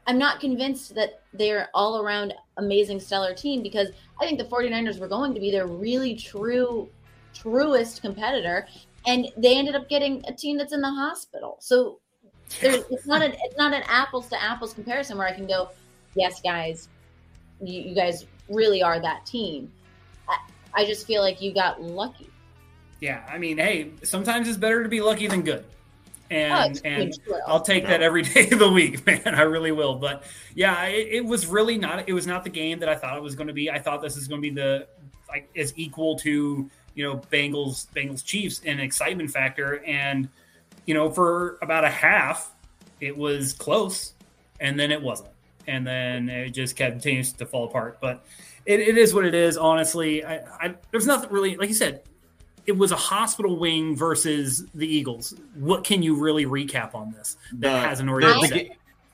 I'm 0.07 0.19
not 0.19 0.41
convinced 0.41 0.95
that 0.95 1.21
they're 1.33 1.69
all 1.75 2.01
around 2.01 2.33
amazing 2.59 3.01
stellar 3.01 3.35
team 3.35 3.63
because 3.63 3.89
I 4.21 4.27
think 4.27 4.39
the 4.39 4.45
49ers 4.45 5.01
were 5.01 5.09
going 5.09 5.35
to 5.35 5.41
be 5.41 5.51
their 5.51 5.67
really 5.67 6.15
true 6.15 6.89
truest 7.35 8.01
competitor 8.03 8.67
and 9.07 9.29
they 9.37 9.57
ended 9.59 9.75
up 9.75 9.89
getting 9.89 10.25
a 10.27 10.33
team 10.33 10.57
that's 10.57 10.73
in 10.73 10.81
the 10.81 10.91
hospital. 10.91 11.57
So 11.61 11.99
there's 12.61 12.85
it's 12.91 13.07
not 13.07 13.23
an 13.23 13.33
it's 13.43 13.57
not 13.57 13.73
an 13.73 13.83
apples 13.89 14.29
to 14.29 14.43
apples 14.43 14.73
comparison 14.73 15.19
where 15.19 15.27
I 15.27 15.33
can 15.33 15.47
go, 15.47 15.71
yes, 16.15 16.41
guys, 16.41 16.89
you, 17.61 17.83
you 17.83 17.95
guys 17.95 18.27
really 18.49 18.83
are 18.83 19.01
that 19.01 19.27
team. 19.27 19.73
I, 20.29 20.39
I 20.75 20.85
just 20.85 21.07
feel 21.07 21.23
like 21.23 21.43
you 21.43 21.53
got 21.53 21.83
lucky. 21.83 22.31
Yeah, 23.01 23.27
I 23.29 23.39
mean, 23.39 23.59
hey, 23.59 23.91
sometimes 24.03 24.49
it's 24.49 24.57
better 24.57 24.83
to 24.83 24.89
be 24.89 25.01
lucky 25.01 25.27
than 25.27 25.43
good 25.43 25.65
and 26.31 26.77
oh, 26.77 26.89
and 26.89 27.19
I'll 27.47 27.61
take 27.61 27.87
that 27.87 28.03
every 28.03 28.23
day 28.35 28.49
of 28.51 28.59
the 28.59 28.71
week, 28.71 29.07
man. 29.07 29.23
I 29.27 29.43
really 29.43 29.73
will. 29.73 29.97
But 29.97 30.25
yeah, 30.55 30.85
it, 30.87 31.09
it, 31.13 31.25
was 31.25 31.47
really 31.47 31.79
not. 31.79 32.09
It 32.09 32.13
was 32.13 32.27
not 32.27 32.45
the 32.45 32.51
game 32.51 32.79
that 32.81 32.89
I 32.89 32.95
thought 32.95 33.17
it 33.17 33.23
was 33.23 33.35
going 33.35 33.49
to 33.49 33.53
be. 33.53 33.71
I 33.71 33.79
thought 33.79 34.03
this 34.03 34.17
is 34.17 34.29
going 34.29 34.41
to 34.41 34.49
be 34.49 34.55
the 34.55 34.87
like 35.29 35.49
as 35.57 35.73
equal 35.77 36.17
to 36.21 36.71
you 36.95 37.05
know 37.05 37.19
Bengals 37.31 37.87
Bengals 37.95 38.25
Chiefs 38.25 38.61
in 38.61 38.81
excitement 38.81 39.31
factor, 39.31 39.85
and 39.85 40.29
you 40.87 40.95
know 40.95 41.11
for 41.11 41.59
about 41.63 41.85
a 41.85 41.91
half 41.91 42.53
it 43.01 43.17
was 43.17 43.53
close, 43.53 44.15
and 44.61 44.79
then 44.79 44.91
it 44.91 45.01
wasn't, 45.01 45.31
and 45.67 45.87
then 45.87 46.29
it 46.29 46.51
just 46.51 46.77
kept 46.77 46.93
continues 46.93 47.33
to 47.33 47.47
fall 47.47 47.65
apart. 47.65 47.99
But 48.01 48.25
it, 48.65 48.81
it 48.81 48.99
is 48.99 49.15
what 49.15 49.25
it 49.25 49.35
is. 49.35 49.57
Honestly, 49.57 50.25
I, 50.25 50.37
I 50.61 50.75
there's 50.91 51.07
nothing 51.07 51.31
really 51.31 51.57
like 51.57 51.69
you 51.69 51.75
said 51.75 52.03
it 52.67 52.77
was 52.77 52.93
a 52.93 52.97
hospital 52.97 53.59
wing 53.59 53.97
versus 53.97 54.67
the 54.75 54.87
Eagles. 54.87 55.35
What 55.55 55.85
can 55.85 56.03
you 56.03 56.17
really 56.17 56.47
recap 56.47 56.95
on 56.95 57.13
this 57.13 57.37
that 57.53 57.73
the, 57.73 57.79
hasn't 57.89 58.09
already? 58.09 58.49
The, 58.49 58.71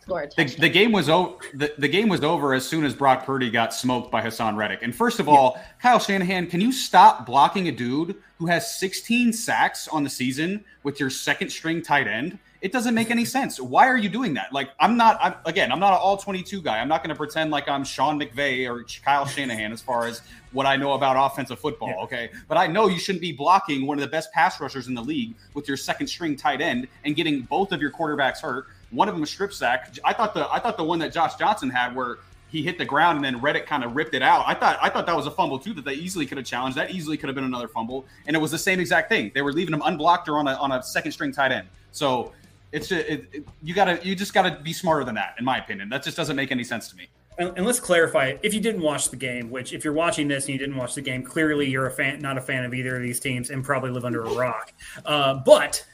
the, 0.06 0.32
the, 0.36 0.56
the, 0.60 0.68
game 0.68 0.90
was 0.90 1.08
over. 1.08 1.36
The, 1.54 1.74
the 1.78 1.88
game 1.88 2.08
was 2.08 2.22
over 2.22 2.54
as 2.54 2.66
soon 2.66 2.84
as 2.84 2.94
Brock 2.94 3.24
Purdy 3.24 3.50
got 3.50 3.72
smoked 3.74 4.10
by 4.10 4.22
Haason 4.22 4.56
Reddick. 4.56 4.82
And 4.82 4.94
first 4.94 5.20
of 5.20 5.28
all, 5.28 5.54
yeah. 5.56 5.62
Kyle 5.80 5.98
Shanahan, 5.98 6.46
can 6.48 6.60
you 6.60 6.72
stop 6.72 7.26
blocking 7.26 7.68
a 7.68 7.72
dude 7.72 8.16
who 8.38 8.46
has 8.46 8.78
16 8.78 9.32
sacks 9.32 9.86
on 9.88 10.02
the 10.02 10.10
season 10.10 10.64
with 10.82 10.98
your 10.98 11.10
second 11.10 11.50
string 11.50 11.82
tight 11.82 12.08
end? 12.08 12.38
It 12.62 12.72
doesn't 12.72 12.94
make 12.94 13.10
any 13.10 13.24
sense. 13.24 13.60
Why 13.60 13.88
are 13.88 13.96
you 13.96 14.08
doing 14.08 14.34
that? 14.34 14.52
Like, 14.52 14.70
I'm 14.78 14.96
not, 14.96 15.18
I'm, 15.20 15.34
again, 15.44 15.72
I'm 15.72 15.80
not 15.80 15.92
an 15.92 15.98
all 16.00 16.16
22 16.16 16.62
guy. 16.62 16.78
I'm 16.78 16.88
not 16.88 17.02
going 17.02 17.10
to 17.10 17.16
pretend 17.16 17.50
like 17.50 17.68
I'm 17.68 17.84
Sean 17.84 18.20
McVay 18.20 18.68
or 18.68 18.84
Kyle 19.04 19.26
Shanahan 19.26 19.72
as 19.72 19.82
far 19.82 20.06
as 20.06 20.22
what 20.52 20.66
I 20.66 20.76
know 20.76 20.92
about 20.92 21.16
offensive 21.32 21.58
football. 21.58 21.88
Yeah. 21.88 22.04
Okay. 22.04 22.30
But 22.48 22.58
I 22.58 22.66
know 22.66 22.88
you 22.88 22.98
shouldn't 22.98 23.22
be 23.22 23.32
blocking 23.32 23.86
one 23.86 23.98
of 23.98 24.02
the 24.02 24.10
best 24.10 24.32
pass 24.32 24.60
rushers 24.60 24.88
in 24.88 24.94
the 24.94 25.02
league 25.02 25.34
with 25.54 25.66
your 25.68 25.76
second 25.76 26.06
string 26.06 26.36
tight 26.36 26.60
end 26.60 26.88
and 27.04 27.16
getting 27.16 27.42
both 27.42 27.72
of 27.72 27.80
your 27.80 27.90
quarterbacks 27.90 28.40
hurt. 28.40 28.66
One 28.90 29.08
of 29.08 29.14
them 29.14 29.22
a 29.22 29.26
strip 29.26 29.52
sack. 29.52 29.96
I 30.04 30.12
thought 30.12 30.34
the, 30.34 30.50
I 30.52 30.58
thought 30.58 30.76
the 30.76 30.84
one 30.84 30.98
that 30.98 31.12
Josh 31.12 31.36
Johnson 31.36 31.70
had 31.70 31.96
where 31.96 32.18
he 32.52 32.62
hit 32.62 32.76
the 32.76 32.84
ground 32.84 33.16
and 33.16 33.24
then 33.24 33.40
Reddick 33.40 33.66
kind 33.66 33.82
of 33.82 33.96
ripped 33.96 34.14
it 34.14 34.22
out. 34.22 34.44
I 34.46 34.52
thought 34.52 34.78
I 34.82 34.90
thought 34.90 35.06
that 35.06 35.16
was 35.16 35.26
a 35.26 35.30
fumble 35.30 35.58
too 35.58 35.72
that 35.72 35.86
they 35.86 35.94
easily 35.94 36.26
could 36.26 36.36
have 36.36 36.46
challenged. 36.46 36.76
That 36.76 36.90
easily 36.90 37.16
could 37.16 37.30
have 37.30 37.34
been 37.34 37.44
another 37.44 37.66
fumble, 37.66 38.04
and 38.26 38.36
it 38.36 38.38
was 38.38 38.50
the 38.50 38.58
same 38.58 38.78
exact 38.78 39.08
thing. 39.08 39.32
They 39.34 39.40
were 39.40 39.54
leaving 39.54 39.72
him 39.72 39.80
unblocked 39.82 40.28
or 40.28 40.36
on 40.36 40.46
a 40.46 40.52
on 40.56 40.70
a 40.70 40.82
second 40.82 41.12
string 41.12 41.32
tight 41.32 41.50
end. 41.50 41.66
So 41.92 42.32
it's 42.70 42.88
just, 42.88 43.06
it, 43.08 43.26
it, 43.32 43.48
you 43.62 43.72
gotta 43.74 43.98
you 44.06 44.14
just 44.14 44.34
gotta 44.34 44.60
be 44.62 44.74
smarter 44.74 45.02
than 45.02 45.14
that, 45.14 45.34
in 45.38 45.46
my 45.46 45.56
opinion. 45.56 45.88
That 45.88 46.02
just 46.02 46.16
doesn't 46.16 46.36
make 46.36 46.52
any 46.52 46.62
sense 46.62 46.88
to 46.88 46.96
me. 46.96 47.08
And, 47.38 47.52
and 47.56 47.66
let's 47.66 47.80
clarify: 47.80 48.36
if 48.42 48.52
you 48.54 48.60
didn't 48.60 48.82
watch 48.82 49.10
the 49.10 49.16
game, 49.16 49.50
which 49.50 49.72
if 49.72 49.84
you're 49.84 49.92
watching 49.92 50.28
this 50.28 50.44
and 50.44 50.52
you 50.52 50.58
didn't 50.58 50.76
watch 50.76 50.94
the 50.94 51.00
game, 51.00 51.22
clearly 51.22 51.68
you're 51.68 51.86
a 51.86 51.90
fan, 51.90 52.20
not 52.20 52.36
a 52.36 52.40
fan 52.40 52.64
of 52.64 52.74
either 52.74 52.96
of 52.96 53.02
these 53.02 53.20
teams, 53.20 53.50
and 53.50 53.64
probably 53.64 53.90
live 53.90 54.04
under 54.04 54.22
a 54.22 54.34
rock. 54.34 54.72
Uh, 55.06 55.34
but 55.34 55.84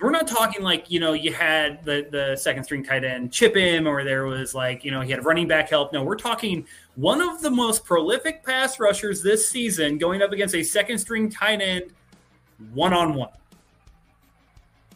we're 0.00 0.10
not 0.10 0.26
talking 0.26 0.62
like 0.62 0.90
you 0.90 0.98
know 0.98 1.12
you 1.12 1.32
had 1.32 1.84
the 1.84 2.06
the 2.10 2.36
second 2.36 2.64
string 2.64 2.82
tight 2.82 3.04
end 3.04 3.32
chip 3.32 3.54
him 3.54 3.86
or 3.86 4.02
there 4.02 4.24
was 4.24 4.54
like 4.54 4.84
you 4.84 4.90
know 4.90 5.00
he 5.00 5.10
had 5.10 5.24
running 5.24 5.46
back 5.46 5.68
help. 5.68 5.92
No 5.92 6.02
we're 6.02 6.16
talking 6.16 6.66
one 6.96 7.20
of 7.20 7.40
the 7.42 7.50
most 7.50 7.84
prolific 7.84 8.44
pass 8.44 8.80
rushers 8.80 9.22
this 9.22 9.48
season 9.48 9.98
going 9.98 10.22
up 10.22 10.32
against 10.32 10.54
a 10.54 10.62
second 10.62 10.98
string 10.98 11.30
tight 11.30 11.60
end 11.60 11.92
one 12.72 12.92
on 12.92 13.14
one 13.14 13.30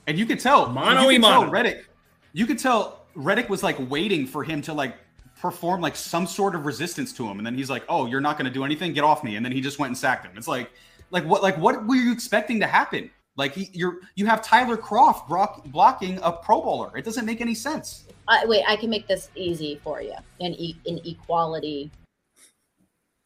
and 0.06 0.18
you 0.18 0.26
could 0.26 0.40
tell 0.40 0.68
mono 0.68 1.08
you 1.08 1.18
could 1.18 1.26
tell 1.26 1.50
Reddick 1.50 1.86
you 2.32 2.46
could 2.46 2.58
tell 2.58 3.06
Reddick 3.14 3.48
was 3.48 3.62
like 3.62 3.76
waiting 3.90 4.26
for 4.26 4.42
him 4.42 4.60
to 4.62 4.72
like 4.72 4.96
perform 5.44 5.82
like 5.82 5.94
some 5.94 6.26
sort 6.26 6.54
of 6.54 6.64
resistance 6.64 7.12
to 7.12 7.28
him 7.28 7.36
and 7.36 7.46
then 7.46 7.54
he's 7.54 7.68
like 7.68 7.84
oh 7.90 8.06
you're 8.06 8.18
not 8.18 8.38
going 8.38 8.46
to 8.46 8.50
do 8.50 8.64
anything 8.64 8.94
get 8.94 9.04
off 9.04 9.22
me 9.22 9.36
and 9.36 9.44
then 9.44 9.52
he 9.52 9.60
just 9.60 9.78
went 9.78 9.90
and 9.90 9.98
sacked 9.98 10.24
him 10.24 10.32
it's 10.36 10.48
like 10.48 10.70
like 11.10 11.22
what 11.26 11.42
like 11.42 11.54
what 11.58 11.86
were 11.86 11.96
you 11.96 12.10
expecting 12.10 12.58
to 12.58 12.66
happen 12.66 13.10
like 13.36 13.52
he, 13.52 13.68
you're 13.72 13.98
you 14.14 14.26
have 14.26 14.42
Tyler 14.42 14.76
Kroft 14.76 15.26
block, 15.26 15.64
blocking 15.66 16.20
a 16.22 16.30
Pro 16.30 16.62
Bowler. 16.62 16.96
It 16.96 17.04
doesn't 17.04 17.26
make 17.26 17.40
any 17.40 17.54
sense. 17.54 18.04
Uh, 18.28 18.38
wait, 18.44 18.62
I 18.66 18.76
can 18.76 18.90
make 18.90 19.08
this 19.08 19.28
easy 19.34 19.80
for 19.82 20.00
you 20.00 20.14
in 20.38 20.54
e- 20.54 20.78
in 20.84 21.00
equality 21.04 21.90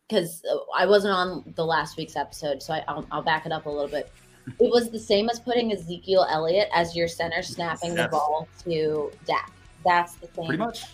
because 0.09 0.43
uh, 0.51 0.57
I 0.75 0.87
wasn't 0.87 1.13
on 1.13 1.53
the 1.57 1.65
last 1.65 1.99
week's 1.99 2.17
episode, 2.17 2.63
so 2.63 2.73
I, 2.73 2.85
will 2.91 3.07
I'll 3.13 3.23
back 3.23 3.45
it 3.45 3.53
up 3.53 3.67
a 3.67 3.71
little 3.71 3.89
bit. 3.89 4.11
It 4.59 4.71
was 4.71 4.91
the 4.91 4.99
same 4.99 5.29
as 5.29 5.39
putting 5.39 5.73
Ezekiel 5.75 6.27
Elliott 6.31 6.71
as 6.73 6.97
your 6.97 7.07
center, 7.07 7.43
snapping 7.43 7.95
the 7.95 8.09
ball 8.09 8.49
to 8.65 9.13
Dak. 9.27 9.53
That's 9.85 10.15
the 10.15 10.27
thing. 10.27 10.47
Pretty 10.47 10.59
much. 10.59 10.85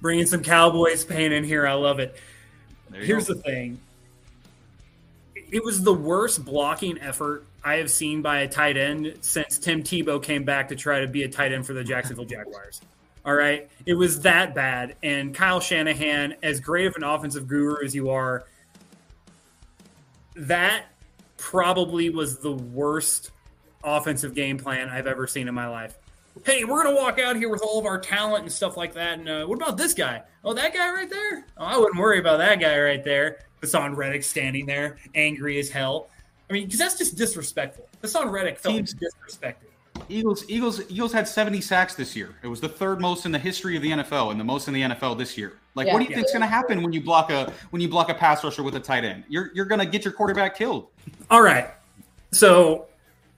Bringing 0.00 0.26
some 0.26 0.42
Cowboys 0.42 1.04
pain 1.04 1.32
in 1.32 1.44
here. 1.44 1.66
I 1.66 1.74
love 1.74 1.98
it. 1.98 2.16
Here's 2.92 3.28
go. 3.28 3.34
the 3.34 3.42
thing. 3.42 3.78
It 5.34 5.64
was 5.64 5.82
the 5.82 5.92
worst 5.92 6.44
blocking 6.44 6.98
effort 7.00 7.44
I 7.62 7.76
have 7.76 7.90
seen 7.90 8.22
by 8.22 8.40
a 8.40 8.48
tight 8.48 8.76
end 8.76 9.18
since 9.20 9.58
Tim 9.58 9.82
Tebow 9.82 10.22
came 10.22 10.44
back 10.44 10.68
to 10.68 10.76
try 10.76 11.00
to 11.00 11.08
be 11.08 11.24
a 11.24 11.28
tight 11.28 11.52
end 11.52 11.66
for 11.66 11.72
the 11.72 11.84
Jacksonville 11.84 12.24
Jaguars. 12.26 12.80
All 13.24 13.34
right. 13.34 13.68
It 13.84 13.94
was 13.94 14.20
that 14.22 14.54
bad. 14.54 14.96
And 15.02 15.34
Kyle 15.34 15.60
Shanahan, 15.60 16.36
as 16.42 16.60
great 16.60 16.86
of 16.86 16.96
an 16.96 17.04
offensive 17.04 17.46
guru 17.46 17.84
as 17.84 17.94
you 17.94 18.10
are, 18.10 18.44
that 20.36 20.86
probably 21.36 22.10
was 22.10 22.38
the 22.38 22.52
worst 22.52 23.30
offensive 23.84 24.34
game 24.34 24.58
plan 24.58 24.88
I've 24.88 25.06
ever 25.06 25.26
seen 25.26 25.48
in 25.48 25.54
my 25.54 25.68
life. 25.68 25.98
Hey, 26.44 26.64
we're 26.64 26.82
going 26.82 26.94
to 26.94 27.00
walk 27.00 27.18
out 27.18 27.36
here 27.36 27.48
with 27.48 27.62
all 27.62 27.78
of 27.78 27.86
our 27.86 27.98
talent 27.98 28.42
and 28.42 28.52
stuff 28.52 28.76
like 28.76 28.94
that. 28.94 29.18
And 29.18 29.28
uh, 29.28 29.44
what 29.46 29.56
about 29.56 29.76
this 29.76 29.94
guy? 29.94 30.22
Oh, 30.44 30.54
that 30.54 30.72
guy 30.72 30.90
right 30.90 31.10
there? 31.10 31.44
Oh, 31.58 31.64
I 31.64 31.76
wouldn't 31.76 31.98
worry 31.98 32.18
about 32.18 32.38
that 32.38 32.60
guy 32.60 32.78
right 32.80 33.04
there. 33.04 33.40
Haason 33.62 33.94
Reddick 33.94 34.24
standing 34.24 34.66
there, 34.66 34.96
angry 35.14 35.58
as 35.58 35.68
hell. 35.68 36.08
I 36.48 36.54
mean, 36.54 36.64
because 36.64 36.78
that's 36.78 36.96
just 36.96 37.16
disrespectful. 37.16 37.86
Haason 38.02 38.30
Reddick 38.30 38.58
felt 38.58 38.74
Teams, 38.74 38.94
disrespected. 38.94 39.56
Eagles, 40.08 40.44
Eagles, 40.48 40.80
Eagles 40.88 41.12
had 41.12 41.28
70 41.28 41.60
sacks 41.60 41.94
this 41.94 42.16
year. 42.16 42.34
It 42.42 42.48
was 42.48 42.60
the 42.60 42.68
third 42.68 43.00
most 43.00 43.26
in 43.26 43.32
the 43.32 43.38
history 43.38 43.76
of 43.76 43.82
the 43.82 43.90
NFL, 43.90 44.30
and 44.30 44.40
the 44.40 44.44
most 44.44 44.66
in 44.66 44.74
the 44.74 44.82
NFL 44.82 45.18
this 45.18 45.36
year. 45.36 45.58
Like, 45.74 45.86
yeah, 45.86 45.92
what 45.92 46.00
do 46.00 46.04
you 46.04 46.10
yeah. 46.10 46.16
think's 46.16 46.32
going 46.32 46.40
to 46.40 46.48
happen 46.48 46.82
when 46.82 46.92
you 46.92 47.02
block 47.02 47.30
a 47.30 47.52
when 47.70 47.80
you 47.80 47.88
block 47.88 48.08
a 48.08 48.14
pass 48.14 48.42
rusher 48.42 48.62
with 48.62 48.74
a 48.74 48.80
tight 48.80 49.04
end? 49.04 49.24
You're 49.28 49.50
you're 49.54 49.66
going 49.66 49.78
to 49.78 49.86
get 49.86 50.04
your 50.04 50.12
quarterback 50.12 50.56
killed. 50.56 50.88
All 51.30 51.42
right. 51.42 51.70
So 52.32 52.86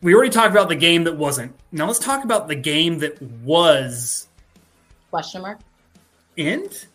we 0.03 0.15
already 0.15 0.31
talked 0.31 0.51
about 0.51 0.69
the 0.69 0.77
game 0.77 1.05
that 1.05 1.17
wasn't. 1.17 1.55
Now 1.71 1.87
let's 1.87 2.01
talk 2.01 2.25
about 2.25 2.49
the 2.49 2.57
game 2.57 2.99
that 2.99 3.23
was. 3.23 4.27
Question 5.11 5.43
mark. 5.43 5.61
And 6.37 6.87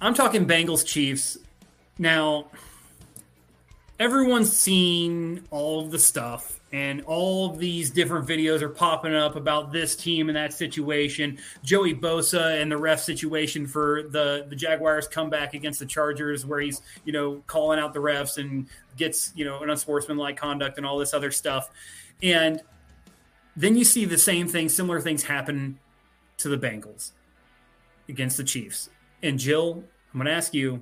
I'm 0.00 0.14
talking 0.14 0.46
Bengals 0.46 0.86
Chiefs. 0.86 1.36
Now 1.98 2.46
everyone's 3.98 4.56
seen 4.56 5.44
all 5.50 5.80
of 5.80 5.90
the 5.90 5.98
stuff 5.98 6.59
and 6.72 7.02
all 7.02 7.50
these 7.50 7.90
different 7.90 8.26
videos 8.28 8.62
are 8.62 8.68
popping 8.68 9.14
up 9.14 9.34
about 9.34 9.72
this 9.72 9.96
team 9.96 10.28
and 10.28 10.36
that 10.36 10.52
situation. 10.52 11.38
Joey 11.64 11.94
Bosa 11.94 12.60
and 12.60 12.70
the 12.70 12.76
ref 12.76 13.00
situation 13.00 13.66
for 13.66 14.04
the 14.04 14.46
the 14.48 14.56
Jaguars 14.56 15.08
comeback 15.08 15.54
against 15.54 15.80
the 15.80 15.86
Chargers, 15.86 16.46
where 16.46 16.60
he's 16.60 16.82
you 17.04 17.12
know 17.12 17.42
calling 17.46 17.78
out 17.78 17.92
the 17.92 18.00
refs 18.00 18.38
and 18.38 18.66
gets 18.96 19.32
you 19.34 19.44
know 19.44 19.62
an 19.62 19.70
unsportsmanlike 19.70 20.36
conduct 20.36 20.76
and 20.76 20.86
all 20.86 20.98
this 20.98 21.12
other 21.12 21.30
stuff, 21.30 21.70
and 22.22 22.60
then 23.56 23.76
you 23.76 23.84
see 23.84 24.04
the 24.04 24.18
same 24.18 24.46
thing, 24.46 24.68
similar 24.68 25.00
things 25.00 25.24
happen 25.24 25.78
to 26.38 26.48
the 26.48 26.56
Bengals 26.56 27.10
against 28.08 28.36
the 28.36 28.44
Chiefs. 28.44 28.90
And 29.22 29.38
Jill, 29.38 29.82
I'm 30.12 30.20
going 30.20 30.26
to 30.26 30.32
ask 30.32 30.54
you: 30.54 30.80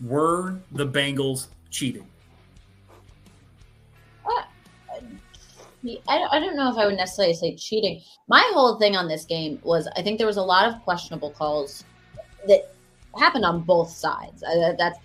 Were 0.00 0.60
the 0.70 0.86
Bengals 0.86 1.48
cheating? 1.70 2.06
I 6.08 6.18
don't, 6.18 6.32
I 6.32 6.40
don't 6.40 6.56
know 6.56 6.70
if 6.70 6.76
I 6.76 6.86
would 6.86 6.96
necessarily 6.96 7.34
say 7.34 7.54
cheating. 7.54 8.02
My 8.28 8.42
whole 8.54 8.78
thing 8.78 8.96
on 8.96 9.08
this 9.08 9.24
game 9.24 9.58
was 9.62 9.88
I 9.96 10.02
think 10.02 10.18
there 10.18 10.26
was 10.26 10.36
a 10.36 10.42
lot 10.42 10.68
of 10.68 10.82
questionable 10.82 11.30
calls 11.30 11.84
that 12.46 12.74
happened 13.18 13.44
on 13.44 13.62
both 13.62 13.90
sides. 13.90 14.42
I, 14.42 14.74
that's 14.78 14.98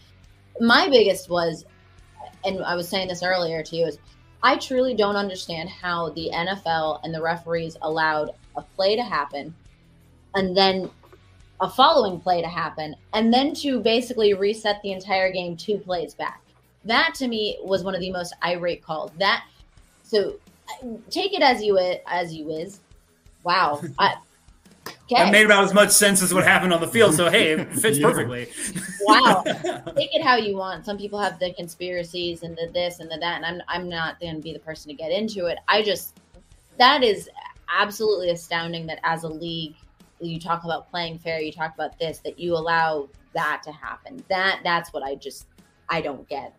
my 0.59 0.89
biggest 0.89 1.29
was, 1.29 1.65
and 2.45 2.63
I 2.63 2.75
was 2.75 2.88
saying 2.88 3.07
this 3.07 3.23
earlier 3.23 3.63
to 3.63 3.75
you, 3.75 3.86
is 3.86 3.99
I 4.43 4.57
truly 4.57 4.95
don't 4.95 5.15
understand 5.15 5.69
how 5.69 6.09
the 6.09 6.29
NFL 6.34 7.01
and 7.03 7.13
the 7.13 7.21
referees 7.21 7.77
allowed 7.82 8.32
a 8.55 8.61
play 8.61 8.95
to 8.95 9.03
happen 9.03 9.53
and 10.36 10.55
then 10.55 10.89
a 11.61 11.69
following 11.69 12.19
play 12.19 12.41
to 12.41 12.47
happen 12.47 12.95
and 13.13 13.32
then 13.32 13.53
to 13.53 13.79
basically 13.79 14.34
reset 14.34 14.82
the 14.82 14.91
entire 14.91 15.32
game 15.32 15.55
two 15.55 15.77
plays 15.77 16.15
back. 16.15 16.41
That 16.86 17.13
to 17.15 17.27
me 17.27 17.59
was 17.61 17.84
one 17.84 17.93
of 17.93 18.01
the 18.01 18.11
most 18.11 18.34
irate 18.43 18.84
calls. 18.84 19.11
That 19.19 19.45
so 20.01 20.39
take 21.09 21.34
it 21.34 21.41
as 21.41 21.63
you 21.63 21.78
as 22.07 22.34
you 22.34 22.49
is. 22.49 22.80
Wow. 23.43 23.82
I, 23.97 24.15
Okay. 24.88 24.95
That 25.26 25.32
made 25.32 25.45
about 25.45 25.63
as 25.65 25.74
much 25.74 25.89
sense 25.89 26.22
as 26.22 26.34
what 26.34 26.45
happened 26.45 26.74
on 26.74 26.80
the 26.80 26.88
field. 26.88 27.13
So 27.13 27.30
hey, 27.30 27.51
it 27.51 27.74
fits 27.74 27.97
yeah. 27.97 28.07
perfectly. 28.07 28.47
wow. 29.01 29.43
Take 29.95 30.15
it 30.15 30.24
how 30.24 30.38
you 30.38 30.55
want. 30.55 30.86
Some 30.86 30.97
people 30.97 31.19
have 31.19 31.38
the 31.38 31.53
conspiracies 31.53 32.43
and 32.43 32.55
the 32.55 32.69
this 32.74 32.99
and 32.99 33.11
the 33.11 33.17
that, 33.17 33.43
and 33.43 33.45
I'm 33.45 33.61
I'm 33.67 33.89
not 33.89 34.19
going 34.19 34.36
to 34.36 34.41
be 34.41 34.53
the 34.53 34.59
person 34.59 34.89
to 34.89 34.95
get 34.95 35.11
into 35.11 35.47
it. 35.47 35.57
I 35.67 35.84
just 35.84 36.19
that 36.78 37.03
is 37.03 37.30
absolutely 37.78 38.30
astounding 38.30 38.86
that 38.88 38.99
as 39.03 39.24
a 39.24 39.28
league, 39.28 39.76
you 40.19 40.39
talk 40.39 40.63
about 40.63 40.89
playing 40.89 41.19
fair, 41.19 41.41
you 41.41 41.51
talk 41.51 41.74
about 41.74 41.99
this, 41.99 42.19
that 42.19 42.39
you 42.39 42.55
allow 42.55 43.09
that 43.34 43.61
to 43.63 43.72
happen. 43.72 44.24
That 44.30 44.61
that's 44.63 44.93
what 44.93 45.03
I 45.03 45.15
just 45.15 45.47
I 45.89 46.01
don't 46.01 46.28
get. 46.30 46.55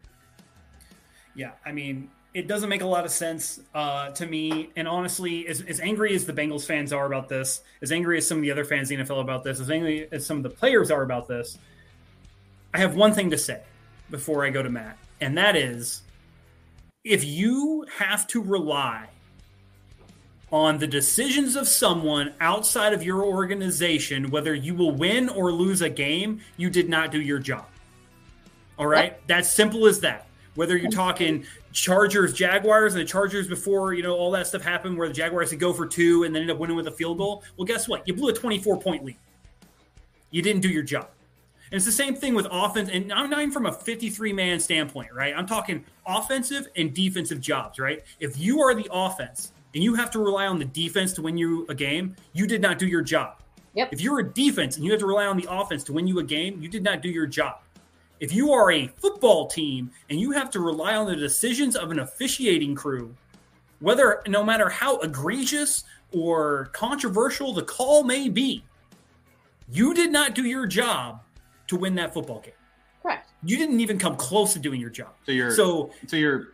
Yeah, 1.34 1.52
I 1.64 1.72
mean, 1.72 2.10
it 2.34 2.48
doesn't 2.48 2.68
make 2.68 2.80
a 2.80 2.86
lot 2.86 3.04
of 3.04 3.10
sense 3.10 3.60
uh, 3.74 4.10
to 4.10 4.26
me. 4.26 4.70
And 4.74 4.88
honestly, 4.88 5.46
as, 5.46 5.60
as 5.62 5.80
angry 5.80 6.14
as 6.14 6.24
the 6.24 6.32
Bengals 6.32 6.64
fans 6.64 6.92
are 6.92 7.04
about 7.04 7.28
this, 7.28 7.60
as 7.82 7.92
angry 7.92 8.18
as 8.18 8.26
some 8.26 8.38
of 8.38 8.42
the 8.42 8.50
other 8.50 8.64
fans 8.64 8.90
in 8.90 8.98
the 8.98 9.04
NFL 9.04 9.20
about 9.20 9.44
this, 9.44 9.60
as 9.60 9.70
angry 9.70 10.08
as 10.10 10.24
some 10.24 10.38
of 10.38 10.42
the 10.42 10.50
players 10.50 10.90
are 10.90 11.02
about 11.02 11.28
this, 11.28 11.58
I 12.72 12.78
have 12.78 12.94
one 12.94 13.12
thing 13.12 13.30
to 13.30 13.38
say 13.38 13.62
before 14.10 14.44
I 14.46 14.50
go 14.50 14.62
to 14.62 14.70
Matt, 14.70 14.96
and 15.20 15.36
that 15.36 15.56
is 15.56 16.02
if 17.04 17.24
you 17.24 17.84
have 17.98 18.26
to 18.28 18.40
rely 18.40 19.08
on 20.50 20.78
the 20.78 20.86
decisions 20.86 21.56
of 21.56 21.66
someone 21.66 22.32
outside 22.40 22.92
of 22.92 23.02
your 23.02 23.22
organization, 23.22 24.30
whether 24.30 24.54
you 24.54 24.74
will 24.74 24.92
win 24.92 25.28
or 25.28 25.50
lose 25.50 25.80
a 25.80 25.88
game, 25.88 26.40
you 26.56 26.70
did 26.70 26.88
not 26.88 27.10
do 27.10 27.20
your 27.20 27.38
job. 27.38 27.66
All 28.78 28.86
right? 28.86 29.18
That's 29.26 29.50
simple 29.50 29.86
as 29.86 30.00
that. 30.00 30.26
Whether 30.54 30.76
you're 30.76 30.90
talking 30.90 31.44
Chargers, 31.72 32.34
Jaguars, 32.34 32.94
and 32.94 33.00
the 33.00 33.06
Chargers 33.06 33.48
before 33.48 33.94
you 33.94 34.02
know 34.02 34.14
all 34.14 34.30
that 34.32 34.46
stuff 34.46 34.62
happened, 34.62 34.98
where 34.98 35.08
the 35.08 35.14
Jaguars 35.14 35.50
could 35.50 35.60
go 35.60 35.72
for 35.72 35.86
two 35.86 36.24
and 36.24 36.34
then 36.34 36.42
end 36.42 36.50
up 36.50 36.58
winning 36.58 36.76
with 36.76 36.86
a 36.88 36.92
field 36.92 37.18
goal. 37.18 37.42
Well, 37.56 37.64
guess 37.64 37.88
what? 37.88 38.06
You 38.06 38.14
blew 38.14 38.28
a 38.28 38.32
24 38.34 38.80
point 38.80 39.04
lead. 39.04 39.16
You 40.30 40.42
didn't 40.42 40.62
do 40.62 40.68
your 40.68 40.82
job. 40.82 41.08
And 41.72 41.78
it's 41.78 41.86
the 41.86 41.92
same 41.92 42.14
thing 42.14 42.34
with 42.34 42.46
offense, 42.50 42.90
and 42.92 43.10
I'm 43.14 43.30
not 43.30 43.40
even 43.40 43.50
from 43.50 43.64
a 43.64 43.72
53 43.72 44.30
man 44.34 44.60
standpoint, 44.60 45.10
right? 45.14 45.34
I'm 45.34 45.46
talking 45.46 45.86
offensive 46.06 46.68
and 46.76 46.92
defensive 46.92 47.40
jobs, 47.40 47.78
right? 47.78 48.04
If 48.20 48.38
you 48.38 48.60
are 48.60 48.74
the 48.74 48.86
offense 48.92 49.52
and 49.74 49.82
you 49.82 49.94
have 49.94 50.10
to 50.10 50.18
rely 50.18 50.46
on 50.46 50.58
the 50.58 50.66
defense 50.66 51.14
to 51.14 51.22
win 51.22 51.38
you 51.38 51.64
a 51.70 51.74
game, 51.74 52.14
you 52.34 52.46
did 52.46 52.60
not 52.60 52.78
do 52.78 52.86
your 52.86 53.00
job. 53.00 53.36
Yep. 53.72 53.88
If 53.90 54.02
you're 54.02 54.18
a 54.18 54.28
defense 54.34 54.76
and 54.76 54.84
you 54.84 54.90
have 54.90 55.00
to 55.00 55.06
rely 55.06 55.24
on 55.24 55.38
the 55.38 55.46
offense 55.48 55.82
to 55.84 55.94
win 55.94 56.06
you 56.06 56.18
a 56.18 56.22
game, 56.22 56.60
you 56.60 56.68
did 56.68 56.82
not 56.82 57.00
do 57.00 57.08
your 57.08 57.26
job. 57.26 57.60
If 58.22 58.32
you 58.32 58.52
are 58.52 58.70
a 58.70 58.86
football 58.86 59.48
team 59.48 59.90
and 60.08 60.20
you 60.20 60.30
have 60.30 60.48
to 60.50 60.60
rely 60.60 60.94
on 60.94 61.06
the 61.06 61.16
decisions 61.16 61.74
of 61.74 61.90
an 61.90 61.98
officiating 61.98 62.76
crew, 62.76 63.12
whether 63.80 64.22
no 64.28 64.44
matter 64.44 64.68
how 64.68 65.00
egregious 65.00 65.82
or 66.12 66.66
controversial 66.66 67.52
the 67.52 67.64
call 67.64 68.04
may 68.04 68.28
be, 68.28 68.62
You 69.68 69.92
did 69.92 70.12
not 70.12 70.36
do 70.36 70.44
your 70.44 70.68
job 70.68 71.22
to 71.66 71.74
win 71.74 71.96
that 71.96 72.14
football 72.14 72.40
game. 72.40 72.54
Correct. 73.02 73.32
You 73.42 73.56
didn't 73.56 73.80
even 73.80 73.98
come 73.98 74.14
close 74.14 74.52
to 74.52 74.60
doing 74.60 74.80
your 74.80 74.90
job. 74.90 75.14
So 75.26 75.32
you're 75.32 75.50
so 75.50 75.90
so 76.06 76.16
you're 76.16 76.52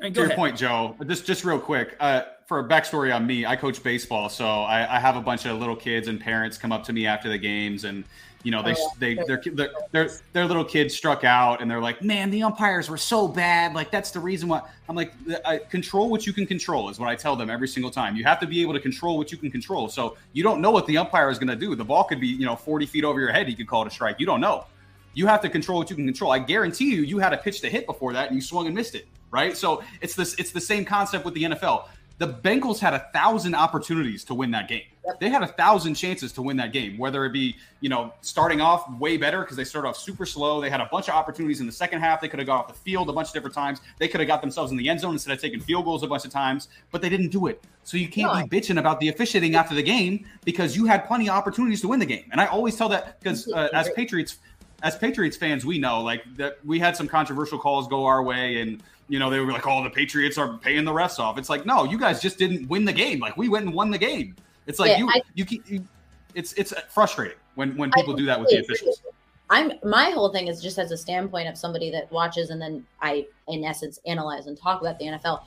to 0.00 0.10
your 0.10 0.24
ahead. 0.26 0.36
point, 0.36 0.56
Joe. 0.56 0.96
Just 1.06 1.26
just 1.26 1.44
real 1.44 1.58
quick. 1.58 1.94
Uh, 2.00 2.22
for 2.46 2.60
a 2.60 2.64
backstory 2.64 3.14
on 3.14 3.26
me, 3.26 3.44
I 3.44 3.56
coach 3.56 3.82
baseball, 3.82 4.28
so 4.28 4.46
I, 4.46 4.96
I, 4.96 5.00
have 5.00 5.16
a 5.16 5.20
bunch 5.20 5.46
of 5.46 5.58
little 5.58 5.74
kids 5.74 6.06
and 6.06 6.20
parents 6.20 6.56
come 6.56 6.70
up 6.70 6.84
to 6.84 6.92
me 6.92 7.04
after 7.04 7.28
the 7.28 7.38
games, 7.38 7.82
and 7.84 8.04
you 8.42 8.50
know 8.50 8.62
they 8.62 8.74
oh, 8.78 8.92
they 8.98 9.14
their 9.14 9.42
their 9.90 10.10
their 10.32 10.46
little 10.46 10.64
kids 10.64 10.94
struck 10.94 11.24
out, 11.24 11.60
and 11.60 11.70
they're 11.70 11.80
like, 11.80 12.02
"Man, 12.02 12.30
the 12.30 12.42
umpires 12.42 12.88
were 12.88 12.96
so 12.96 13.26
bad. 13.26 13.74
Like 13.74 13.90
that's 13.90 14.10
the 14.10 14.20
reason 14.20 14.48
why." 14.48 14.62
I'm 14.88 14.94
like, 14.96 15.12
I, 15.44 15.58
"Control 15.58 16.10
what 16.10 16.26
you 16.26 16.32
can 16.32 16.46
control," 16.46 16.88
is 16.88 16.98
what 16.98 17.08
I 17.08 17.16
tell 17.16 17.36
them 17.36 17.50
every 17.50 17.68
single 17.68 17.90
time. 17.90 18.16
You 18.16 18.24
have 18.24 18.38
to 18.40 18.46
be 18.46 18.62
able 18.62 18.74
to 18.74 18.80
control 18.80 19.18
what 19.18 19.32
you 19.32 19.38
can 19.38 19.50
control. 19.50 19.88
So 19.88 20.16
you 20.32 20.42
don't 20.42 20.60
know 20.60 20.70
what 20.70 20.86
the 20.86 20.98
umpire 20.98 21.30
is 21.30 21.38
going 21.38 21.48
to 21.48 21.56
do. 21.56 21.74
The 21.74 21.84
ball 21.84 22.04
could 22.04 22.20
be 22.20 22.28
you 22.28 22.46
know 22.46 22.56
40 22.56 22.86
feet 22.86 23.04
over 23.04 23.20
your 23.20 23.32
head. 23.32 23.48
He 23.48 23.54
could 23.54 23.66
call 23.66 23.82
it 23.82 23.88
a 23.88 23.90
strike. 23.90 24.20
You 24.20 24.26
don't 24.26 24.40
know. 24.40 24.66
You 25.14 25.26
have 25.26 25.40
to 25.42 25.48
control 25.48 25.78
what 25.78 25.90
you 25.90 25.96
can 25.96 26.04
control. 26.04 26.30
I 26.30 26.38
guarantee 26.38 26.94
you, 26.94 27.02
you 27.02 27.18
had 27.18 27.32
a 27.32 27.38
pitch 27.38 27.60
to 27.62 27.70
hit 27.70 27.86
before 27.86 28.12
that, 28.12 28.28
and 28.28 28.36
you 28.36 28.42
swung 28.42 28.66
and 28.66 28.74
missed 28.74 28.94
it 28.94 29.06
right? 29.30 29.56
So 29.56 29.82
it's 30.00 30.14
this 30.14 30.34
it's 30.34 30.50
the 30.50 30.60
same 30.60 30.84
concept 30.84 31.24
with 31.24 31.34
the 31.34 31.44
NFL. 31.44 31.84
The 32.18 32.28
Bengals 32.28 32.78
had 32.78 32.94
a 32.94 33.08
thousand 33.12 33.54
opportunities 33.54 34.24
to 34.24 34.34
win 34.34 34.50
that 34.52 34.68
game. 34.68 34.84
They 35.20 35.28
had 35.28 35.42
a 35.42 35.46
thousand 35.46 35.94
chances 35.94 36.32
to 36.32 36.42
win 36.42 36.56
that 36.56 36.72
game, 36.72 36.98
whether 36.98 37.24
it 37.24 37.32
be, 37.32 37.56
you 37.80 37.88
know, 37.88 38.12
starting 38.22 38.60
off 38.60 38.90
way 38.98 39.16
better 39.16 39.42
because 39.42 39.56
they 39.56 39.64
started 39.64 39.88
off 39.88 39.96
super 39.96 40.26
slow. 40.26 40.60
They 40.60 40.70
had 40.70 40.80
a 40.80 40.88
bunch 40.90 41.08
of 41.08 41.14
opportunities 41.14 41.60
in 41.60 41.66
the 41.66 41.72
second 41.72 42.00
half. 42.00 42.20
They 42.20 42.28
could 42.28 42.40
have 42.40 42.46
got 42.46 42.60
off 42.60 42.68
the 42.68 42.74
field 42.74 43.08
a 43.08 43.12
bunch 43.12 43.28
of 43.28 43.34
different 43.34 43.54
times. 43.54 43.80
They 43.98 44.08
could 44.08 44.20
have 44.20 44.26
got 44.26 44.40
themselves 44.40 44.72
in 44.72 44.78
the 44.78 44.88
end 44.88 45.00
zone 45.00 45.12
instead 45.12 45.32
of 45.32 45.40
taking 45.40 45.60
field 45.60 45.84
goals 45.84 46.02
a 46.02 46.08
bunch 46.08 46.24
of 46.24 46.32
times, 46.32 46.68
but 46.90 47.02
they 47.02 47.08
didn't 47.08 47.28
do 47.28 47.46
it. 47.46 47.62
So 47.84 47.96
you 47.96 48.08
can't 48.08 48.34
no. 48.34 48.44
be 48.44 48.60
bitching 48.60 48.78
about 48.78 48.98
the 48.98 49.08
officiating 49.08 49.54
after 49.54 49.74
the 49.74 49.82
game 49.82 50.26
because 50.44 50.74
you 50.74 50.86
had 50.86 51.06
plenty 51.06 51.28
of 51.28 51.36
opportunities 51.36 51.80
to 51.82 51.88
win 51.88 52.00
the 52.00 52.06
game. 52.06 52.24
And 52.32 52.40
I 52.40 52.46
always 52.46 52.76
tell 52.76 52.88
that 52.88 53.20
because 53.20 53.46
uh, 53.52 53.68
as 53.72 53.88
Patriots, 53.90 54.38
as 54.82 54.96
Patriots 54.96 55.36
fans, 55.36 55.64
we 55.64 55.78
know 55.78 56.02
like 56.02 56.24
that 56.36 56.58
we 56.64 56.80
had 56.80 56.96
some 56.96 57.06
controversial 57.06 57.58
calls 57.58 57.86
go 57.86 58.04
our 58.06 58.22
way 58.24 58.60
and 58.60 58.82
you 59.08 59.18
know, 59.18 59.30
they 59.30 59.40
were 59.40 59.52
like, 59.52 59.66
"Oh, 59.66 59.82
the 59.84 59.90
Patriots 59.90 60.38
are 60.38 60.58
paying 60.58 60.84
the 60.84 60.92
refs 60.92 61.18
off." 61.18 61.38
It's 61.38 61.48
like, 61.48 61.64
no, 61.64 61.84
you 61.84 61.98
guys 61.98 62.20
just 62.20 62.38
didn't 62.38 62.68
win 62.68 62.84
the 62.84 62.92
game. 62.92 63.20
Like 63.20 63.36
we 63.36 63.48
went 63.48 63.66
and 63.66 63.74
won 63.74 63.90
the 63.90 63.98
game. 63.98 64.34
It's 64.66 64.78
like 64.78 64.90
yeah, 64.90 64.98
you, 64.98 65.08
I, 65.08 65.20
you, 65.34 65.44
keep, 65.44 65.70
you, 65.70 65.86
it's 66.34 66.52
it's 66.54 66.74
frustrating 66.88 67.38
when 67.54 67.76
when 67.76 67.90
people 67.92 68.14
do 68.14 68.26
that 68.26 68.40
with 68.40 68.50
the 68.50 68.58
officials. 68.58 69.02
I'm 69.48 69.72
my 69.84 70.10
whole 70.10 70.32
thing 70.32 70.48
is 70.48 70.60
just 70.60 70.78
as 70.78 70.90
a 70.90 70.96
standpoint 70.96 71.48
of 71.48 71.56
somebody 71.56 71.90
that 71.92 72.10
watches 72.10 72.50
and 72.50 72.60
then 72.60 72.84
I, 73.00 73.26
in 73.48 73.64
essence, 73.64 74.00
analyze 74.06 74.46
and 74.46 74.58
talk 74.58 74.80
about 74.80 74.98
the 74.98 75.06
NFL. 75.06 75.42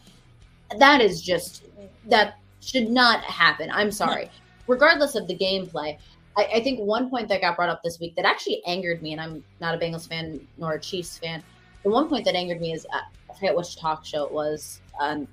That 0.78 1.02
is 1.02 1.22
just 1.22 1.64
that 2.06 2.40
should 2.62 2.90
not 2.90 3.24
happen. 3.24 3.70
I'm 3.72 3.92
sorry. 3.92 4.30
Regardless 4.68 5.16
of 5.16 5.28
the 5.28 5.36
gameplay, 5.36 5.98
I, 6.38 6.48
I 6.56 6.60
think 6.64 6.80
one 6.80 7.10
point 7.10 7.28
that 7.30 7.42
got 7.42 7.56
brought 7.56 7.70
up 7.70 7.84
this 7.84 8.00
week 8.00 8.16
that 8.16 8.26
actually 8.26 8.62
angered 8.66 9.02
me, 9.02 9.12
and 9.12 9.20
I'm 9.20 9.44
not 9.60 9.76
a 9.76 9.78
Bengals 9.78 10.08
fan 10.08 10.48
nor 10.58 10.74
a 10.74 10.80
Chiefs 10.80 11.18
fan. 11.18 11.44
The 11.84 11.90
one 11.90 12.08
point 12.08 12.26
that 12.26 12.36
angered 12.36 12.62
me 12.62 12.74
is 12.74 12.86
uh, 12.94 13.00
forget 13.40 13.56
which 13.56 13.78
talk 13.78 14.06
show 14.06 14.26
it 14.26 14.32
was 14.32 14.82
on 15.00 15.28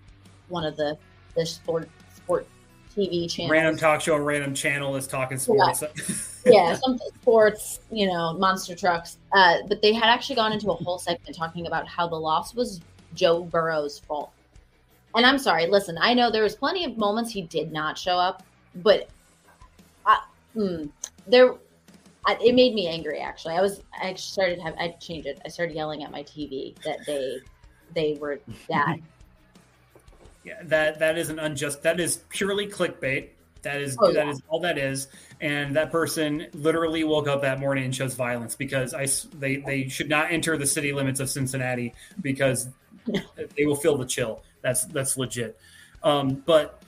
one 0.49 0.65
of 0.65 0.77
the 0.77 0.97
the 1.35 1.45
sport 1.45 1.89
sport 2.15 2.47
TV 2.97 3.31
channels. 3.31 3.51
Random 3.51 3.77
talk 3.77 4.01
show, 4.01 4.17
random 4.17 4.55
channel 4.55 4.97
is 4.97 5.07
talking 5.07 5.39
sports. 5.39 5.83
Yeah, 6.47 6.69
yeah 6.69 6.75
some 6.77 6.97
sports, 6.99 7.81
you 7.91 8.07
know, 8.07 8.35
monster 8.35 8.77
trucks. 8.77 9.19
Uh, 9.33 9.57
but 9.67 9.83
they 9.83 9.93
had 9.93 10.05
actually 10.05 10.37
gone 10.37 10.53
into 10.53 10.71
a 10.71 10.75
whole 10.75 10.97
segment 10.97 11.35
talking 11.37 11.67
about 11.67 11.89
how 11.89 12.07
the 12.07 12.15
loss 12.15 12.55
was 12.55 12.81
Joe 13.15 13.43
Burrow's 13.43 13.99
fault. 13.99 14.31
And 15.17 15.27
I'm 15.27 15.39
sorry, 15.39 15.67
listen, 15.67 15.99
I 16.01 16.15
know 16.15 16.31
there 16.31 16.45
was 16.45 16.55
plenty 16.55 16.85
of 16.85 16.97
moments 16.97 17.33
he 17.33 17.43
did 17.43 17.73
not 17.73 17.99
show 17.99 18.17
up, 18.17 18.45
but 18.77 19.09
I, 20.07 20.21
mm, 20.55 20.89
there 21.27 21.55
it 22.29 22.55
made 22.55 22.75
me 22.75 22.87
angry 22.87 23.19
actually. 23.19 23.55
I 23.55 23.61
was 23.61 23.83
I 24.01 24.15
started 24.15 24.61
have 24.61 24.75
I 24.79 24.89
changed 25.01 25.27
it. 25.27 25.41
I 25.45 25.49
started 25.49 25.75
yelling 25.75 26.05
at 26.05 26.11
my 26.11 26.23
TV 26.23 26.81
that 26.83 27.05
they 27.07 27.39
they 27.95 28.15
were 28.21 28.41
that. 28.69 28.99
yeah, 30.45 30.63
that 30.65 30.99
that 30.99 31.19
is 31.19 31.29
an 31.29 31.39
unjust. 31.39 31.83
That 31.83 32.01
is 32.01 32.23
purely 32.29 32.67
clickbait. 32.67 33.31
That 33.63 33.81
is 33.81 33.97
oh, 34.01 34.13
that 34.13 34.27
yeah. 34.27 34.33
is 34.33 34.43
all 34.49 34.61
that 34.61 34.79
is. 34.79 35.09
And 35.41 35.75
that 35.77 35.91
person 35.91 36.47
literally 36.55 37.05
woke 37.05 37.27
up 37.27 37.43
that 37.43 37.59
morning 37.59 37.85
and 37.85 37.93
chose 37.93 38.15
violence 38.15 38.55
because 38.55 38.95
I 38.95 39.07
they 39.39 39.57
they 39.57 39.89
should 39.89 40.09
not 40.09 40.31
enter 40.31 40.57
the 40.57 40.67
city 40.67 40.93
limits 40.93 41.21
of 41.21 41.29
Cincinnati 41.29 41.95
because 42.21 42.69
they 43.57 43.67
will 43.67 43.77
feel 43.77 43.97
the 43.97 44.07
chill. 44.07 44.43
That's 44.63 44.85
that's 44.85 45.17
legit. 45.17 45.59
Um, 46.03 46.43
but 46.47 46.81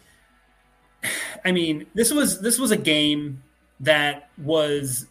I 1.45 1.53
mean, 1.53 1.87
this 1.95 2.13
was 2.13 2.41
this 2.41 2.59
was 2.59 2.71
a 2.71 2.77
game 2.77 3.43
that 3.81 4.31
was 4.39 5.07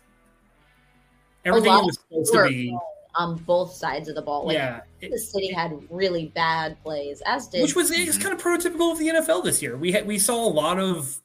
everything 1.45 1.73
it 1.73 1.83
was 1.83 1.99
supposed 1.99 2.33
to 2.33 2.47
be 2.47 2.77
on 3.17 3.35
both 3.37 3.73
sides 3.73 4.07
of 4.07 4.15
the 4.15 4.21
ball. 4.21 4.45
Like, 4.45 4.53
yeah, 4.53 4.81
the 5.01 5.17
city 5.17 5.51
had 5.51 5.77
really 5.89 6.27
bad 6.27 6.81
plays, 6.83 7.21
as 7.25 7.47
did 7.47 7.63
which 7.63 7.75
was 7.75 7.91
it's 7.91 8.17
kind 8.17 8.33
of 8.33 8.41
prototypical 8.41 8.91
of 8.91 8.99
the 8.99 9.09
NFL 9.09 9.43
this 9.43 9.61
year. 9.61 9.75
We 9.75 9.91
had 9.91 10.05
we 10.07 10.19
saw 10.19 10.45
a 10.45 10.47
lot 10.47 10.79
of 10.79 11.19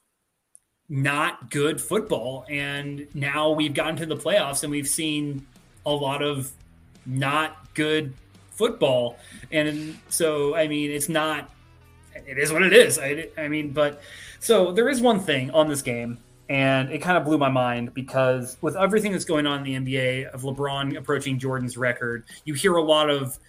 not 0.89 1.49
good 1.51 1.79
football, 1.79 2.45
and 2.49 3.07
now 3.13 3.51
we've 3.51 3.73
gotten 3.73 3.95
to 3.97 4.05
the 4.05 4.17
playoffs 4.17 4.63
and 4.63 4.71
we've 4.71 4.87
seen 4.87 5.45
a 5.85 5.91
lot 5.91 6.21
of 6.21 6.51
not 7.05 7.73
good 7.75 8.13
football, 8.51 9.17
and 9.51 9.97
so 10.09 10.55
I 10.55 10.67
mean 10.67 10.91
it's 10.91 11.09
not. 11.09 11.49
It 12.15 12.37
is 12.37 12.51
what 12.51 12.61
it 12.61 12.73
is. 12.73 12.99
I, 12.99 13.27
I 13.37 13.47
mean, 13.47 13.71
but 13.71 14.01
so 14.39 14.71
there 14.71 14.87
is 14.89 15.01
one 15.01 15.19
thing 15.19 15.49
on 15.51 15.67
this 15.67 15.81
game 15.81 16.19
and 16.53 16.91
it 16.91 16.99
kind 16.99 17.17
of 17.17 17.25
blew 17.25 17.39
my 17.39 17.49
mind 17.49 17.95
because 17.95 18.57
with 18.61 18.75
everything 18.75 19.11
that's 19.11 19.25
going 19.25 19.47
on 19.47 19.65
in 19.65 19.83
the 19.83 19.95
NBA 19.95 20.27
of 20.27 20.43
LeBron 20.43 20.95
approaching 20.95 21.39
Jordan's 21.39 21.77
record, 21.77 22.25
you 22.45 22.53
hear 22.53 22.75
a 22.75 22.81
lot 22.81 23.09
of, 23.09 23.39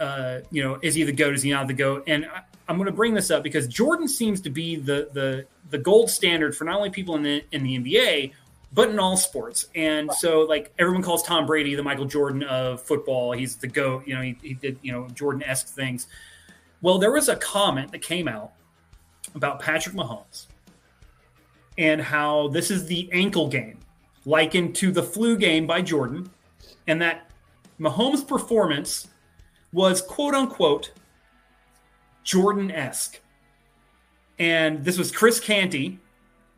uh, 0.00 0.40
you 0.50 0.64
know, 0.64 0.76
is 0.82 0.96
he 0.96 1.04
the 1.04 1.12
goat? 1.12 1.34
Is 1.34 1.42
he 1.44 1.52
not 1.52 1.68
the 1.68 1.72
goat? 1.72 2.02
And 2.08 2.26
I, 2.26 2.42
am 2.68 2.76
going 2.76 2.86
to 2.86 2.92
bring 2.92 3.14
this 3.14 3.30
up 3.30 3.44
because 3.44 3.68
Jordan 3.68 4.08
seems 4.08 4.40
to 4.40 4.50
be 4.50 4.74
the 4.74 5.08
the 5.12 5.46
the 5.70 5.78
gold 5.78 6.10
standard 6.10 6.56
for 6.56 6.64
not 6.64 6.74
only 6.74 6.90
people 6.90 7.14
in 7.14 7.22
the 7.22 7.44
in 7.52 7.62
the 7.62 7.78
NBA 7.78 8.32
but 8.72 8.90
in 8.90 8.98
all 8.98 9.16
sports. 9.16 9.68
And 9.76 10.12
so, 10.12 10.40
like 10.40 10.74
everyone 10.80 11.02
calls 11.02 11.22
Tom 11.22 11.46
Brady 11.46 11.76
the 11.76 11.82
Michael 11.84 12.04
Jordan 12.06 12.42
of 12.42 12.82
football. 12.82 13.32
He's 13.32 13.54
the 13.56 13.68
goat. 13.68 14.02
You 14.04 14.16
know, 14.16 14.20
he, 14.20 14.36
he 14.42 14.54
did 14.54 14.80
you 14.82 14.90
know 14.90 15.06
Jordan 15.10 15.44
esque 15.44 15.68
things. 15.68 16.08
Well, 16.82 16.98
there 16.98 17.12
was 17.12 17.28
a 17.28 17.36
comment 17.36 17.92
that 17.92 18.02
came 18.02 18.26
out 18.26 18.52
about 19.36 19.60
Patrick 19.60 19.94
Mahomes 19.94 20.47
and 21.78 22.00
how 22.00 22.48
this 22.48 22.70
is 22.70 22.86
the 22.86 23.08
ankle 23.12 23.48
game, 23.48 23.78
likened 24.26 24.74
to 24.74 24.90
the 24.92 25.02
flu 25.02 25.36
game 25.36 25.66
by 25.66 25.80
Jordan, 25.80 26.28
and 26.86 27.00
that 27.00 27.30
Mahomes' 27.80 28.26
performance 28.26 29.08
was 29.72 30.02
quote 30.02 30.34
unquote 30.34 30.90
Jordan 32.24 32.70
esque. 32.70 33.20
And 34.38 34.84
this 34.84 34.98
was 34.98 35.10
Chris 35.10 35.40
Canty 35.40 35.98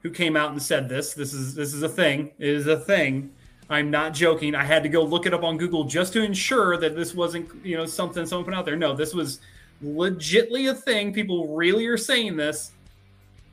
who 0.02 0.10
came 0.10 0.36
out 0.36 0.50
and 0.50 0.62
said 0.62 0.88
this. 0.88 1.14
This 1.14 1.32
is 1.32 1.54
this 1.54 1.74
is 1.74 1.82
a 1.82 1.88
thing. 1.88 2.30
It 2.38 2.48
is 2.48 2.66
a 2.66 2.78
thing. 2.78 3.30
I'm 3.68 3.90
not 3.90 4.14
joking. 4.14 4.54
I 4.54 4.64
had 4.64 4.82
to 4.82 4.88
go 4.88 5.04
look 5.04 5.26
it 5.26 5.34
up 5.34 5.44
on 5.44 5.56
Google 5.56 5.84
just 5.84 6.12
to 6.14 6.22
ensure 6.24 6.76
that 6.78 6.96
this 6.96 7.14
wasn't, 7.14 7.48
you 7.64 7.76
know, 7.76 7.86
something 7.86 8.26
someone 8.26 8.44
put 8.44 8.54
out 8.54 8.64
there. 8.64 8.76
No, 8.76 8.96
this 8.96 9.14
was 9.14 9.38
legitly 9.84 10.70
a 10.70 10.74
thing. 10.74 11.12
People 11.12 11.54
really 11.54 11.86
are 11.86 11.96
saying 11.96 12.36
this. 12.36 12.72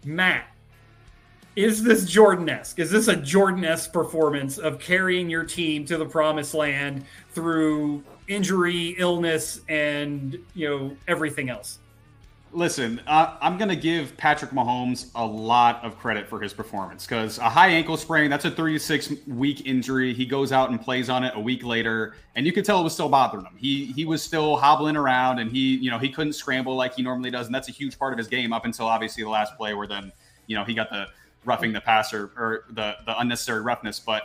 Matt, 0.05 0.47
is 1.57 1.81
this 1.81 2.05
Jordan 2.05 2.47
esque? 2.47 2.77
Is 2.77 2.91
this 2.91 3.07
a 3.07 3.15
Jordan 3.15 3.65
esque 3.65 3.91
performance 3.91 4.59
of 4.59 4.77
carrying 4.77 5.27
your 5.27 5.43
team 5.43 5.85
to 5.85 5.97
the 5.97 6.05
promised 6.05 6.53
land 6.53 7.03
through 7.31 8.03
injury, 8.27 8.89
illness, 8.99 9.61
and 9.67 10.37
you 10.53 10.69
know 10.69 10.95
everything 11.07 11.49
else? 11.49 11.79
Listen, 12.53 13.01
uh, 13.07 13.37
I'm 13.41 13.57
going 13.57 13.69
to 13.69 13.75
give 13.75 14.15
Patrick 14.17 14.51
Mahomes 14.51 15.09
a 15.15 15.25
lot 15.25 15.83
of 15.83 15.97
credit 15.97 16.29
for 16.29 16.39
his 16.39 16.53
performance 16.53 17.07
because 17.07 17.39
a 17.39 17.49
high 17.49 17.69
ankle 17.69 17.97
sprain, 17.97 18.29
that's 18.29 18.45
a 18.45 18.51
36 18.51 19.13
week 19.25 19.65
injury. 19.65 20.13
He 20.13 20.27
goes 20.27 20.51
out 20.51 20.69
and 20.69 20.79
plays 20.79 21.09
on 21.09 21.23
it 21.23 21.33
a 21.35 21.39
week 21.39 21.65
later, 21.65 22.15
and 22.35 22.45
you 22.45 22.53
could 22.53 22.65
tell 22.65 22.79
it 22.79 22.83
was 22.83 22.93
still 22.93 23.09
bothering 23.09 23.45
him. 23.45 23.57
He 23.57 23.87
he 23.93 24.05
was 24.05 24.21
still 24.21 24.57
hobbling 24.57 24.95
around, 24.95 25.39
and 25.39 25.49
he 25.49 25.77
you 25.77 25.89
know 25.89 25.97
he 25.97 26.09
couldn't 26.09 26.33
scramble 26.33 26.75
like 26.75 26.93
he 26.93 27.01
normally 27.01 27.31
does, 27.31 27.47
and 27.47 27.55
that's 27.55 27.67
a 27.67 27.71
huge 27.73 27.97
part 27.97 28.13
of 28.13 28.19
his 28.19 28.27
game 28.27 28.53
up 28.53 28.65
until 28.65 28.85
obviously 28.85 29.23
the 29.23 29.29
last 29.31 29.57
play 29.57 29.73
where 29.73 29.87
then 29.87 30.11
you 30.45 30.55
know 30.55 30.63
he 30.63 30.75
got 30.75 30.91
the 30.91 31.07
roughing 31.47 31.73
the 31.73 31.81
passer 31.81 32.31
or 32.37 32.65
the 32.69 32.97
the 33.05 33.17
unnecessary 33.19 33.61
roughness. 33.61 33.99
But 33.99 34.23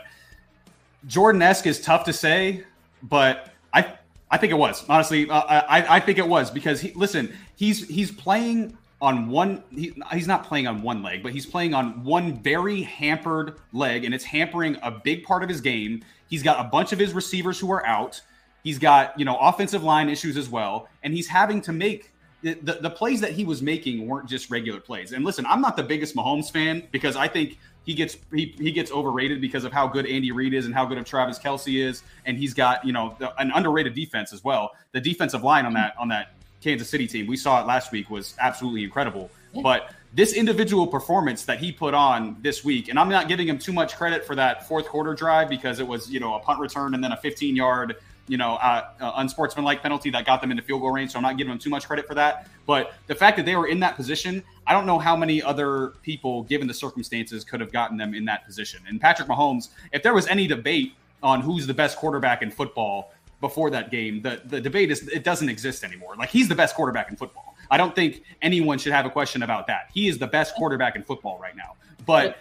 Jordan 1.07 1.41
esque 1.41 1.65
is 1.65 1.81
tough 1.81 2.03
to 2.05 2.13
say, 2.13 2.63
but 3.01 3.51
I 3.73 3.93
I 4.29 4.37
think 4.37 4.51
it 4.51 4.57
was 4.57 4.87
honestly. 4.87 5.29
Uh, 5.29 5.41
I 5.41 5.97
I 5.97 5.99
think 5.99 6.19
it 6.19 6.27
was 6.27 6.51
because 6.51 6.81
he 6.81 6.91
listen. 6.93 7.33
He's 7.55 7.87
he's 7.87 8.11
playing 8.11 8.77
on 9.01 9.29
one. 9.29 9.63
He, 9.71 9.93
he's 10.11 10.27
not 10.27 10.45
playing 10.45 10.67
on 10.67 10.81
one 10.81 11.01
leg, 11.01 11.23
but 11.23 11.31
he's 11.31 11.45
playing 11.45 11.73
on 11.73 12.03
one 12.03 12.41
very 12.41 12.81
hampered 12.81 13.55
leg, 13.71 14.05
and 14.05 14.13
it's 14.13 14.23
hampering 14.23 14.77
a 14.83 14.91
big 14.91 15.23
part 15.23 15.43
of 15.43 15.49
his 15.49 15.61
game. 15.61 16.03
He's 16.29 16.43
got 16.43 16.63
a 16.63 16.69
bunch 16.69 16.91
of 16.91 16.99
his 16.99 17.13
receivers 17.13 17.59
who 17.59 17.71
are 17.71 17.85
out. 17.85 18.21
He's 18.63 18.79
got 18.79 19.17
you 19.17 19.25
know 19.25 19.37
offensive 19.37 19.83
line 19.83 20.09
issues 20.09 20.37
as 20.37 20.49
well, 20.49 20.87
and 21.03 21.13
he's 21.13 21.27
having 21.27 21.61
to 21.61 21.73
make 21.73 22.12
the, 22.43 22.79
the 22.81 22.89
plays 22.89 23.21
that 23.21 23.31
he 23.31 23.45
was 23.45 23.61
making 23.61 24.05
weren't 24.05 24.27
just 24.27 24.51
regular 24.51 24.79
plays. 24.79 25.13
And 25.13 25.23
listen, 25.23 25.45
I'm 25.45 25.61
not 25.61 25.77
the 25.77 25.83
biggest 25.83 26.15
Mahomes 26.15 26.51
fan 26.51 26.87
because 26.91 27.15
I 27.15 27.27
think 27.27 27.57
he 27.85 27.93
gets 27.93 28.17
he, 28.33 28.53
he 28.57 28.71
gets 28.71 28.91
overrated 28.91 29.41
because 29.41 29.63
of 29.63 29.71
how 29.71 29.87
good 29.87 30.05
Andy 30.05 30.31
Reid 30.31 30.53
is 30.53 30.65
and 30.65 30.75
how 30.75 30.85
good 30.85 30.97
of 30.97 31.05
Travis 31.05 31.39
Kelce 31.39 31.81
is, 31.81 32.03
and 32.25 32.37
he's 32.37 32.53
got 32.53 32.85
you 32.85 32.93
know 32.93 33.17
an 33.37 33.51
underrated 33.51 33.93
defense 33.93 34.33
as 34.33 34.43
well. 34.43 34.71
The 34.91 35.01
defensive 35.01 35.43
line 35.43 35.65
on 35.65 35.73
that 35.73 35.95
on 35.97 36.09
that 36.09 36.33
Kansas 36.61 36.89
City 36.89 37.07
team, 37.07 37.27
we 37.27 37.37
saw 37.37 37.61
it 37.61 37.67
last 37.67 37.91
week, 37.91 38.09
was 38.09 38.35
absolutely 38.39 38.83
incredible. 38.83 39.29
But 39.61 39.91
this 40.13 40.33
individual 40.33 40.87
performance 40.87 41.45
that 41.45 41.59
he 41.59 41.71
put 41.71 41.93
on 41.93 42.37
this 42.41 42.63
week, 42.63 42.87
and 42.89 42.97
I'm 42.97 43.09
not 43.09 43.27
giving 43.27 43.47
him 43.47 43.59
too 43.59 43.73
much 43.73 43.95
credit 43.95 44.25
for 44.25 44.35
that 44.35 44.67
fourth 44.67 44.87
quarter 44.87 45.13
drive 45.13 45.49
because 45.49 45.79
it 45.79 45.87
was 45.87 46.09
you 46.09 46.19
know 46.19 46.35
a 46.35 46.39
punt 46.39 46.59
return 46.59 46.93
and 46.93 47.03
then 47.03 47.11
a 47.11 47.17
15 47.17 47.55
yard 47.55 47.95
you 48.27 48.37
know, 48.37 48.55
uh, 48.55 48.87
uh, 49.01 49.11
unsportsmanlike 49.17 49.81
penalty 49.81 50.09
that 50.09 50.25
got 50.25 50.41
them 50.41 50.51
into 50.51 50.63
field 50.63 50.81
goal 50.81 50.91
range. 50.91 51.11
So 51.11 51.17
I'm 51.17 51.23
not 51.23 51.37
giving 51.37 51.49
them 51.51 51.59
too 51.59 51.69
much 51.69 51.87
credit 51.87 52.07
for 52.07 52.15
that. 52.15 52.47
But 52.65 52.93
the 53.07 53.15
fact 53.15 53.37
that 53.37 53.45
they 53.45 53.55
were 53.55 53.67
in 53.67 53.79
that 53.81 53.95
position, 53.95 54.43
I 54.65 54.73
don't 54.73 54.85
know 54.85 54.97
how 54.97 55.15
many 55.15 55.41
other 55.41 55.93
people, 56.03 56.43
given 56.43 56.67
the 56.67 56.73
circumstances, 56.73 57.43
could 57.43 57.59
have 57.59 57.71
gotten 57.71 57.97
them 57.97 58.13
in 58.13 58.25
that 58.25 58.45
position. 58.45 58.81
And 58.87 58.99
Patrick 58.99 59.27
Mahomes, 59.27 59.69
if 59.91 60.03
there 60.03 60.13
was 60.13 60.27
any 60.27 60.47
debate 60.47 60.93
on 61.21 61.41
who's 61.41 61.67
the 61.67 61.73
best 61.73 61.97
quarterback 61.97 62.41
in 62.41 62.49
football 62.49 63.11
before 63.41 63.69
that 63.71 63.91
game, 63.91 64.21
the, 64.21 64.41
the 64.45 64.61
debate 64.61 64.89
is 64.89 65.05
it 65.09 65.25
doesn't 65.25 65.49
exist 65.49 65.83
anymore. 65.83 66.15
Like 66.15 66.29
he's 66.29 66.47
the 66.47 66.55
best 66.55 66.75
quarterback 66.75 67.09
in 67.09 67.17
football. 67.17 67.55
I 67.69 67.77
don't 67.77 67.95
think 67.95 68.23
anyone 68.41 68.77
should 68.77 68.93
have 68.93 69.05
a 69.05 69.09
question 69.09 69.43
about 69.43 69.67
that. 69.67 69.89
He 69.93 70.07
is 70.07 70.17
the 70.17 70.27
best 70.27 70.55
quarterback 70.55 70.95
in 70.95 71.03
football 71.03 71.39
right 71.41 71.55
now. 71.55 71.75
But 72.05 72.37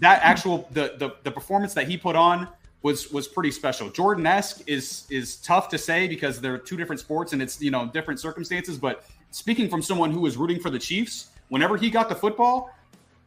that 0.00 0.20
actual 0.22 0.68
the 0.72 0.94
the, 0.98 1.14
the 1.22 1.30
performance 1.30 1.74
that 1.74 1.86
he 1.86 1.96
put 1.96 2.16
on 2.16 2.48
was 2.82 3.12
was 3.12 3.28
pretty 3.28 3.50
special. 3.50 3.88
Jordan 3.90 4.26
esque 4.26 4.62
is 4.66 5.06
is 5.10 5.36
tough 5.36 5.68
to 5.70 5.78
say 5.78 6.08
because 6.08 6.40
they're 6.40 6.58
two 6.58 6.76
different 6.76 7.00
sports 7.00 7.32
and 7.32 7.40
it's 7.40 7.60
you 7.60 7.70
know 7.70 7.86
different 7.86 8.20
circumstances. 8.20 8.78
But 8.78 9.04
speaking 9.30 9.68
from 9.68 9.82
someone 9.82 10.10
who 10.10 10.20
was 10.20 10.36
rooting 10.36 10.60
for 10.60 10.70
the 10.70 10.78
Chiefs, 10.78 11.28
whenever 11.48 11.76
he 11.76 11.90
got 11.90 12.08
the 12.08 12.14
football, 12.14 12.70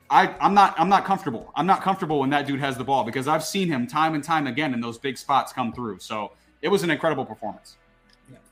I 0.09 0.35
I'm 0.39 0.53
not 0.53 0.75
I'm 0.79 0.89
not 0.89 1.05
comfortable. 1.05 1.51
I'm 1.55 1.65
not 1.65 1.81
comfortable 1.81 2.19
when 2.19 2.29
that 2.31 2.47
dude 2.47 2.59
has 2.59 2.77
the 2.77 2.83
ball 2.83 3.03
because 3.03 3.27
I've 3.27 3.43
seen 3.43 3.67
him 3.67 3.87
time 3.87 4.13
and 4.13 4.23
time 4.23 4.47
again 4.47 4.73
in 4.73 4.81
those 4.81 4.97
big 4.97 5.17
spots 5.17 5.53
come 5.53 5.71
through. 5.71 5.99
So 5.99 6.31
it 6.61 6.67
was 6.67 6.83
an 6.83 6.89
incredible 6.89 7.25
performance. 7.25 7.77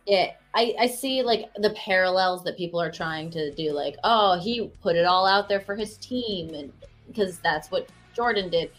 Yeah, 0.05 0.33
I, 0.53 0.75
I 0.79 0.87
see 0.87 1.23
like 1.23 1.49
the 1.55 1.69
parallels 1.71 2.43
that 2.43 2.57
people 2.57 2.81
are 2.81 2.91
trying 2.91 3.31
to 3.31 3.53
do, 3.53 3.71
like, 3.71 3.95
oh, 4.03 4.37
he 4.37 4.69
put 4.81 4.97
it 4.97 5.05
all 5.05 5.25
out 5.25 5.47
there 5.47 5.61
for 5.61 5.75
his 5.75 5.97
team, 5.97 6.53
and 6.53 6.73
because 7.07 7.39
that's 7.39 7.71
what 7.71 7.87
Jordan 8.13 8.49
did. 8.49 8.71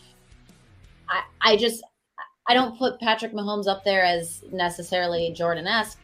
I, 1.08 1.22
I 1.40 1.56
just 1.56 1.82
I 2.46 2.54
don't 2.54 2.76
put 2.78 3.00
Patrick 3.00 3.32
Mahomes 3.32 3.66
up 3.66 3.84
there 3.84 4.04
as 4.04 4.42
necessarily 4.52 5.32
Jordan 5.32 5.66
esque 5.66 5.98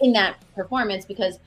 in 0.00 0.12
that 0.12 0.36
performance 0.54 1.04
because 1.04 1.38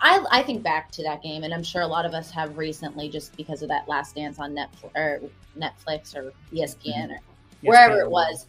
I, 0.00 0.24
I 0.30 0.42
think 0.42 0.62
back 0.62 0.90
to 0.92 1.02
that 1.04 1.22
game, 1.22 1.44
and 1.44 1.54
I'm 1.54 1.62
sure 1.62 1.82
a 1.82 1.86
lot 1.86 2.04
of 2.04 2.12
us 2.12 2.30
have 2.30 2.56
recently 2.56 3.08
just 3.08 3.36
because 3.36 3.62
of 3.62 3.68
that 3.68 3.88
last 3.88 4.14
dance 4.14 4.38
on 4.38 4.54
Netflix 4.54 4.90
or 4.94 5.20
Netflix 5.58 6.14
or 6.14 6.32
ESPN 6.52 7.08
mm-hmm. 7.08 7.12
or 7.12 7.20
wherever 7.62 8.00
it 8.00 8.10
was. 8.10 8.46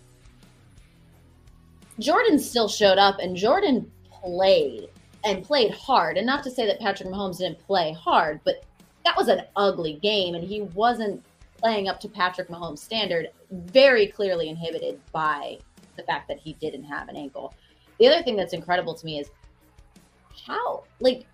Jordan 1.99 2.37
still 2.37 2.67
showed 2.67 2.97
up, 2.97 3.19
and 3.19 3.35
Jordan 3.35 3.89
played 4.11 4.89
and 5.23 5.43
played 5.43 5.71
hard. 5.71 6.17
And 6.17 6.25
not 6.25 6.43
to 6.43 6.51
say 6.51 6.65
that 6.67 6.79
Patrick 6.79 7.09
Mahomes 7.09 7.39
didn't 7.39 7.59
play 7.65 7.93
hard, 7.93 8.39
but 8.43 8.63
that 9.05 9.17
was 9.17 9.27
an 9.27 9.41
ugly 9.55 9.93
game, 9.93 10.35
and 10.35 10.43
he 10.43 10.61
wasn't 10.61 11.23
playing 11.57 11.87
up 11.87 11.99
to 12.01 12.09
Patrick 12.09 12.49
Mahomes' 12.49 12.79
standard, 12.79 13.29
very 13.51 14.07
clearly 14.07 14.49
inhibited 14.49 14.99
by 15.11 15.57
the 15.95 16.03
fact 16.03 16.27
that 16.27 16.39
he 16.39 16.53
didn't 16.53 16.83
have 16.83 17.09
an 17.09 17.15
ankle. 17.15 17.53
The 17.99 18.07
other 18.07 18.23
thing 18.23 18.35
that's 18.35 18.53
incredible 18.53 18.93
to 18.93 19.05
me 19.05 19.19
is 19.19 19.29
how, 20.45 20.83
like, 20.99 21.25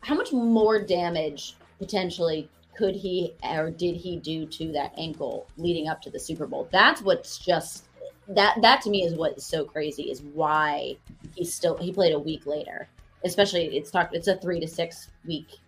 how 0.00 0.14
much 0.14 0.32
more 0.32 0.80
damage 0.80 1.56
potentially 1.78 2.48
could 2.74 2.94
he 2.94 3.34
or 3.42 3.70
did 3.70 3.94
he 3.94 4.16
do 4.16 4.46
to 4.46 4.72
that 4.72 4.94
ankle 4.96 5.46
leading 5.58 5.88
up 5.88 6.00
to 6.02 6.10
the 6.10 6.18
Super 6.18 6.46
Bowl? 6.46 6.68
That's 6.72 7.02
what's 7.02 7.38
just 7.38 7.88
that 8.28 8.56
that 8.62 8.80
to 8.82 8.90
me 8.90 9.02
is 9.02 9.14
what 9.14 9.36
is 9.36 9.44
so 9.44 9.64
crazy 9.64 10.04
is 10.04 10.22
why 10.22 10.96
he 11.34 11.44
still 11.44 11.76
he 11.76 11.92
played 11.92 12.14
a 12.14 12.18
week 12.18 12.46
later. 12.46 12.88
Especially 13.24 13.76
it's 13.76 13.90
talked 13.90 14.14
it's 14.14 14.28
a 14.28 14.36
three 14.36 14.60
to 14.60 14.68
six 14.68 15.10
week 15.26 15.58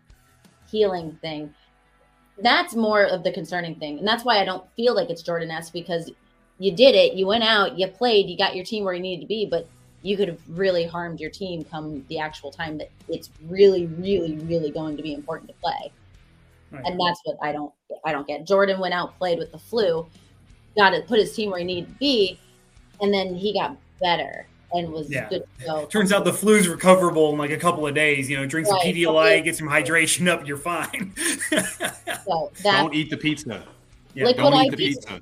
healing 0.71 1.19
thing 1.21 1.53
that's 2.39 2.75
more 2.75 3.05
of 3.05 3.25
the 3.25 3.33
concerning 3.33 3.75
thing. 3.77 3.99
And 3.99 4.07
that's 4.07 4.25
why 4.25 4.39
I 4.39 4.45
don't 4.45 4.65
feel 4.75 4.95
like 4.95 5.11
it's 5.11 5.23
Jordan 5.23 5.51
esque 5.51 5.73
because 5.73 6.11
you 6.59 6.73
did 6.75 6.95
it, 6.95 7.15
you 7.15 7.27
went 7.27 7.45
out, 7.45 7.79
you 7.79 7.87
played, 7.89 8.29
you 8.29 8.37
got 8.37 8.55
your 8.55 8.65
team 8.65 8.85
where 8.85 8.95
you 8.95 9.01
needed 9.01 9.23
to 9.23 9.29
be, 9.29 9.47
but 9.47 9.69
you 10.03 10.17
could 10.17 10.29
have 10.29 10.41
really 10.49 10.85
harmed 10.87 11.21
your 11.21 11.31
team 11.31 11.65
come 11.65 12.05
the 12.09 12.19
actual 12.19 12.51
time 12.51 12.79
that 12.79 12.91
it's 13.09 13.31
really, 13.49 13.87
really, 13.87 14.37
really 14.39 14.71
going 14.71 14.97
to 14.97 15.03
be 15.03 15.15
important 15.15 15.49
to 15.49 15.55
play. 15.63 15.93
Right. 16.71 16.83
And 16.87 16.99
that's 16.99 17.21
what 17.25 17.37
I 17.43 17.53
don't 17.53 17.73
I 18.05 18.13
don't 18.13 18.27
get. 18.27 18.47
Jordan 18.47 18.81
went 18.81 18.95
out, 18.95 19.17
played 19.19 19.39
with 19.39 19.53
the 19.53 19.59
flu, 19.59 20.07
got 20.77 20.91
to 20.91 21.03
put 21.03 21.19
his 21.19 21.35
team 21.35 21.51
where 21.51 21.59
he 21.59 21.65
needed 21.65 21.89
to 21.89 21.95
be, 21.95 22.39
and 23.01 23.13
then 23.13 23.35
he 23.35 23.53
got 23.53 23.77
better 24.01 24.47
and 24.73 24.91
was 24.91 25.11
yeah. 25.11 25.29
good 25.29 25.45
to 25.61 25.67
go. 25.67 25.87
Turns 25.87 26.13
out 26.13 26.25
the 26.25 26.33
flu's 26.33 26.69
recoverable 26.69 27.31
in 27.33 27.39
like 27.39 27.51
a 27.51 27.59
couple 27.59 27.87
of 27.87 27.95
days. 27.95 28.31
You 28.31 28.39
know, 28.39 28.47
drink 28.47 28.67
some 28.67 28.77
right. 28.77 28.95
Pedialyte, 28.95 29.45
get 29.45 29.57
some 29.57 29.69
hydration 29.69 30.29
up, 30.29 30.47
you're 30.47 30.57
fine. 30.57 31.15
so 32.25 32.51
don't 32.63 32.95
eat 32.95 33.11
the 33.11 33.17
pizza. 33.17 33.65
Yeah, 34.15 34.27
liquid 34.27 34.45
don't 34.45 34.65
eat 34.65 34.71
the 34.71 34.77
pizza. 34.77 35.21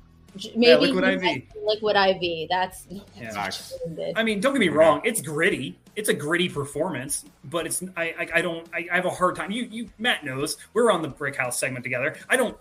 Maybe 0.55 0.55
yeah, 0.55 0.77
liquid 0.77 1.03
IV. 1.03 1.43
Liquid 1.63 1.95
IV. 1.95 2.49
That's, 2.49 2.87
that's 3.19 3.73
yeah. 3.97 4.11
I 4.15 4.23
mean, 4.23 4.39
don't 4.39 4.53
get 4.53 4.59
me 4.59 4.69
wrong. 4.69 5.01
It's 5.03 5.21
gritty. 5.21 5.77
It's 5.95 6.09
a 6.09 6.13
gritty 6.13 6.47
performance, 6.47 7.25
but 7.45 7.65
it's 7.65 7.83
I 7.97 8.15
I, 8.17 8.27
I 8.35 8.41
don't 8.41 8.67
I, 8.73 8.87
I 8.91 8.95
have 8.95 9.05
a 9.05 9.09
hard 9.09 9.35
time. 9.35 9.51
You 9.51 9.63
you 9.63 9.89
Matt 9.99 10.23
knows 10.23 10.57
we're 10.73 10.91
on 10.91 11.01
the 11.01 11.09
Brick 11.09 11.35
House 11.35 11.59
segment 11.59 11.83
together. 11.83 12.15
I 12.29 12.37
don't 12.37 12.57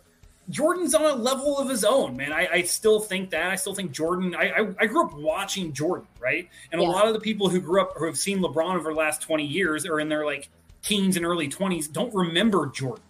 Jordan's 0.50 0.94
on 0.94 1.02
a 1.02 1.14
level 1.14 1.58
of 1.58 1.68
his 1.68 1.84
own, 1.84 2.16
man. 2.16 2.32
I, 2.32 2.48
I 2.52 2.62
still 2.62 2.98
think 2.98 3.30
that. 3.30 3.50
I 3.50 3.56
still 3.56 3.74
think 3.74 3.92
Jordan. 3.92 4.34
I, 4.34 4.50
I, 4.50 4.74
I 4.80 4.86
grew 4.86 5.04
up 5.04 5.14
watching 5.14 5.72
Jordan, 5.72 6.08
right? 6.18 6.48
And 6.72 6.82
yeah. 6.82 6.88
a 6.88 6.90
lot 6.90 7.06
of 7.06 7.14
the 7.14 7.20
people 7.20 7.48
who 7.48 7.60
grew 7.60 7.80
up 7.80 7.92
who 7.96 8.06
have 8.06 8.18
seen 8.18 8.40
LeBron 8.40 8.74
over 8.74 8.92
the 8.92 8.98
last 8.98 9.22
twenty 9.22 9.46
years 9.46 9.86
are 9.86 10.00
in 10.00 10.08
their 10.08 10.24
like 10.24 10.48
teens 10.82 11.16
and 11.16 11.24
early 11.24 11.48
twenties 11.48 11.86
don't 11.86 12.12
remember 12.12 12.66
Jordan. 12.66 13.04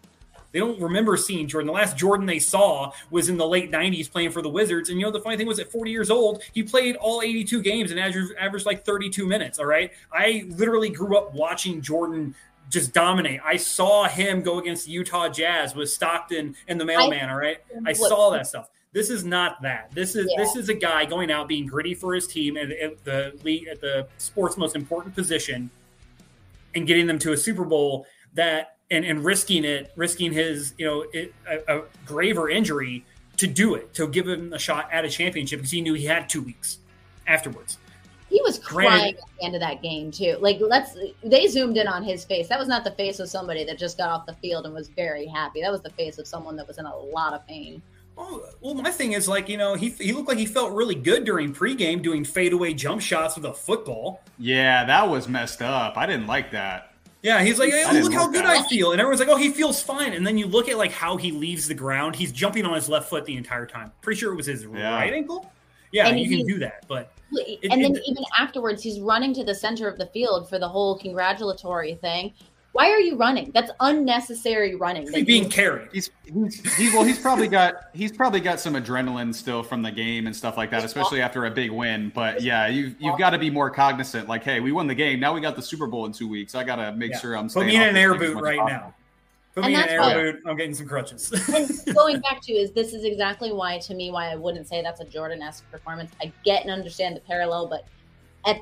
They 0.53 0.59
don't 0.59 0.81
remember 0.81 1.17
seeing 1.17 1.47
Jordan. 1.47 1.69
The 1.69 1.73
last 1.73 1.97
Jordan 1.97 2.27
they 2.27 2.39
saw 2.39 2.93
was 3.11 3.29
in 3.29 3.37
the 3.37 3.47
late 3.47 3.71
90s 3.71 4.11
playing 4.11 4.33
for 4.33 4.43
the 4.43 4.49
Wizards. 4.49 4.89
And 4.89 4.99
you 4.99 5.07
know, 5.07 5.13
the 5.13 5.21
funny 5.21 5.37
thing 5.37 5.47
was 5.47 5.61
at 5.61 5.71
40 5.71 5.91
years 5.91 6.11
old, 6.11 6.43
he 6.53 6.63
played 6.63 6.97
all 6.97 7.23
82 7.23 7.63
games 7.63 7.91
and 7.91 8.01
averaged, 8.01 8.33
averaged 8.39 8.67
like 8.67 8.85
32 8.85 9.27
minutes. 9.27 9.59
All 9.59 9.67
right. 9.67 9.93
I 10.13 10.47
literally 10.49 10.91
grew 10.91 11.17
up 11.17 11.35
watching 11.35 11.81
Jordan 11.81 12.35
just 12.71 12.93
dominate. 12.93 13.41
I 13.45 13.57
saw 13.57 14.09
him 14.09 14.43
go 14.43 14.59
against 14.59 14.87
the 14.87 14.93
Utah 14.93 15.29
Jazz 15.29 15.75
with 15.75 15.91
Stockton 15.91 16.55
and 16.69 16.81
the 16.81 16.85
mailman. 16.85 17.29
I, 17.29 17.33
all 17.33 17.39
right, 17.39 17.59
I 17.85 17.93
saw 17.93 18.31
that 18.31 18.47
stuff. 18.47 18.71
This 18.93 19.11
is 19.11 19.25
not 19.25 19.63
that. 19.63 19.91
This 19.93 20.17
is 20.17 20.27
yeah. 20.31 20.43
this 20.43 20.57
is 20.57 20.69
a 20.69 20.75
guy 20.75 21.05
going 21.05 21.31
out 21.31 21.49
being 21.49 21.67
gritty 21.67 21.95
for 21.95 22.15
his 22.15 22.27
team 22.27 22.57
at, 22.57 22.71
at 22.71 23.05
the 23.05 23.39
league 23.45 23.69
at 23.69 23.81
the 23.81 24.07
sport's 24.19 24.57
most 24.57 24.75
important 24.75 25.15
position, 25.15 25.71
and 26.75 26.87
getting 26.87 27.07
them 27.07 27.19
to 27.21 27.33
a 27.33 27.37
Super 27.37 27.65
Bowl 27.65 28.07
that 28.35 28.77
and 28.91 29.05
and 29.05 29.25
risking 29.25 29.65
it, 29.65 29.93
risking 29.97 30.33
his 30.33 30.75
you 30.79 30.87
know 30.87 31.05
it, 31.13 31.35
a, 31.49 31.79
a 31.79 31.83
graver 32.07 32.49
injury 32.49 33.05
to 33.37 33.47
do 33.47 33.75
it 33.75 33.95
to 33.95 34.07
give 34.09 34.29
him 34.29 34.53
a 34.53 34.59
shot 34.59 34.89
at 34.93 35.05
a 35.05 35.09
championship 35.09 35.61
because 35.61 35.71
he 35.71 35.81
knew 35.81 35.95
he 35.95 36.05
had 36.05 36.29
two 36.29 36.43
weeks 36.43 36.79
afterwards. 37.27 37.79
He 38.29 38.41
was 38.43 38.61
crying 38.61 39.17
at 39.17 39.21
the 39.39 39.45
end 39.45 39.55
of 39.57 39.61
that 39.61 39.83
game 39.83 40.11
too. 40.13 40.37
Like 40.41 40.59
let's 40.61 40.97
they 41.23 41.49
zoomed 41.49 41.77
in 41.77 41.89
on 41.89 42.05
his 42.05 42.25
face. 42.25 42.49
That 42.49 42.59
was 42.59 42.69
not 42.69 42.85
the 42.85 42.93
face 42.93 43.19
of 43.19 43.29
somebody 43.29 43.65
that 43.65 43.79
just 43.79 43.99
got 43.99 44.11
off 44.11 44.27
the 44.27 44.35
field 44.35 44.67
and 44.67 44.75
was 44.75 44.89
very 44.89 45.27
happy. 45.27 45.61
That 45.63 45.73
was 45.73 45.83
the 45.83 45.91
face 45.91 46.19
of 46.19 46.27
someone 46.27 46.55
that 46.57 46.69
was 46.69 46.79
in 46.79 46.87
a 46.87 46.97
lot 46.97 47.33
of 47.33 47.47
pain. 47.47 47.83
Oh, 48.17 48.45
well, 48.61 48.75
my 48.75 48.91
thing 48.91 49.13
is 49.13 49.27
like 49.27 49.49
you 49.49 49.57
know 49.57 49.75
he 49.75 49.89
he 49.91 50.13
looked 50.13 50.29
like 50.29 50.39
he 50.39 50.47
felt 50.47 50.73
really 50.73 50.95
good 50.95 51.25
during 51.25 51.55
pregame 51.55 52.03
doing 52.03 52.23
fadeaway 52.23 52.75
jump 52.75 53.01
shots 53.01 53.35
with 53.35 53.47
a 53.47 53.55
football. 53.55 54.21
Yeah, 54.39 54.85
that 54.85 55.09
was 55.09 55.27
messed 55.27 55.63
up. 55.63 55.97
I 55.97 56.07
didn't 56.07 56.27
like 56.27 56.51
that. 56.51 56.90
Yeah, 57.23 57.43
he's 57.43 57.59
like, 57.59 57.71
hey, 57.71 57.85
oh, 57.87 57.93
look 57.93 58.13
how 58.15 58.27
good 58.27 58.45
that. 58.45 58.65
I 58.65 58.69
feel, 58.69 58.93
and 58.93 59.01
everyone's 59.01 59.21
like, 59.21 59.29
oh, 59.29 59.37
he 59.37 59.51
feels 59.51 59.83
fine. 59.83 60.15
And 60.15 60.27
then 60.27 60.39
you 60.39 60.47
look 60.47 60.69
at 60.71 60.79
like 60.79 60.93
how 60.93 61.19
he 61.19 61.33
leaves 61.33 61.69
the 61.69 61.75
ground. 61.75 62.17
He's 62.17 62.33
jumping 62.33 62.65
on 62.65 62.75
his 62.75 62.89
left 62.89 63.11
foot 63.11 63.27
the 63.27 63.37
entire 63.37 63.67
time. 63.67 63.93
Pretty 64.01 64.19
sure 64.19 64.33
it 64.33 64.37
was 64.37 64.47
his 64.47 64.65
yeah. 64.65 64.95
right 64.95 65.13
ankle. 65.13 65.53
Yeah, 65.93 66.07
and 66.07 66.19
you 66.19 66.29
can 66.29 66.47
do 66.47 66.59
that, 66.61 66.85
but 66.87 67.13
it, 67.33 67.59
and 67.71 67.83
then 67.83 67.97
it, 67.97 68.03
even 68.07 68.25
afterwards, 68.39 68.83
he's 68.83 69.01
running 69.01 69.35
to 69.35 69.45
the 69.45 69.55
center 69.55 69.89
of 69.89 69.99
the 69.99 70.07
field 70.07 70.49
for 70.49 70.59
the 70.59 70.69
whole 70.69 70.97
congratulatory 70.99 71.97
thing. 71.97 72.33
Why 72.73 72.91
are 72.91 73.01
you 73.01 73.17
running? 73.17 73.51
That's 73.53 73.71
unnecessary 73.81 74.77
running. 74.77 75.11
He's 75.13 75.25
being 75.25 75.51
carried. 75.51 75.89
He's, 75.93 76.11
he's, 76.25 76.77
he's 76.77 76.95
well. 76.95 77.03
He's 77.03 77.19
probably 77.19 77.49
got 77.49 77.87
he's 77.93 78.13
probably 78.13 78.41
got 78.41 78.61
some 78.61 78.75
adrenaline 78.75 79.35
still 79.35 79.65
from 79.65 79.83
the 79.83 79.91
game 79.91 80.27
and 80.27 80.37
stuff 80.37 80.57
like 80.57 80.71
that, 80.71 80.85
especially 80.85 81.21
after 81.21 81.47
a 81.47 81.51
big 81.51 81.73
win. 81.73 82.13
But 82.15 82.43
yeah, 82.43 82.69
you 82.69 82.95
you've 83.01 83.19
got 83.19 83.31
to 83.31 83.39
be 83.39 83.51
more 83.51 83.71
cognizant. 83.71 84.29
Like, 84.29 84.45
hey, 84.45 84.61
we 84.61 84.71
won 84.71 84.87
the 84.87 84.95
game. 84.95 85.19
Now 85.19 85.35
we 85.35 85.41
got 85.41 85.57
the 85.57 85.63
Super 85.63 85.89
Bowl 85.89 86.07
in 86.07 86.13
two 86.13 86.29
weeks. 86.29 86.55
I 86.55 86.63
got 86.63 86.77
to 86.77 86.93
make 86.93 87.11
yeah. 87.13 87.19
sure 87.19 87.37
I'm. 87.37 87.49
Put 87.49 87.67
me 87.67 87.75
in 87.75 87.83
an 87.83 87.97
air 87.97 88.15
boot 88.15 88.41
right 88.41 88.65
now. 88.65 88.95
Put 89.55 89.65
and 89.65 89.73
me 89.73 89.81
in 89.81 89.83
an 89.83 89.89
air 89.89 90.03
oh, 90.03 90.33
boot. 90.33 90.43
I'm 90.47 90.57
getting 90.57 90.75
some 90.75 90.87
crutches. 90.87 91.29
going 91.93 92.21
back 92.21 92.41
to 92.43 92.53
is 92.53 92.71
this 92.71 92.95
is 92.95 93.03
exactly 93.03 93.51
why 93.51 93.79
to 93.79 93.95
me 93.95 94.13
why 94.13 94.31
I 94.31 94.37
wouldn't 94.37 94.69
say 94.69 94.81
that's 94.81 95.01
a 95.01 95.05
Jordan 95.05 95.43
esque 95.43 95.69
performance. 95.73 96.13
I 96.23 96.33
get 96.45 96.63
and 96.63 96.71
understand 96.71 97.17
the 97.17 97.21
parallel, 97.21 97.67
but 97.67 97.85
at 98.47 98.61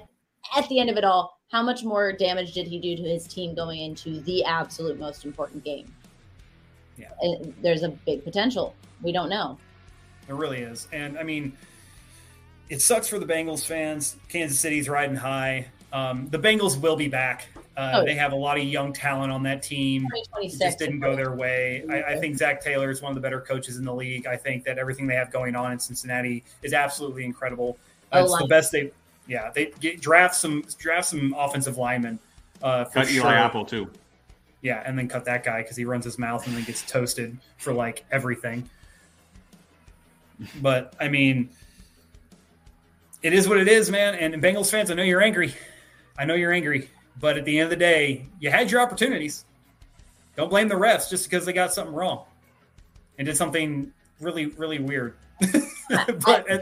at 0.57 0.67
the 0.71 0.81
end 0.81 0.89
of 0.89 0.97
it 0.97 1.05
all, 1.05 1.38
how 1.49 1.63
much 1.63 1.83
more 1.83 2.13
damage 2.13 2.53
did 2.53 2.67
he 2.67 2.79
do 2.79 2.97
to 2.97 3.03
his 3.03 3.27
team 3.27 3.55
going 3.55 3.81
into 3.81 4.21
the 4.21 4.45
absolute 4.45 4.99
most 4.99 5.25
important 5.25 5.65
game? 5.65 5.93
yeah. 6.99 7.35
there's 7.63 7.83
a 7.83 7.89
big 7.89 8.25
potential. 8.25 8.75
We 9.03 9.13
don't 9.13 9.29
know. 9.29 9.59
There 10.27 10.37
really 10.37 10.61
is, 10.61 10.89
and 10.93 11.19
I 11.19 11.23
mean, 11.23 11.57
it 12.69 12.83
sucks 12.83 13.09
for 13.09 13.19
the 13.19 13.27
Bengals 13.27 13.65
fans. 13.65 14.17
Kansas 14.29 14.59
City's 14.59 14.89
riding 14.89 15.17
high. 15.17 15.69
Um, 15.93 16.29
the 16.29 16.39
Bengals 16.39 16.79
will 16.79 16.97
be 16.97 17.09
back. 17.09 17.47
Uh, 17.77 17.93
oh, 17.95 18.05
they 18.05 18.15
have 18.15 18.33
a 18.33 18.37
lot 18.37 18.59
of 18.59 18.65
young 18.65 18.93
talent 18.93 19.33
on 19.33 19.43
that 19.45 19.63
team. 19.63 20.07
It 20.43 20.59
just 20.59 20.79
didn't 20.79 21.01
go 21.01 21.17
their 21.17 21.35
way. 21.35 21.85
I, 21.89 22.03
I, 22.03 22.19
think 22.19 22.37
Zac 22.37 22.61
Taylor 22.61 22.91
is 22.91 23.01
one 23.01 23.11
of 23.11 23.15
the 23.15 23.21
better 23.21 23.41
coaches 23.41 23.77
in 23.77 23.85
the 23.85 23.95
league. 23.95 24.27
I 24.27 24.37
think 24.37 24.65
that 24.65 24.79
everything 24.79 25.07
they 25.07 25.15
have 25.15 25.31
going 25.31 25.55
on 25.55 25.73
in 25.73 25.79
Cincinnati 25.79 26.45
is 26.63 26.75
absolutely 26.75 27.25
incredible. 27.25 27.79
Uh, 28.13 28.25
it's 28.25 28.37
the 28.37 28.49
best 28.49 28.73
they, 28.73 28.91
yeah, 29.29 29.51
they 29.55 29.67
get, 29.79 30.01
draft 30.01 30.35
some 30.35 30.65
draft 30.79 31.09
some 31.09 31.35
offensive 31.39 31.77
linemen. 31.77 32.19
Uh, 32.61 32.85
for 32.85 32.95
cut 32.95 33.09
sure. 33.09 33.27
Eli 33.27 33.35
Apple 33.35 33.65
too. 33.65 33.89
Yeah, 34.63 34.83
and 34.85 34.99
then 34.99 35.07
cut 35.07 35.27
that 35.27 35.45
guy 35.45 35.63
because 35.63 35.77
he 35.77 35.85
runs 35.85 36.05
his 36.05 36.19
mouth 36.19 36.45
and 36.47 36.57
then 36.57 36.65
gets 36.65 36.83
toasted 36.83 37.39
for 37.59 37.73
like 37.73 38.05
everything. 38.11 38.69
But 40.61 40.95
I 40.99 41.09
mean, 41.09 41.51
it 43.23 43.33
is 43.33 43.49
what 43.49 43.59
it 43.59 43.69
is, 43.69 43.91
man. 43.91 44.15
And 44.15 44.43
Bengals 44.43 44.71
fans, 44.71 44.91
I 44.91 44.95
know 44.95 45.03
you're 45.03 45.23
angry. 45.23 45.55
I 46.19 46.25
know 46.25 46.35
you're 46.35 46.53
angry, 46.53 46.91
but 47.21 47.39
at 47.39 47.45
the 47.45 47.59
end 47.59 47.65
of 47.65 47.71
the 47.71 47.77
day, 47.77 48.27
you 48.41 48.51
had 48.51 48.71
your 48.71 48.81
opportunities. 48.81 49.45
Don't 50.37 50.49
blame 50.49 50.69
the 50.69 50.75
refs 50.75 51.11
just 51.11 51.29
because 51.29 51.45
they 51.45 51.53
got 51.53 51.73
something 51.73 51.95
wrong 51.95 52.25
and 53.19 53.27
did 53.27 53.37
something 53.37 53.93
really, 54.21 54.47
really 54.47 54.79
weird. 54.79 55.15
but 55.91 56.51
I, 56.51 56.61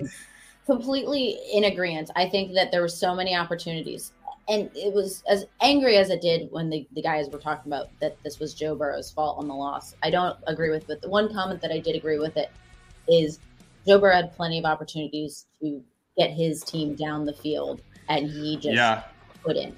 completely 0.66 1.38
in 1.52 1.64
agreement. 1.64 2.10
I 2.16 2.28
think 2.28 2.52
that 2.54 2.70
there 2.70 2.82
were 2.82 2.88
so 2.88 3.14
many 3.14 3.34
opportunities. 3.34 4.12
And 4.48 4.70
it 4.74 4.92
was 4.92 5.24
as 5.28 5.44
angry 5.60 5.96
as 5.96 6.10
it 6.10 6.20
did 6.20 6.50
when 6.52 6.70
the, 6.70 6.86
the 6.92 7.02
guys 7.02 7.28
were 7.28 7.38
talking 7.38 7.72
about 7.72 7.88
that 8.00 8.16
this 8.22 8.38
was 8.38 8.54
Joe 8.54 8.76
Burrow's 8.76 9.10
fault 9.10 9.38
on 9.38 9.48
the 9.48 9.54
loss. 9.54 9.94
I 10.02 10.10
don't 10.10 10.36
agree 10.46 10.70
with 10.70 10.88
it. 10.88 11.00
The 11.02 11.08
one 11.08 11.32
comment 11.32 11.60
that 11.62 11.72
I 11.72 11.78
did 11.78 11.96
agree 11.96 12.18
with 12.18 12.36
it 12.36 12.50
is 13.08 13.40
Joe 13.86 13.98
Burrow 13.98 14.14
had 14.14 14.36
plenty 14.36 14.58
of 14.58 14.64
opportunities 14.64 15.46
to 15.60 15.82
get 16.16 16.30
his 16.30 16.62
team 16.62 16.94
down 16.94 17.24
the 17.24 17.32
field, 17.32 17.80
and 18.08 18.28
he 18.28 18.56
just 18.56 18.74
yeah. 18.74 19.02
put 19.44 19.56
in. 19.56 19.76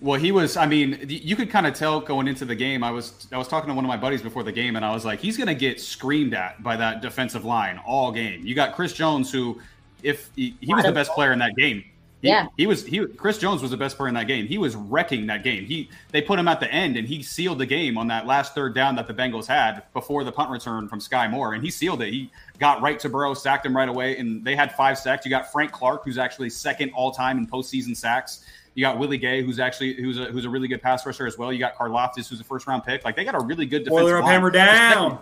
Well, 0.00 0.20
he 0.20 0.32
was. 0.32 0.56
I 0.56 0.66
mean, 0.66 1.04
you 1.08 1.34
could 1.34 1.50
kind 1.50 1.66
of 1.66 1.74
tell 1.74 2.00
going 2.00 2.28
into 2.28 2.44
the 2.44 2.54
game. 2.54 2.84
I 2.84 2.90
was 2.90 3.26
I 3.32 3.38
was 3.38 3.48
talking 3.48 3.68
to 3.68 3.74
one 3.74 3.84
of 3.84 3.88
my 3.88 3.96
buddies 3.96 4.22
before 4.22 4.42
the 4.42 4.52
game, 4.52 4.76
and 4.76 4.84
I 4.84 4.92
was 4.92 5.04
like, 5.04 5.20
he's 5.20 5.36
going 5.36 5.46
to 5.46 5.54
get 5.54 5.80
screamed 5.80 6.34
at 6.34 6.62
by 6.62 6.76
that 6.76 7.00
defensive 7.00 7.44
line 7.44 7.80
all 7.86 8.12
game. 8.12 8.44
You 8.44 8.54
got 8.54 8.74
Chris 8.74 8.92
Jones, 8.92 9.32
who, 9.32 9.60
if 10.04 10.30
he, 10.36 10.56
he 10.60 10.72
was 10.72 10.84
the 10.84 10.92
best 10.92 11.10
player 11.12 11.32
in 11.32 11.38
that 11.40 11.56
game, 11.56 11.82
he, 12.24 12.28
yeah, 12.28 12.46
he 12.56 12.66
was. 12.66 12.86
He 12.86 13.04
Chris 13.06 13.36
Jones 13.36 13.60
was 13.60 13.70
the 13.70 13.76
best 13.76 13.96
player 13.96 14.08
in 14.08 14.14
that 14.14 14.26
game. 14.26 14.46
He 14.46 14.56
was 14.56 14.76
wrecking 14.76 15.26
that 15.26 15.42
game. 15.42 15.64
He 15.66 15.90
they 16.10 16.22
put 16.22 16.38
him 16.38 16.48
at 16.48 16.58
the 16.58 16.72
end, 16.72 16.96
and 16.96 17.06
he 17.06 17.22
sealed 17.22 17.58
the 17.58 17.66
game 17.66 17.98
on 17.98 18.06
that 18.08 18.26
last 18.26 18.54
third 18.54 18.74
down 18.74 18.96
that 18.96 19.06
the 19.06 19.12
Bengals 19.12 19.46
had 19.46 19.82
before 19.92 20.24
the 20.24 20.32
punt 20.32 20.50
return 20.50 20.88
from 20.88 21.00
Sky 21.00 21.28
Moore, 21.28 21.52
and 21.52 21.62
he 21.62 21.70
sealed 21.70 22.00
it. 22.00 22.12
He 22.12 22.30
got 22.58 22.80
right 22.80 22.98
to 23.00 23.10
Burrow, 23.10 23.34
sacked 23.34 23.66
him 23.66 23.76
right 23.76 23.88
away, 23.88 24.16
and 24.16 24.42
they 24.42 24.56
had 24.56 24.72
five 24.74 24.96
sacks. 24.96 25.26
You 25.26 25.30
got 25.30 25.52
Frank 25.52 25.72
Clark, 25.72 26.04
who's 26.04 26.16
actually 26.16 26.48
second 26.48 26.92
all 26.94 27.10
time 27.10 27.36
in 27.36 27.46
postseason 27.46 27.94
sacks. 27.94 28.46
You 28.74 28.80
got 28.80 28.98
Willie 28.98 29.18
Gay, 29.18 29.42
who's 29.42 29.60
actually 29.60 29.92
who's 29.94 30.18
a 30.18 30.24
who's 30.24 30.46
a 30.46 30.50
really 30.50 30.66
good 30.66 30.80
pass 30.80 31.04
rusher 31.04 31.26
as 31.26 31.36
well. 31.36 31.52
You 31.52 31.58
got 31.58 31.76
Karlaftis, 31.76 32.28
who's 32.28 32.40
a 32.40 32.44
first 32.44 32.66
round 32.66 32.84
pick. 32.84 33.04
Like 33.04 33.16
they 33.16 33.24
got 33.24 33.34
a 33.34 33.44
really 33.44 33.66
good 33.66 33.84
defensive. 33.84 34.02
Boiler 34.02 34.18
up, 34.18 34.24
hammer 34.24 34.50
down. 34.50 35.18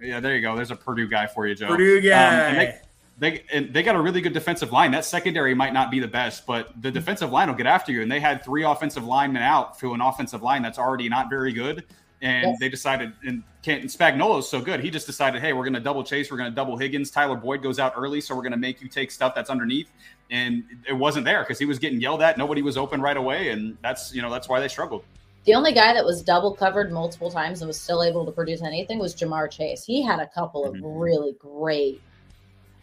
Yeah, 0.00 0.20
there 0.20 0.34
you 0.34 0.40
go. 0.40 0.56
There's 0.56 0.70
a 0.70 0.76
Purdue 0.76 1.08
guy 1.08 1.26
for 1.26 1.46
you, 1.46 1.54
Joe. 1.54 1.68
Purdue 1.68 2.00
guy. 2.00 2.66
Um, 2.66 2.72
they 3.18 3.44
and 3.52 3.72
they 3.74 3.82
got 3.82 3.96
a 3.96 4.00
really 4.00 4.20
good 4.20 4.32
defensive 4.32 4.72
line. 4.72 4.92
That 4.92 5.04
secondary 5.04 5.54
might 5.54 5.72
not 5.72 5.90
be 5.90 5.98
the 5.98 6.08
best, 6.08 6.46
but 6.46 6.70
the 6.80 6.90
defensive 6.90 7.32
line 7.32 7.48
will 7.48 7.56
get 7.56 7.66
after 7.66 7.90
you. 7.90 8.02
And 8.02 8.10
they 8.10 8.20
had 8.20 8.44
three 8.44 8.64
offensive 8.64 9.04
linemen 9.04 9.42
out 9.42 9.78
to 9.80 9.94
an 9.94 10.00
offensive 10.00 10.42
line 10.42 10.62
that's 10.62 10.78
already 10.78 11.08
not 11.08 11.28
very 11.28 11.52
good. 11.52 11.84
And 12.20 12.48
yes. 12.48 12.56
they 12.58 12.68
decided, 12.68 13.12
and 13.24 13.44
Canton 13.62 13.88
Spagnuolo's 13.88 14.48
so 14.48 14.60
good, 14.60 14.80
he 14.80 14.90
just 14.90 15.06
decided, 15.06 15.40
hey, 15.40 15.52
we're 15.52 15.62
going 15.62 15.74
to 15.74 15.80
double 15.80 16.02
chase, 16.02 16.32
we're 16.32 16.36
going 16.36 16.50
to 16.50 16.54
double 16.54 16.76
Higgins. 16.76 17.12
Tyler 17.12 17.36
Boyd 17.36 17.62
goes 17.62 17.78
out 17.78 17.92
early, 17.96 18.20
so 18.20 18.34
we're 18.34 18.42
going 18.42 18.52
to 18.52 18.58
make 18.58 18.82
you 18.82 18.88
take 18.88 19.12
stuff 19.12 19.36
that's 19.36 19.50
underneath. 19.50 19.92
And 20.30 20.64
it 20.88 20.94
wasn't 20.94 21.24
there 21.24 21.42
because 21.42 21.60
he 21.60 21.64
was 21.64 21.78
getting 21.78 22.00
yelled 22.00 22.20
at. 22.20 22.36
Nobody 22.36 22.60
was 22.60 22.76
open 22.76 23.00
right 23.00 23.16
away, 23.16 23.50
and 23.50 23.78
that's 23.82 24.12
you 24.12 24.20
know 24.20 24.30
that's 24.30 24.48
why 24.48 24.58
they 24.58 24.68
struggled. 24.68 25.04
The 25.44 25.54
only 25.54 25.72
guy 25.72 25.94
that 25.94 26.04
was 26.04 26.22
double 26.22 26.54
covered 26.54 26.92
multiple 26.92 27.30
times 27.30 27.62
and 27.62 27.68
was 27.68 27.80
still 27.80 28.02
able 28.02 28.26
to 28.26 28.32
produce 28.32 28.62
anything 28.62 28.98
was 28.98 29.14
Ja'Marr 29.14 29.50
Chase. 29.50 29.84
He 29.84 30.02
had 30.02 30.18
a 30.18 30.26
couple 30.26 30.66
of 30.66 30.74
mm-hmm. 30.74 30.84
really 30.86 31.32
great 31.38 32.02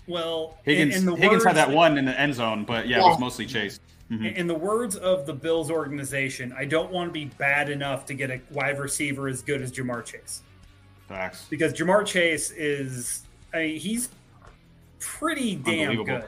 well, 0.08 0.58
Higgins, 0.64 1.04
in, 1.04 1.10
in 1.10 1.18
Higgins 1.18 1.44
had 1.44 1.56
that 1.56 1.70
one 1.70 1.98
in 1.98 2.06
the 2.06 2.20
end 2.20 2.36
zone, 2.36 2.64
but 2.66 2.88
yeah, 2.88 2.98
yeah. 2.98 3.06
it 3.06 3.10
was 3.10 3.20
mostly 3.20 3.46
Chase. 3.46 3.80
Mm-hmm. 4.12 4.26
In 4.26 4.46
the 4.48 4.56
words 4.56 4.96
of 4.98 5.26
the 5.26 5.34
Bills 5.34 5.72
organization, 5.72 6.54
I 6.56 6.66
don't 6.66 6.92
want 6.92 7.10
to 7.10 7.12
be 7.12 7.26
bad 7.26 7.70
enough 7.70 8.06
to 8.06 8.14
get 8.14 8.30
a 8.30 8.40
wide 8.52 8.80
receiver 8.80 9.28
as 9.28 9.42
good 9.42 9.62
as 9.64 9.72
Ja'Marr 9.72 10.06
Chase. 10.06 10.44
Facts. 11.08 11.48
Because 11.50 11.74
Ja'Marr 11.74 12.06
Chase 12.06 12.52
is, 12.52 13.24
I 13.54 13.60
mean, 13.60 13.80
he's 13.80 14.10
pretty 15.00 15.56
damn 15.56 16.04
good. 16.04 16.26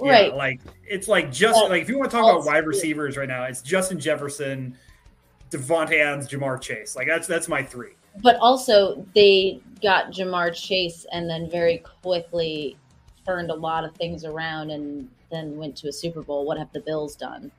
Right. 0.00 0.30
Yeah, 0.30 0.34
like 0.34 0.60
it's 0.84 1.06
like 1.06 1.30
just 1.30 1.62
like 1.68 1.82
if 1.82 1.88
you 1.88 1.98
want 1.98 2.10
to 2.10 2.16
talk 2.16 2.28
about 2.28 2.44
wide 2.44 2.66
receivers 2.66 3.16
right 3.16 3.28
now, 3.28 3.44
it's 3.44 3.62
Justin 3.62 4.00
Jefferson, 4.00 4.76
Davante 5.50 6.00
Adams, 6.00 6.28
Ja'Marr 6.28 6.60
Chase. 6.60 6.96
Like 6.96 7.06
that's 7.06 7.28
that's 7.28 7.46
my 7.46 7.62
three. 7.62 7.92
But 8.20 8.36
also 8.36 9.06
they 9.14 9.60
got 9.80 10.10
Ja'Marr 10.10 10.52
Chase 10.52 11.06
and 11.12 11.30
then 11.30 11.48
very 11.48 11.78
quickly 12.02 12.76
turned 13.26 13.50
a 13.50 13.54
lot 13.54 13.84
of 13.84 13.94
things 13.96 14.24
around 14.24 14.70
and 14.70 15.08
then 15.30 15.56
went 15.56 15.76
to 15.76 15.88
a 15.88 15.92
Super 15.92 16.22
Bowl. 16.22 16.44
What 16.44 16.58
have 16.58 16.72
the 16.72 16.80
Bills 16.80 17.16
done? 17.16 17.50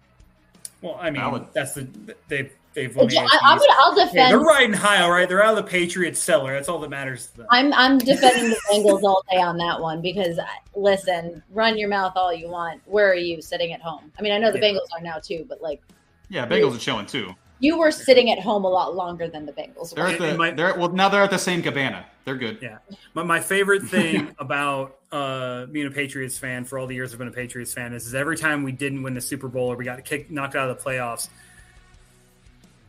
Well, 0.82 0.98
I 1.00 1.10
mean, 1.10 1.32
would, 1.32 1.48
that's 1.54 1.74
the 1.74 1.88
they've 2.28 2.52
they've 2.74 2.96
won. 2.96 3.10
I, 3.10 3.40
I'm 3.44 3.58
gonna, 3.58 3.74
I'll 3.80 3.96
defend. 3.96 4.18
Hey, 4.18 4.30
they're 4.30 4.40
riding 4.40 4.74
high, 4.74 5.02
all 5.02 5.12
right. 5.12 5.28
They're 5.28 5.44
out 5.44 5.58
of 5.58 5.64
the 5.64 5.70
Patriots 5.70 6.20
cellar. 6.20 6.54
That's 6.54 6.70
all 6.70 6.80
that 6.80 6.90
matters 6.90 7.28
to 7.28 7.38
them. 7.38 7.48
I'm 7.50 7.74
I'm 7.74 7.98
defending 7.98 8.50
the 8.50 8.60
Bengals 8.70 9.04
all 9.04 9.24
day 9.32 9.40
on 9.40 9.58
that 9.58 9.80
one 9.82 10.02
because 10.02 10.40
listen, 10.76 11.42
run 11.52 11.78
your 11.78 11.90
mouth 11.90 12.14
all 12.16 12.34
you 12.34 12.50
want. 12.50 12.82
Where 12.86 13.10
are 13.10 13.16
you 13.16 13.42
sitting 13.42 13.74
at 13.74 13.82
home? 13.82 14.12
I 14.20 14.22
mean, 14.22 14.34
I 14.34 14.38
know 14.38 14.52
the 14.52 14.60
yeah. 14.60 14.74
Bengals 14.74 14.98
are 14.98 15.02
now 15.02 15.18
too, 15.18 15.46
but 15.48 15.62
like, 15.62 15.82
yeah, 16.30 16.46
Bengals 16.46 16.76
are 16.76 16.80
chilling 16.80 17.06
too 17.06 17.34
you 17.60 17.78
were 17.78 17.92
sitting 17.92 18.32
at 18.32 18.40
home 18.40 18.66
a 18.66 18.70
lot 18.70 18.96
longer 18.96 19.28
than 19.28 19.46
the 19.46 19.54
Bengals. 19.54 19.94
They're 19.94 20.08
at 20.08 20.20
the, 20.20 20.38
my, 20.38 20.52
they're, 20.52 20.76
well, 20.76 20.90
now 20.90 21.10
they're 21.10 21.24
at 21.24 21.30
the 21.30 21.38
same 21.38 21.62
cabana. 21.62 22.06
They're 22.26 22.36
good. 22.36 22.60
Yeah. 22.62 22.80
But 23.14 23.26
my 23.26 23.40
favorite 23.40 23.84
thing 23.88 24.36
about 24.40 24.98
uh, 25.12 25.66
being 25.68 25.88
a 25.88 25.92
Patriots 25.92 26.38
fan 26.38 26.66
for 26.66 26.78
all 26.78 26.88
the 26.88 26.96
years 26.96 27.14
I've 27.14 27.20
been 27.20 27.28
a 27.28 27.32
Patriots 27.32 27.74
fan 27.74 27.94
is, 27.94 28.06
is 28.06 28.16
every 28.16 28.38
time 28.38 28.64
we 28.64 28.72
didn't 28.72 29.04
win 29.04 29.14
the 29.14 29.22
Super 29.22 29.48
Bowl 29.48 29.72
or 29.72 29.78
we 29.78 29.86
got 29.86 30.04
kicked, 30.04 30.32
knocked 30.32 30.56
out 30.56 30.70
of 30.70 30.78
the 30.78 30.84
playoffs, 30.84 31.30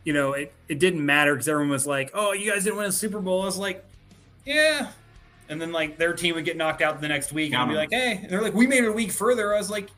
you 0.03 0.13
know, 0.13 0.33
it, 0.33 0.53
it 0.67 0.79
didn't 0.79 1.05
matter 1.05 1.33
because 1.33 1.47
everyone 1.47 1.71
was 1.71 1.87
like, 1.87 2.11
oh, 2.13 2.33
you 2.33 2.51
guys 2.51 2.63
didn't 2.63 2.77
win 2.77 2.87
a 2.87 2.91
Super 2.91 3.19
Bowl. 3.19 3.41
I 3.41 3.45
was 3.45 3.57
like, 3.57 3.85
yeah. 4.45 4.91
And 5.49 5.61
then, 5.61 5.71
like, 5.71 5.97
their 5.97 6.13
team 6.13 6.35
would 6.35 6.45
get 6.45 6.57
knocked 6.57 6.81
out 6.81 6.99
the 6.99 7.07
next 7.07 7.31
week. 7.31 7.53
And 7.53 7.61
I'd 7.61 7.69
be 7.69 7.75
like, 7.75 7.91
hey. 7.91 8.19
And 8.21 8.29
they're 8.29 8.41
like, 8.41 8.53
we 8.53 8.67
made 8.67 8.83
it 8.83 8.87
a 8.87 8.91
week 8.91 9.11
further. 9.11 9.53
I 9.53 9.57
was 9.57 9.69
like, 9.69 9.89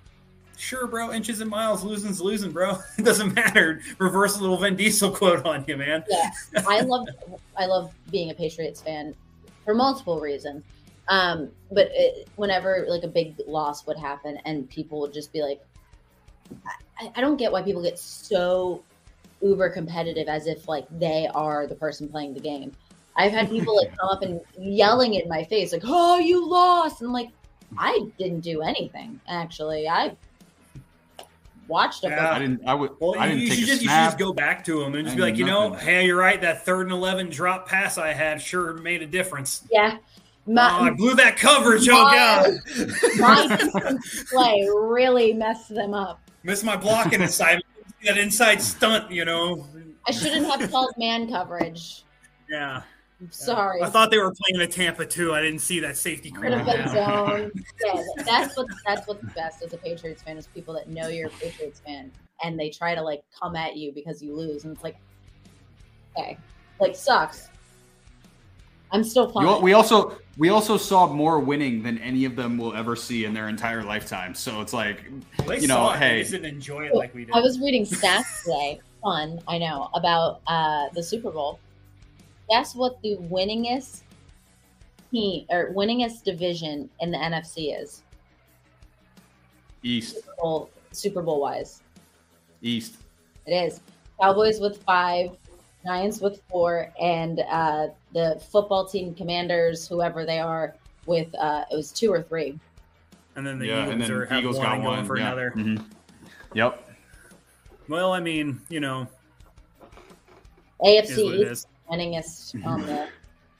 sure, 0.59 0.87
bro, 0.87 1.11
inches 1.13 1.41
and 1.41 1.49
miles, 1.49 1.83
losing's 1.83 2.21
losing, 2.21 2.51
bro. 2.51 2.77
It 2.97 3.05
doesn't 3.05 3.33
matter. 3.33 3.81
Reverse 3.97 4.37
a 4.37 4.41
little 4.41 4.57
Vin 4.57 4.75
Diesel 4.75 5.11
quote 5.11 5.45
on 5.45 5.65
you, 5.67 5.77
man. 5.77 6.03
Yeah, 6.09 6.29
I 6.67 6.81
love, 6.81 7.07
I 7.57 7.65
love 7.65 7.93
being 8.11 8.29
a 8.31 8.33
Patriots 8.33 8.81
fan 8.81 9.15
for 9.65 9.73
multiple 9.73 10.19
reasons. 10.19 10.63
Um, 11.07 11.49
but 11.71 11.89
it, 11.91 12.27
whenever 12.35 12.85
like 12.87 13.03
a 13.03 13.07
big 13.07 13.35
loss 13.47 13.87
would 13.87 13.97
happen, 13.97 14.37
and 14.45 14.69
people 14.69 14.99
would 15.01 15.13
just 15.13 15.33
be 15.33 15.41
like, 15.41 15.61
I, 16.99 17.11
I 17.15 17.21
don't 17.21 17.37
get 17.37 17.51
why 17.51 17.61
people 17.61 17.81
get 17.81 17.97
so 17.97 18.83
uber 19.41 19.69
competitive 19.69 20.27
as 20.27 20.47
if 20.47 20.67
like 20.67 20.85
they 20.99 21.27
are 21.33 21.65
the 21.65 21.75
person 21.75 22.09
playing 22.09 22.33
the 22.33 22.39
game. 22.39 22.71
I've 23.15 23.31
had 23.31 23.49
people 23.49 23.75
like 23.75 23.97
come 23.97 24.09
up 24.09 24.21
and 24.21 24.39
yelling 24.57 25.15
in 25.15 25.27
my 25.27 25.43
face, 25.43 25.73
like, 25.73 25.81
"Oh, 25.85 26.19
you 26.19 26.47
lost!" 26.47 27.01
and 27.01 27.07
I'm 27.07 27.13
like, 27.13 27.29
I 27.77 28.07
didn't 28.17 28.41
do 28.41 28.61
anything. 28.61 29.19
Actually, 29.27 29.87
I 29.87 30.15
watched 31.69 32.03
it. 32.03 32.09
Yeah. 32.09 32.31
I 32.31 32.39
didn't. 32.39 32.61
I 32.67 32.73
would. 32.73 32.91
Well, 32.99 33.17
I 33.17 33.27
didn't 33.27 33.43
you, 33.43 33.49
take 33.49 33.59
you, 33.59 33.63
a 33.63 33.67
just, 33.67 33.81
snap. 33.81 33.91
you 33.91 34.03
should 34.03 34.07
just 34.07 34.17
go 34.19 34.33
back 34.33 34.65
to 34.65 34.81
him 34.81 34.95
and 34.95 35.05
just 35.05 35.15
be 35.15 35.21
like, 35.21 35.37
you 35.37 35.45
know, 35.45 35.73
hey, 35.73 36.05
you're 36.05 36.17
right. 36.17 36.41
That 36.41 36.65
third 36.65 36.87
and 36.87 36.91
eleven 36.91 37.29
drop 37.29 37.67
pass 37.67 37.97
I 37.97 38.13
had 38.13 38.41
sure 38.41 38.73
made 38.73 39.01
a 39.01 39.07
difference. 39.07 39.65
Yeah. 39.71 39.97
My, 40.47 40.79
oh, 40.79 40.83
I 40.85 40.89
blew 40.89 41.13
that 41.15 41.37
coverage. 41.37 41.87
Oh, 41.89 42.03
my, 42.03 42.59
oh 43.19 43.19
god, 43.19 43.59
my 43.79 43.97
play 44.31 44.67
really 44.67 45.31
messed 45.31 45.69
them 45.69 45.93
up. 45.93 46.19
Missed 46.43 46.63
my 46.63 46.75
blocking 46.75 47.21
assignment. 47.21 47.65
that 48.03 48.17
inside 48.17 48.61
stunt, 48.61 49.11
you 49.11 49.25
know. 49.25 49.67
I 50.07 50.11
shouldn't 50.11 50.47
have 50.47 50.71
called 50.71 50.93
man 50.97 51.29
coverage. 51.29 52.03
Yeah. 52.49 52.81
I'm 53.21 53.31
sorry. 53.31 53.81
I 53.81 53.89
thought 53.89 54.11
they 54.11 54.17
were 54.17 54.33
playing 54.33 54.59
the 54.59 54.67
Tampa 54.67 55.05
too. 55.05 55.33
I 55.33 55.41
didn't 55.41 55.59
see 55.59 55.79
that 55.81 55.97
safety 55.97 56.31
creep. 56.31 56.51
yeah, 56.65 57.49
that's 58.17 58.55
what 58.55 58.67
that's 58.85 59.07
what's 59.07 59.23
best 59.33 59.61
as 59.61 59.73
a 59.73 59.77
Patriots 59.77 60.21
fan 60.21 60.37
is 60.37 60.47
people 60.47 60.73
that 60.75 60.87
know 60.87 61.09
you're 61.09 61.27
a 61.27 61.31
Patriots 61.31 61.81
fan 61.85 62.11
and 62.43 62.57
they 62.57 62.69
try 62.69 62.95
to 62.95 63.01
like 63.01 63.21
come 63.37 63.55
at 63.55 63.75
you 63.75 63.91
because 63.91 64.23
you 64.23 64.35
lose, 64.35 64.63
and 64.63 64.73
it's 64.73 64.83
like, 64.83 64.95
okay, 66.17 66.37
like 66.79 66.95
sucks. 66.95 67.49
I'm 68.91 69.03
still 69.03 69.29
fine. 69.29 69.61
we 69.61 69.73
also 69.73 70.17
we 70.37 70.49
also 70.49 70.77
saw 70.77 71.05
more 71.05 71.39
winning 71.39 71.83
than 71.83 71.97
any 71.99 72.23
of 72.25 72.35
them 72.35 72.57
will 72.57 72.73
ever 72.73 72.95
see 72.95 73.25
in 73.25 73.33
their 73.33 73.49
entire 73.49 73.83
lifetime. 73.83 74.33
So 74.33 74.61
it's 74.61 74.73
like, 74.73 75.03
you 75.59 75.67
know, 75.67 75.89
hey, 75.89 76.23
they 76.23 76.29
didn't 76.29 76.45
enjoy 76.45 76.85
it 76.85 76.95
like 76.95 77.13
we 77.13 77.25
did. 77.25 77.35
I 77.35 77.41
was 77.41 77.59
reading 77.59 77.85
stats 77.85 78.43
today. 78.43 78.79
Fun, 79.03 79.39
I 79.47 79.57
know 79.57 79.89
about 79.93 80.41
uh, 80.47 80.87
the 80.93 81.03
Super 81.03 81.31
Bowl 81.31 81.59
guess 82.49 82.75
what 82.75 83.01
the 83.01 83.17
winningest 83.17 84.01
team 85.11 85.45
or 85.49 85.73
winningest 85.73 86.23
division 86.23 86.89
in 86.99 87.11
the 87.11 87.17
NFC 87.17 87.79
is? 87.81 88.03
East. 89.83 90.15
Super 90.15 90.33
Bowl, 90.39 90.69
Super 90.91 91.21
Bowl 91.21 91.39
wise. 91.39 91.81
East. 92.61 92.95
It 93.45 93.53
is. 93.53 93.81
Cowboys 94.19 94.59
with 94.59 94.83
five, 94.83 95.31
Giants 95.85 96.19
with 96.19 96.41
four, 96.49 96.91
and 96.99 97.39
uh, 97.49 97.87
the 98.13 98.41
football 98.51 98.85
team 98.85 99.15
commanders, 99.15 99.87
whoever 99.87 100.25
they 100.25 100.39
are, 100.39 100.75
with 101.05 101.33
uh, 101.35 101.63
it 101.71 101.75
was 101.75 101.91
two 101.91 102.11
or 102.11 102.21
three. 102.21 102.59
And 103.35 103.47
then 103.47 103.59
the 103.59 103.67
yeah, 103.67 103.83
Eagles, 103.83 103.93
and 103.93 104.01
then 104.01 104.11
are, 104.11 104.33
Eagles 104.37 104.59
got 104.59 104.81
one 104.81 105.05
for 105.05 105.17
yeah. 105.17 105.27
another. 105.27 105.53
Mm-hmm. 105.55 105.83
Yep. 106.53 106.89
Well, 107.87 108.11
I 108.11 108.19
mean, 108.19 108.59
you 108.67 108.81
know, 108.81 109.07
AFC 110.83 111.49
East 111.49 111.67
winningest 111.89 112.55
mm-hmm. 112.55 112.67
on 112.67 112.85
the 112.85 113.07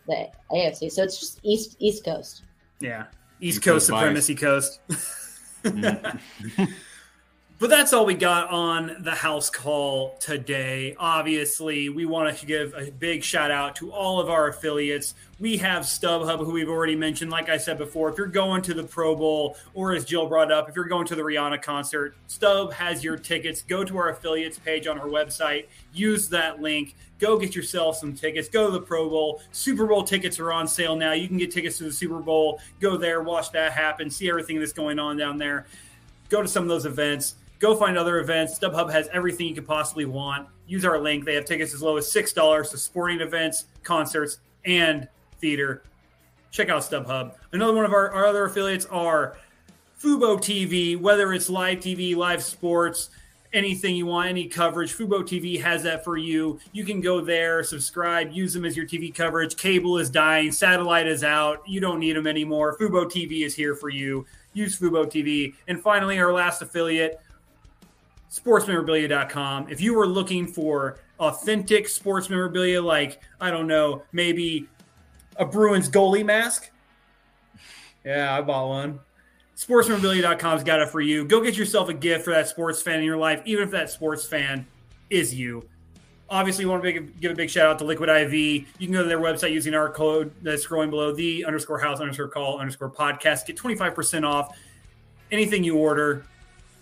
the 0.08 0.30
AFC. 0.52 0.92
So 0.92 1.04
it's 1.04 1.20
just 1.20 1.40
East 1.44 1.76
East 1.80 2.04
Coast. 2.04 2.44
Yeah, 2.80 3.06
East, 3.40 3.58
East 3.58 3.64
Coast, 3.64 3.90
Coast 3.90 4.00
supremacy 4.00 4.36
coast. 4.36 4.80
But 7.60 7.70
that's 7.70 7.92
all 7.92 8.06
we 8.06 8.14
got 8.14 8.50
on 8.52 8.96
the 9.02 9.12
house 9.12 9.50
call 9.50 10.16
today. 10.22 10.96
Obviously, 10.98 11.90
we 11.90 12.06
want 12.06 12.38
to 12.38 12.46
give 12.46 12.74
a 12.74 12.90
big 12.90 13.22
shout 13.22 13.52
out 13.52 13.76
to 13.76 13.92
all 13.92 14.22
of 14.22 14.30
our 14.30 14.48
affiliates. 14.48 15.14
We 15.42 15.58
have 15.58 15.84
StubHub, 15.84 16.38
who 16.38 16.54
we've 16.54 16.70
already 16.70 16.96
mentioned. 16.96 17.32
Like 17.32 17.50
I 17.50 17.58
said 17.58 17.78
before, 17.78 18.10
if 18.10 18.18
you're 18.18 18.28
going 18.28 18.62
to 18.62 18.74
the 18.74 18.86
Pro 18.86 19.14
Bowl, 19.14 19.58
or 19.74 19.94
as 19.94 20.06
Jill 20.06 20.26
brought 20.26 20.54
up, 20.54 20.70
if 20.70 20.76
you're 20.78 20.86
going 20.86 21.06
to 21.08 21.16
the 21.16 21.22
Rihanna 21.22 21.62
concert, 21.62 22.16
Stub 22.28 22.72
has 22.72 23.04
your 23.04 23.18
tickets. 23.18 23.62
Go 23.62 23.84
to 23.84 23.98
our 23.98 24.12
affiliates 24.12 24.58
page 24.58 24.88
on 24.88 24.98
our 24.98 25.08
website, 25.08 25.66
use 25.92 26.30
that 26.30 26.62
link. 26.62 26.96
Go 27.20 27.38
get 27.38 27.58
yourself 27.58 27.98
some 27.98 28.14
tickets. 28.14 28.48
Go 28.48 28.68
to 28.68 28.72
the 28.72 28.82
Pro 28.82 29.10
Bowl. 29.10 29.42
Super 29.52 29.86
Bowl 29.86 30.06
tickets 30.06 30.40
are 30.40 30.54
on 30.54 30.66
sale 30.66 30.96
now. 30.96 31.12
You 31.12 31.28
can 31.28 31.36
get 31.36 31.52
tickets 31.52 31.78
to 31.80 31.84
the 31.84 31.92
Super 31.92 32.20
Bowl. 32.20 32.62
Go 32.80 32.96
there, 32.96 33.22
watch 33.22 33.52
that 33.52 33.74
happen, 33.74 34.10
see 34.10 34.30
everything 34.30 34.60
that's 34.60 34.72
going 34.72 34.98
on 34.98 35.18
down 35.18 35.38
there. 35.38 35.66
Go 36.30 36.42
to 36.44 36.48
some 36.48 36.64
of 36.64 36.70
those 36.70 36.86
events 36.86 37.36
Go 37.60 37.76
find 37.76 37.98
other 37.98 38.20
events. 38.20 38.58
StubHub 38.58 38.92
has 38.92 39.10
everything 39.12 39.48
you 39.48 39.54
could 39.54 39.68
possibly 39.68 40.06
want. 40.06 40.48
Use 40.68 40.86
our 40.86 40.98
link. 40.98 41.26
They 41.26 41.36
have 41.36 41.46
tickets 41.46 41.74
as 41.74 41.82
low 41.82 41.98
as 41.98 42.08
$6 42.08 42.72
to 42.72 42.78
sporting 42.78 43.20
events, 43.20 43.66
concerts, 43.84 44.40
and 44.66 45.08
theater. 45.40 45.84
Check 46.52 46.70
out 46.70 46.82
StubHub. 46.82 47.36
Another 47.52 47.74
one 47.74 47.86
of 47.86 47.94
our, 47.94 48.12
our 48.12 48.26
other 48.26 48.46
affiliates 48.46 48.86
are 48.86 49.38
Fubo 50.02 50.38
TV, 50.38 51.00
whether 51.00 51.34
it's 51.34 51.50
live 51.50 51.80
TV, 51.80 52.16
live 52.16 52.42
sports, 52.42 53.10
anything 53.52 53.96
you 53.96 54.06
want, 54.06 54.30
any 54.30 54.48
coverage. 54.48 54.96
Fubo 54.96 55.22
TV 55.22 55.62
has 55.62 55.84
that 55.84 56.04
for 56.04 56.18
you. 56.18 56.60
You 56.72 56.86
can 56.86 57.02
go 57.02 57.20
there, 57.22 57.64
subscribe, 57.64 58.32
use 58.32 58.54
them 58.54 58.66
as 58.66 58.78
your 58.78 58.86
TV 58.86 59.14
coverage. 59.14 59.58
Cable 59.58 59.98
is 59.98 60.10
dying, 60.10 60.52
satellite 60.52 61.08
is 61.08 61.24
out. 61.24 61.68
You 61.68 61.82
don't 61.82 62.00
need 62.00 62.16
them 62.16 62.28
anymore. 62.28 62.78
Fubo 62.78 63.06
TV 63.06 63.46
is 63.46 63.54
here 63.54 63.76
for 63.76 63.90
you. 63.90 64.26
Use 64.54 64.80
Fubo 64.80 65.06
TV. 65.06 65.54
And 65.68 65.82
finally, 65.82 66.20
our 66.20 66.32
last 66.32 66.62
affiliate, 66.62 67.20
sportsmemorabilia.com. 68.32 69.68
If 69.70 69.82
you 69.82 69.94
were 69.94 70.08
looking 70.08 70.48
for 70.48 71.00
authentic 71.20 71.88
sports 71.88 72.30
memorabilia, 72.30 72.82
like, 72.82 73.22
I 73.42 73.52
don't 73.52 73.68
know, 73.68 74.04
maybe 74.12 74.68
a 75.38 75.46
Bruins 75.46 75.90
goalie 75.90 76.26
mask. 76.26 76.70
Yeah, 78.06 78.36
I 78.36 78.42
bought 78.42 78.68
one. 78.68 79.00
Sportsmemorabilia.com's 79.56 80.64
got 80.64 80.80
it 80.80 80.90
for 80.90 81.02
you. 81.02 81.26
Go 81.26 81.42
get 81.42 81.58
yourself 81.58 81.90
a 81.90 81.94
gift 81.94 82.24
for 82.24 82.32
that 82.32 82.48
sports 82.48 82.82
fan 82.82 83.00
in 83.00 83.06
your 83.06 83.18
life, 83.18 83.42
even 83.46 83.64
if 83.64 83.72
that 83.72 83.90
sports 83.90 84.26
fan 84.26 84.66
is 85.10 85.34
you. 85.36 85.68
Obviously, 86.30 86.64
you 86.64 86.70
want 86.70 86.84
to 86.84 86.92
give 86.92 87.32
a 87.32 87.36
big 87.36 87.50
shout 87.50 87.68
out 87.68 87.80
to 87.80 87.86
Liquid 87.86 88.08
IV. 88.08 88.34
You 88.34 88.66
can 88.80 88.92
go 88.92 89.02
to 89.02 89.10
their 89.10 89.20
website 89.20 89.52
using 89.52 89.74
our 89.74 89.92
code 89.92 90.32
that's 90.44 90.66
scrolling 90.66 90.92
below 90.92 91.12
the 91.12 91.44
underscore 91.44 91.80
house 91.80 92.00
underscore 92.00 92.28
call 92.28 92.60
underscore 92.60 92.92
podcast. 92.92 93.48
Get 93.48 93.58
25% 93.58 94.24
off 94.24 94.56
anything 95.32 95.64
you 95.64 95.76
order. 95.78 96.26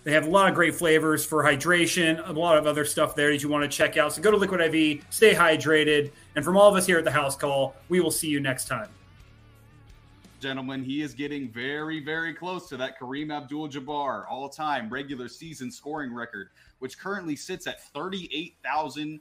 They 0.08 0.14
have 0.14 0.26
a 0.26 0.30
lot 0.30 0.48
of 0.48 0.54
great 0.54 0.74
flavors 0.74 1.26
for 1.26 1.44
hydration, 1.44 2.26
a 2.26 2.32
lot 2.32 2.56
of 2.56 2.66
other 2.66 2.86
stuff 2.86 3.14
there 3.14 3.30
that 3.30 3.42
you 3.42 3.50
want 3.50 3.70
to 3.70 3.76
check 3.76 3.98
out. 3.98 4.14
So 4.14 4.22
go 4.22 4.30
to 4.30 4.38
Liquid 4.38 4.62
IV, 4.62 5.04
stay 5.10 5.34
hydrated. 5.34 6.12
And 6.34 6.42
from 6.42 6.56
all 6.56 6.66
of 6.66 6.76
us 6.76 6.86
here 6.86 6.96
at 6.96 7.04
the 7.04 7.10
House 7.10 7.36
Call, 7.36 7.76
we 7.90 8.00
will 8.00 8.10
see 8.10 8.28
you 8.28 8.40
next 8.40 8.68
time. 8.68 8.88
Gentlemen, 10.40 10.82
he 10.82 11.02
is 11.02 11.12
getting 11.12 11.50
very, 11.50 12.02
very 12.02 12.32
close 12.32 12.70
to 12.70 12.78
that 12.78 12.98
Kareem 12.98 13.30
Abdul 13.30 13.68
Jabbar 13.68 14.24
all 14.30 14.48
time 14.48 14.88
regular 14.88 15.28
season 15.28 15.70
scoring 15.70 16.14
record, 16.14 16.48
which 16.78 16.98
currently 16.98 17.36
sits 17.36 17.66
at 17.66 17.84
38,386. 17.92 19.12